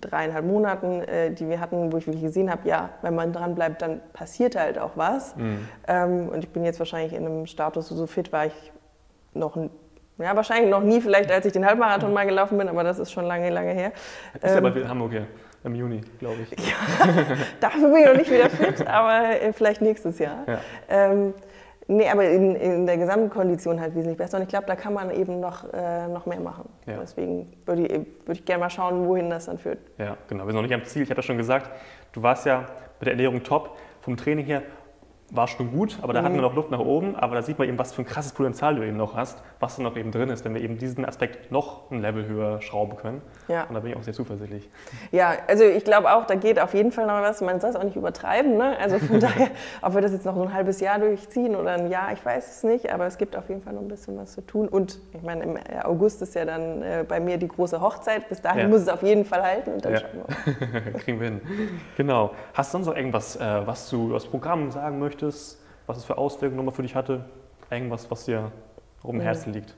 dreieinhalb 0.00 0.44
Monaten, 0.44 1.00
äh, 1.02 1.30
die 1.30 1.48
wir 1.48 1.60
hatten, 1.60 1.92
wo 1.92 1.96
ich 1.96 2.06
wirklich 2.06 2.24
gesehen 2.24 2.50
habe, 2.50 2.68
ja, 2.68 2.90
wenn 3.02 3.14
man 3.14 3.32
dran 3.32 3.54
bleibt, 3.54 3.82
dann 3.82 4.00
passiert 4.12 4.56
halt 4.56 4.78
auch 4.78 4.96
was. 4.96 5.36
Mhm. 5.36 5.68
Ähm, 5.86 6.28
und 6.28 6.44
ich 6.44 6.50
bin 6.50 6.64
jetzt 6.64 6.80
wahrscheinlich 6.80 7.12
in 7.12 7.24
einem 7.24 7.46
Status, 7.46 7.88
so 7.88 8.06
fit 8.06 8.32
war 8.32 8.46
ich 8.46 8.72
noch 9.32 9.56
ja, 10.18 10.34
wahrscheinlich 10.34 10.70
noch 10.70 10.82
nie, 10.82 11.00
vielleicht 11.00 11.30
als 11.30 11.44
ich 11.44 11.52
den 11.52 11.66
Halbmarathon 11.66 12.12
mal 12.12 12.26
gelaufen 12.26 12.56
bin, 12.56 12.68
aber 12.68 12.84
das 12.84 12.98
ist 12.98 13.12
schon 13.12 13.24
lange, 13.24 13.50
lange 13.50 13.72
her. 13.72 13.92
Ist 14.34 14.44
ähm, 14.44 14.64
aber 14.64 14.76
in 14.76 14.88
Hamburg, 14.88 15.12
ja. 15.12 15.22
Im 15.64 15.74
Juni, 15.74 16.00
glaube 16.20 16.36
ich. 16.42 16.50
Ja, 16.64 16.76
dafür 17.60 17.88
bin 17.90 17.98
ich 17.98 18.06
noch 18.06 18.16
nicht 18.16 18.30
wieder 18.30 18.48
fit, 18.48 18.86
aber 18.86 19.42
äh, 19.42 19.52
vielleicht 19.52 19.82
nächstes 19.82 20.20
Jahr. 20.20 20.44
Ja. 20.46 20.60
Ähm, 20.88 21.34
nee, 21.88 22.08
aber 22.08 22.28
in, 22.28 22.54
in 22.54 22.86
der 22.86 22.96
Gesamtkondition 22.98 23.80
halt 23.80 23.96
wesentlich 23.96 24.16
besser. 24.16 24.36
Und 24.36 24.44
ich 24.44 24.48
glaube, 24.48 24.66
da 24.66 24.76
kann 24.76 24.94
man 24.94 25.10
eben 25.10 25.40
noch, 25.40 25.64
äh, 25.72 26.06
noch 26.06 26.24
mehr 26.24 26.38
machen. 26.38 26.68
Ja. 26.86 26.98
Deswegen 27.00 27.52
würde 27.66 27.82
ich, 27.82 27.92
würd 28.26 28.38
ich 28.38 28.44
gerne 28.44 28.60
mal 28.60 28.70
schauen, 28.70 29.08
wohin 29.08 29.28
das 29.28 29.46
dann 29.46 29.58
führt. 29.58 29.78
Ja, 29.98 30.16
genau. 30.28 30.44
Wir 30.44 30.52
sind 30.52 30.54
noch 30.54 30.62
nicht 30.62 30.74
am 30.74 30.84
Ziel. 30.84 31.02
Ich 31.02 31.10
habe 31.10 31.18
ja 31.18 31.22
schon 31.24 31.36
gesagt, 31.36 31.68
du 32.12 32.22
warst 32.22 32.46
ja 32.46 32.66
mit 33.00 33.06
der 33.06 33.14
Ernährung 33.14 33.42
top. 33.42 33.76
Vom 34.02 34.16
Training 34.16 34.46
her 34.46 34.62
war 35.30 35.48
schon 35.48 35.72
gut, 35.72 35.98
aber 36.02 36.12
da 36.12 36.20
mhm. 36.20 36.24
hatten 36.24 36.34
wir 36.36 36.42
noch 36.42 36.54
Luft 36.54 36.70
nach 36.70 36.78
oben. 36.78 37.16
Aber 37.16 37.34
da 37.34 37.42
sieht 37.42 37.58
man 37.58 37.68
eben, 37.68 37.78
was 37.78 37.92
für 37.92 38.02
ein 38.02 38.06
krasses 38.06 38.32
Potenzial 38.32 38.76
du 38.76 38.82
eben 38.82 38.96
noch 38.96 39.16
hast, 39.16 39.42
was 39.58 39.76
da 39.76 39.82
noch 39.82 39.96
eben 39.96 40.12
drin 40.12 40.28
ist, 40.28 40.44
wenn 40.44 40.54
wir 40.54 40.60
eben 40.60 40.78
diesen 40.78 41.04
Aspekt 41.04 41.50
noch 41.50 41.90
ein 41.90 42.00
Level 42.00 42.26
höher 42.26 42.62
schrauben 42.62 42.96
können. 42.96 43.22
Ja. 43.48 43.64
Und 43.64 43.74
da 43.74 43.80
bin 43.80 43.90
ich 43.90 43.96
auch 43.96 44.02
sehr 44.02 44.14
zuversichtlich. 44.14 44.68
Ja, 45.10 45.34
also 45.48 45.64
ich 45.64 45.84
glaube 45.84 46.12
auch, 46.12 46.26
da 46.26 46.36
geht 46.36 46.60
auf 46.60 46.74
jeden 46.74 46.92
Fall 46.92 47.06
noch 47.06 47.20
was. 47.22 47.40
Man 47.40 47.60
soll 47.60 47.70
es 47.70 47.76
auch 47.76 47.82
nicht 47.82 47.96
übertreiben. 47.96 48.56
Ne? 48.56 48.76
Also 48.78 48.98
von 48.98 49.18
daher, 49.20 49.48
ob 49.82 49.94
wir 49.94 50.00
das 50.00 50.12
jetzt 50.12 50.26
noch 50.26 50.36
so 50.36 50.42
ein 50.42 50.52
halbes 50.52 50.80
Jahr 50.80 50.98
durchziehen 50.98 51.56
oder 51.56 51.72
ein 51.72 51.90
Jahr, 51.90 52.12
ich 52.12 52.24
weiß 52.24 52.58
es 52.58 52.62
nicht. 52.62 52.92
Aber 52.92 53.06
es 53.06 53.18
gibt 53.18 53.36
auf 53.36 53.48
jeden 53.48 53.62
Fall 53.62 53.72
noch 53.72 53.82
ein 53.82 53.88
bisschen 53.88 54.16
was 54.16 54.32
zu 54.32 54.42
tun. 54.46 54.68
Und 54.68 55.00
ich 55.12 55.22
meine, 55.22 55.42
im 55.42 55.58
August 55.82 56.22
ist 56.22 56.34
ja 56.36 56.44
dann 56.44 56.82
äh, 56.82 57.04
bei 57.06 57.18
mir 57.18 57.36
die 57.36 57.48
große 57.48 57.80
Hochzeit. 57.80 58.28
Bis 58.28 58.40
dahin 58.40 58.62
ja. 58.62 58.68
muss 58.68 58.82
es 58.82 58.88
auf 58.88 59.02
jeden 59.02 59.24
Fall 59.24 59.42
halten 59.42 59.72
und 59.72 59.84
dann 59.84 59.92
ja. 59.92 60.00
schauen 60.00 60.22
wir. 60.82 60.92
Kriegen 61.00 61.20
wir 61.20 61.28
hin. 61.28 61.40
Genau. 61.96 62.30
Hast 62.54 62.70
du 62.70 62.72
sonst 62.78 62.86
noch 62.86 62.96
irgendwas, 62.96 63.36
äh, 63.36 63.66
was 63.66 63.90
du 63.90 64.14
aus 64.14 64.26
Programm 64.26 64.70
sagen 64.70 65.00
möchtest? 65.00 65.15
Möchtest, 65.22 65.58
was 65.86 65.98
es 65.98 66.04
für 66.04 66.18
Auswirkungen 66.18 66.56
nochmal 66.56 66.74
für 66.74 66.82
dich 66.82 66.94
hatte? 66.94 67.24
Irgendwas, 67.70 68.10
was 68.10 68.24
dir 68.24 68.52
um 69.02 69.20
Herzen 69.20 69.52
liegt? 69.52 69.74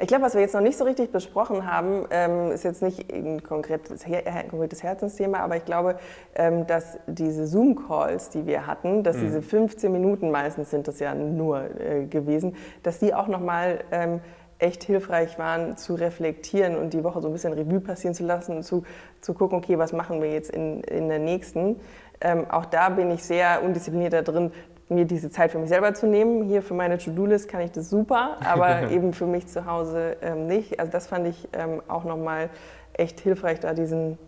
Ich 0.00 0.06
glaube, 0.06 0.24
was 0.24 0.34
wir 0.34 0.40
jetzt 0.40 0.54
noch 0.54 0.60
nicht 0.60 0.78
so 0.78 0.84
richtig 0.84 1.10
besprochen 1.10 1.70
haben, 1.70 2.06
ähm, 2.10 2.52
ist 2.52 2.62
jetzt 2.62 2.82
nicht 2.82 3.12
ein 3.12 3.42
konkretes, 3.42 4.04
konkretes 4.48 4.82
Herzensthema, 4.82 5.38
aber 5.38 5.56
ich 5.56 5.64
glaube, 5.64 5.98
ähm, 6.36 6.68
dass 6.68 6.98
diese 7.08 7.48
Zoom-Calls, 7.48 8.30
die 8.30 8.46
wir 8.46 8.68
hatten, 8.68 9.02
dass 9.02 9.16
mhm. 9.16 9.22
diese 9.22 9.42
15 9.42 9.90
Minuten, 9.90 10.30
meistens 10.30 10.70
sind 10.70 10.86
das 10.86 11.00
ja 11.00 11.14
nur 11.14 11.64
äh, 11.80 12.06
gewesen, 12.06 12.54
dass 12.84 13.00
die 13.00 13.12
auch 13.12 13.26
nochmal 13.26 13.80
ähm, 13.90 14.20
echt 14.60 14.84
hilfreich 14.84 15.38
waren, 15.38 15.76
zu 15.76 15.94
reflektieren 15.94 16.76
und 16.76 16.92
die 16.92 17.02
Woche 17.02 17.20
so 17.20 17.28
ein 17.28 17.32
bisschen 17.32 17.52
Revue 17.52 17.80
passieren 17.80 18.14
zu 18.14 18.24
lassen 18.24 18.56
und 18.56 18.62
zu, 18.62 18.84
zu 19.20 19.34
gucken, 19.34 19.58
okay, 19.58 19.78
was 19.78 19.92
machen 19.92 20.22
wir 20.22 20.30
jetzt 20.30 20.50
in, 20.50 20.82
in 20.84 21.08
der 21.08 21.18
nächsten. 21.18 21.80
Ähm, 22.20 22.46
auch 22.50 22.66
da 22.66 22.88
bin 22.88 23.10
ich 23.10 23.24
sehr 23.24 23.62
undiszipliniert 23.64 24.12
da 24.12 24.22
drin, 24.22 24.52
mir 24.88 25.04
diese 25.04 25.30
Zeit 25.30 25.52
für 25.52 25.58
mich 25.58 25.68
selber 25.68 25.94
zu 25.94 26.06
nehmen. 26.06 26.44
Hier 26.44 26.62
für 26.62 26.74
meine 26.74 26.98
To-Do-List 26.98 27.48
kann 27.48 27.60
ich 27.60 27.72
das 27.72 27.90
super, 27.90 28.38
aber 28.44 28.90
eben 28.90 29.12
für 29.12 29.26
mich 29.26 29.46
zu 29.46 29.66
Hause 29.66 30.16
ähm, 30.22 30.46
nicht. 30.46 30.80
Also 30.80 30.90
das 30.90 31.06
fand 31.06 31.26
ich 31.26 31.48
ähm, 31.52 31.82
auch 31.88 32.04
nochmal 32.04 32.50
echt 32.94 33.20
hilfreich, 33.20 33.60
da 33.60 33.74
diesen 33.74 34.18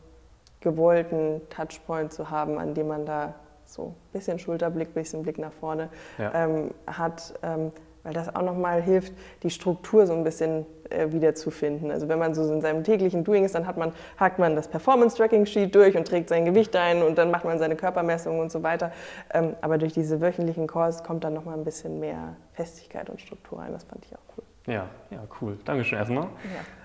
gewollten 0.60 1.40
Touchpoint 1.48 2.12
zu 2.12 2.30
haben, 2.30 2.58
an 2.58 2.74
dem 2.74 2.88
man 2.88 3.06
da 3.06 3.34
so 3.64 3.86
ein 3.86 3.94
bisschen 4.12 4.38
Schulterblick, 4.38 4.88
ein 4.88 4.94
bisschen 4.94 5.22
Blick 5.22 5.38
nach 5.38 5.52
vorne 5.52 5.88
ja. 6.18 6.32
ähm, 6.34 6.70
hat, 6.86 7.34
ähm, 7.42 7.72
weil 8.02 8.12
das 8.12 8.34
auch 8.34 8.42
nochmal 8.42 8.82
hilft, 8.82 9.12
die 9.42 9.50
Struktur 9.50 10.06
so 10.06 10.12
ein 10.12 10.24
bisschen 10.24 10.66
äh, 10.90 11.12
wiederzufinden. 11.12 11.90
Also 11.90 12.08
wenn 12.08 12.18
man 12.18 12.34
so 12.34 12.42
in 12.52 12.60
seinem 12.60 12.84
täglichen 12.84 13.24
Doing 13.24 13.44
ist, 13.44 13.54
dann 13.54 13.66
hat 13.66 13.76
man, 13.76 13.92
hakt 14.18 14.38
man 14.38 14.56
das 14.56 14.68
Performance-Tracking-Sheet 14.68 15.74
durch 15.74 15.96
und 15.96 16.06
trägt 16.06 16.28
sein 16.28 16.44
Gewicht 16.44 16.74
ein 16.76 17.02
und 17.02 17.18
dann 17.18 17.30
macht 17.30 17.44
man 17.44 17.58
seine 17.58 17.76
Körpermessung 17.76 18.38
und 18.38 18.50
so 18.50 18.62
weiter. 18.62 18.92
Ähm, 19.32 19.54
aber 19.60 19.78
durch 19.78 19.92
diese 19.92 20.20
wöchentlichen 20.20 20.66
Calls 20.66 21.02
kommt 21.02 21.24
dann 21.24 21.34
nochmal 21.34 21.56
ein 21.56 21.64
bisschen 21.64 22.00
mehr 22.00 22.36
Festigkeit 22.52 23.10
und 23.10 23.20
Struktur 23.20 23.60
rein. 23.60 23.72
Das 23.72 23.84
fand 23.84 24.04
ich 24.04 24.14
auch 24.14 24.36
cool. 24.36 24.44
Ja, 24.66 24.88
ja, 25.10 25.20
cool. 25.40 25.58
Dankeschön 25.64 25.98
erstmal. 25.98 26.28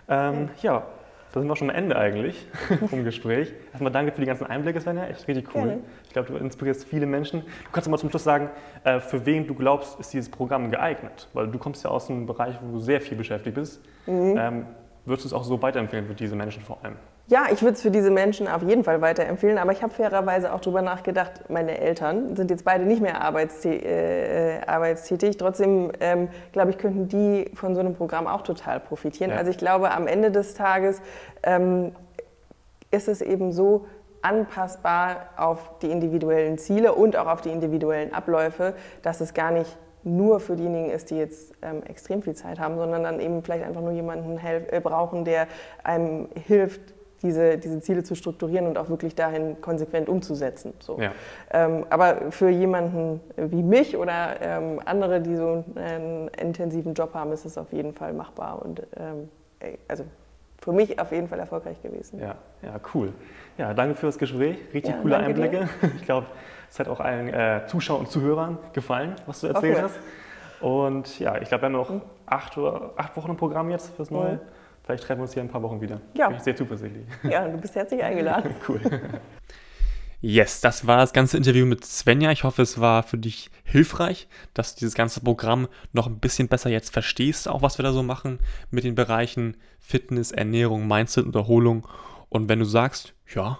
Ja. 0.07 0.29
Ähm, 0.29 0.49
ja. 0.61 0.83
Da 1.35 1.41
sind 1.41 1.49
wir 1.49 1.55
schon 1.57 1.69
am 1.69 1.75
Ende 1.75 1.97
eigentlich 1.97 2.47
vom 2.89 3.03
Gespräch. 3.03 3.53
Erstmal 3.73 3.91
danke 3.91 4.13
für 4.13 4.21
die 4.21 4.25
ganzen 4.25 4.47
Einblicke, 4.47 4.79
Svenja. 4.79 5.05
Echt 5.05 5.27
richtig 5.27 5.53
cool. 5.53 5.63
Gerne. 5.63 5.79
Ich 6.05 6.13
glaube, 6.13 6.31
du 6.31 6.37
inspirierst 6.37 6.85
viele 6.85 7.05
Menschen. 7.05 7.41
Du 7.41 7.71
kannst 7.73 7.89
mal 7.89 7.97
zum 7.97 8.09
Schluss 8.09 8.23
sagen, 8.23 8.49
äh, 8.85 9.01
für 9.01 9.25
wen 9.25 9.45
du 9.45 9.53
glaubst, 9.53 9.99
ist 9.99 10.13
dieses 10.13 10.31
Programm 10.31 10.71
geeignet? 10.71 11.27
Weil 11.33 11.49
du 11.49 11.59
kommst 11.59 11.83
ja 11.83 11.89
aus 11.89 12.09
einem 12.09 12.25
Bereich, 12.25 12.55
wo 12.61 12.75
du 12.75 12.79
sehr 12.79 13.01
viel 13.01 13.17
beschäftigt 13.17 13.53
bist. 13.53 13.83
Mhm. 14.07 14.35
Ähm, 14.39 14.65
würdest 15.03 15.25
du 15.25 15.27
es 15.27 15.33
auch 15.33 15.43
so 15.43 15.61
weiterempfehlen 15.61 16.07
für 16.07 16.13
diese 16.13 16.37
Menschen 16.37 16.63
vor 16.63 16.79
allem? 16.83 16.95
Ja, 17.27 17.45
ich 17.51 17.63
würde 17.63 17.73
es 17.73 17.81
für 17.81 17.89
diese 17.89 18.11
Menschen 18.11 18.47
auf 18.47 18.61
jeden 18.61 18.83
Fall 18.83 19.01
weiterempfehlen, 19.01 19.57
aber 19.57 19.71
ich 19.71 19.81
habe 19.81 19.91
fairerweise 19.91 20.53
auch 20.53 20.59
darüber 20.59 20.83
nachgedacht, 20.83 21.49
meine 21.49 21.79
Eltern 21.79 22.35
sind 22.35 22.51
jetzt 22.51 22.63
beide 22.63 22.85
nicht 22.85 23.01
mehr 23.01 23.21
arbeitstä 23.21 23.69
äh, 23.69 24.61
arbeitstätig, 24.67 25.37
trotzdem 25.37 25.91
ähm, 26.01 26.29
glaube 26.51 26.69
ich, 26.69 26.77
könnten 26.77 27.07
die 27.07 27.49
von 27.55 27.73
so 27.73 27.79
einem 27.79 27.95
Programm 27.95 28.27
auch 28.27 28.43
total 28.43 28.79
profitieren. 28.79 29.31
Ja. 29.31 29.37
Also 29.37 29.49
ich 29.49 29.57
glaube, 29.57 29.89
am 29.91 30.05
Ende 30.05 30.29
des 30.29 30.53
Tages 30.53 31.01
ähm, 31.41 31.95
ist 32.91 33.07
es 33.07 33.21
eben 33.21 33.51
so, 33.51 33.87
anpassbar 34.25 35.29
auf 35.37 35.77
die 35.83 35.91
individuellen 35.91 36.57
Ziele 36.57 36.95
und 36.95 37.15
auch 37.15 37.27
auf 37.27 37.41
die 37.41 37.51
individuellen 37.51 38.11
Abläufe, 38.11 38.73
dass 39.03 39.21
es 39.21 39.35
gar 39.35 39.51
nicht 39.51 39.77
nur 40.03 40.39
für 40.39 40.55
diejenigen 40.55 40.89
ist, 40.89 41.11
die 41.11 41.17
jetzt 41.17 41.53
ähm, 41.61 41.83
extrem 41.83 42.23
viel 42.23 42.33
Zeit 42.33 42.59
haben, 42.59 42.77
sondern 42.77 43.03
dann 43.03 43.19
eben 43.19 43.43
vielleicht 43.43 43.63
einfach 43.63 43.81
nur 43.81 43.91
jemanden 43.91 44.39
äh, 44.39 44.81
brauchen, 44.81 45.25
der 45.25 45.47
einem 45.83 46.27
hilft, 46.47 46.94
diese, 47.21 47.57
diese 47.57 47.81
Ziele 47.81 48.03
zu 48.03 48.15
strukturieren 48.15 48.67
und 48.67 48.77
auch 48.77 48.89
wirklich 48.89 49.15
dahin 49.15 49.59
konsequent 49.61 50.09
umzusetzen. 50.09 50.73
So. 50.79 50.99
Ja. 50.99 51.11
Ähm, 51.51 51.85
aber 51.89 52.31
für 52.31 52.49
jemanden 52.49 53.21
wie 53.37 53.63
mich 53.63 53.97
oder 53.97 54.41
ähm, 54.41 54.79
andere, 54.85 55.21
die 55.21 55.35
so 55.35 55.63
einen 55.75 56.29
intensiven 56.39 56.93
Job 56.93 57.13
haben, 57.13 57.31
ist 57.31 57.45
es 57.45 57.57
auf 57.57 57.71
jeden 57.71 57.93
Fall 57.93 58.13
machbar 58.13 58.61
und 58.61 58.81
ähm, 58.97 59.29
also 59.87 60.03
für 60.61 60.71
mich 60.71 60.99
auf 60.99 61.11
jeden 61.11 61.27
Fall 61.27 61.39
erfolgreich 61.39 61.81
gewesen. 61.81 62.19
Ja, 62.19 62.35
ja, 62.63 62.79
cool. 62.93 63.13
Ja, 63.57 63.73
danke 63.73 63.95
für 63.95 64.07
das 64.07 64.17
Gespräch. 64.17 64.57
Richtig 64.73 64.95
ja, 64.95 65.01
coole 65.01 65.17
Einblicke. 65.17 65.69
Dir. 65.81 65.91
Ich 65.95 66.05
glaube, 66.05 66.27
es 66.69 66.79
hat 66.79 66.87
auch 66.87 66.99
allen 66.99 67.29
äh, 67.33 67.61
Zuschauern 67.67 68.01
und 68.01 68.11
Zuhörern 68.11 68.57
gefallen, 68.73 69.15
was 69.27 69.41
du 69.41 69.47
erzählt 69.47 69.81
hast. 69.81 69.99
Und 70.61 71.19
ja, 71.19 71.37
ich 71.39 71.49
glaube, 71.49 71.63
wir 71.63 71.65
haben 71.67 71.73
noch 71.73 71.89
mhm. 71.89 72.01
acht, 72.25 72.57
oder, 72.57 72.91
acht 72.95 73.15
Wochen 73.15 73.31
im 73.31 73.37
Programm 73.37 73.69
jetzt 73.69 73.95
fürs 73.95 74.09
Neue. 74.09 74.33
Mhm. 74.33 74.39
Vielleicht 74.85 75.03
treffen 75.03 75.19
wir 75.19 75.23
uns 75.23 75.33
hier 75.33 75.41
in 75.41 75.49
ein 75.49 75.51
paar 75.51 75.63
Wochen 75.63 75.81
wieder. 75.81 75.99
Ja. 76.15 76.27
Bin 76.27 76.37
ich 76.37 76.43
sehr 76.43 76.55
zuversichtlich. 76.55 77.05
Ja, 77.23 77.47
du 77.47 77.57
bist 77.57 77.73
herzlich 77.75 78.03
eingeladen. 78.03 78.53
cool. 78.69 78.79
Yes, 80.21 80.61
das 80.61 80.85
war 80.85 80.97
das 80.97 81.11
ganze 81.11 81.37
Interview 81.37 81.65
mit 81.65 81.83
Svenja. 81.83 82.31
Ich 82.31 82.43
hoffe, 82.43 82.61
es 82.61 82.79
war 82.79 83.01
für 83.03 83.17
dich 83.17 83.49
hilfreich, 83.63 84.27
dass 84.53 84.75
du 84.75 84.79
dieses 84.79 84.93
ganze 84.93 85.21
Programm 85.21 85.67
noch 85.91 86.05
ein 86.05 86.19
bisschen 86.19 86.47
besser 86.47 86.69
jetzt 86.69 86.91
verstehst, 86.91 87.47
auch 87.47 87.63
was 87.63 87.79
wir 87.79 87.83
da 87.83 87.93
so 87.93 88.03
machen 88.03 88.39
mit 88.69 88.83
den 88.83 88.95
Bereichen 88.95 89.57
Fitness, 89.79 90.31
Ernährung, 90.31 90.87
Mindset 90.87 91.25
und 91.25 91.35
Erholung. 91.35 91.87
Und 92.29 92.47
wenn 92.47 92.59
du 92.59 92.65
sagst, 92.65 93.13
ja, 93.33 93.59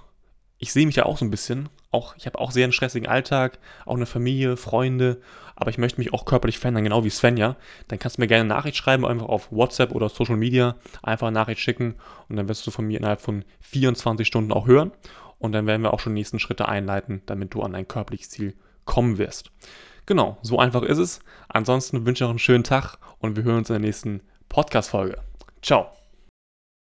ich 0.59 0.73
sehe 0.73 0.85
mich 0.85 0.95
ja 0.95 1.05
auch 1.05 1.17
so 1.17 1.25
ein 1.25 1.31
bisschen, 1.31 1.69
auch, 1.95 2.15
ich 2.17 2.25
habe 2.25 2.39
auch 2.39 2.51
sehr 2.51 2.65
einen 2.65 2.73
stressigen 2.73 3.07
Alltag, 3.07 3.57
auch 3.85 3.95
eine 3.95 4.05
Familie, 4.05 4.57
Freunde, 4.57 5.21
aber 5.55 5.69
ich 5.69 5.77
möchte 5.77 5.99
mich 5.99 6.13
auch 6.13 6.25
körperlich 6.25 6.59
verändern, 6.59 6.83
genau 6.83 7.03
wie 7.03 7.09
Svenja, 7.09 7.55
dann 7.87 7.97
kannst 7.97 8.17
du 8.17 8.21
mir 8.21 8.27
gerne 8.27 8.41
eine 8.41 8.53
Nachricht 8.53 8.77
schreiben, 8.77 9.05
einfach 9.05 9.27
auf 9.27 9.51
WhatsApp 9.51 9.91
oder 9.91 10.09
Social 10.09 10.37
Media, 10.37 10.75
einfach 11.01 11.27
eine 11.27 11.33
Nachricht 11.33 11.61
schicken 11.61 11.95
und 12.29 12.35
dann 12.35 12.47
wirst 12.49 12.67
du 12.67 12.71
von 12.71 12.85
mir 12.85 12.99
innerhalb 12.99 13.21
von 13.21 13.45
24 13.61 14.27
Stunden 14.27 14.51
auch 14.51 14.67
hören 14.67 14.91
und 15.39 15.53
dann 15.53 15.67
werden 15.67 15.81
wir 15.81 15.93
auch 15.93 15.99
schon 15.99 16.13
die 16.13 16.19
nächsten 16.19 16.39
Schritte 16.39 16.67
einleiten, 16.67 17.21
damit 17.25 17.53
du 17.53 17.61
an 17.61 17.73
dein 17.73 17.87
körperliches 17.87 18.29
Ziel 18.29 18.53
kommen 18.85 19.17
wirst. 19.17 19.51
Genau, 20.05 20.37
so 20.41 20.59
einfach 20.59 20.83
ist 20.83 20.99
es. 20.99 21.19
Ansonsten 21.47 22.05
wünsche 22.05 22.23
ich 22.23 22.27
noch 22.27 22.29
einen 22.29 22.39
schönen 22.39 22.63
Tag 22.63 22.97
und 23.19 23.35
wir 23.35 23.43
hören 23.43 23.57
uns 23.57 23.69
in 23.69 23.75
der 23.75 23.79
nächsten 23.81 24.21
Podcast-Folge. 24.49 25.17
Ciao. 25.61 26.04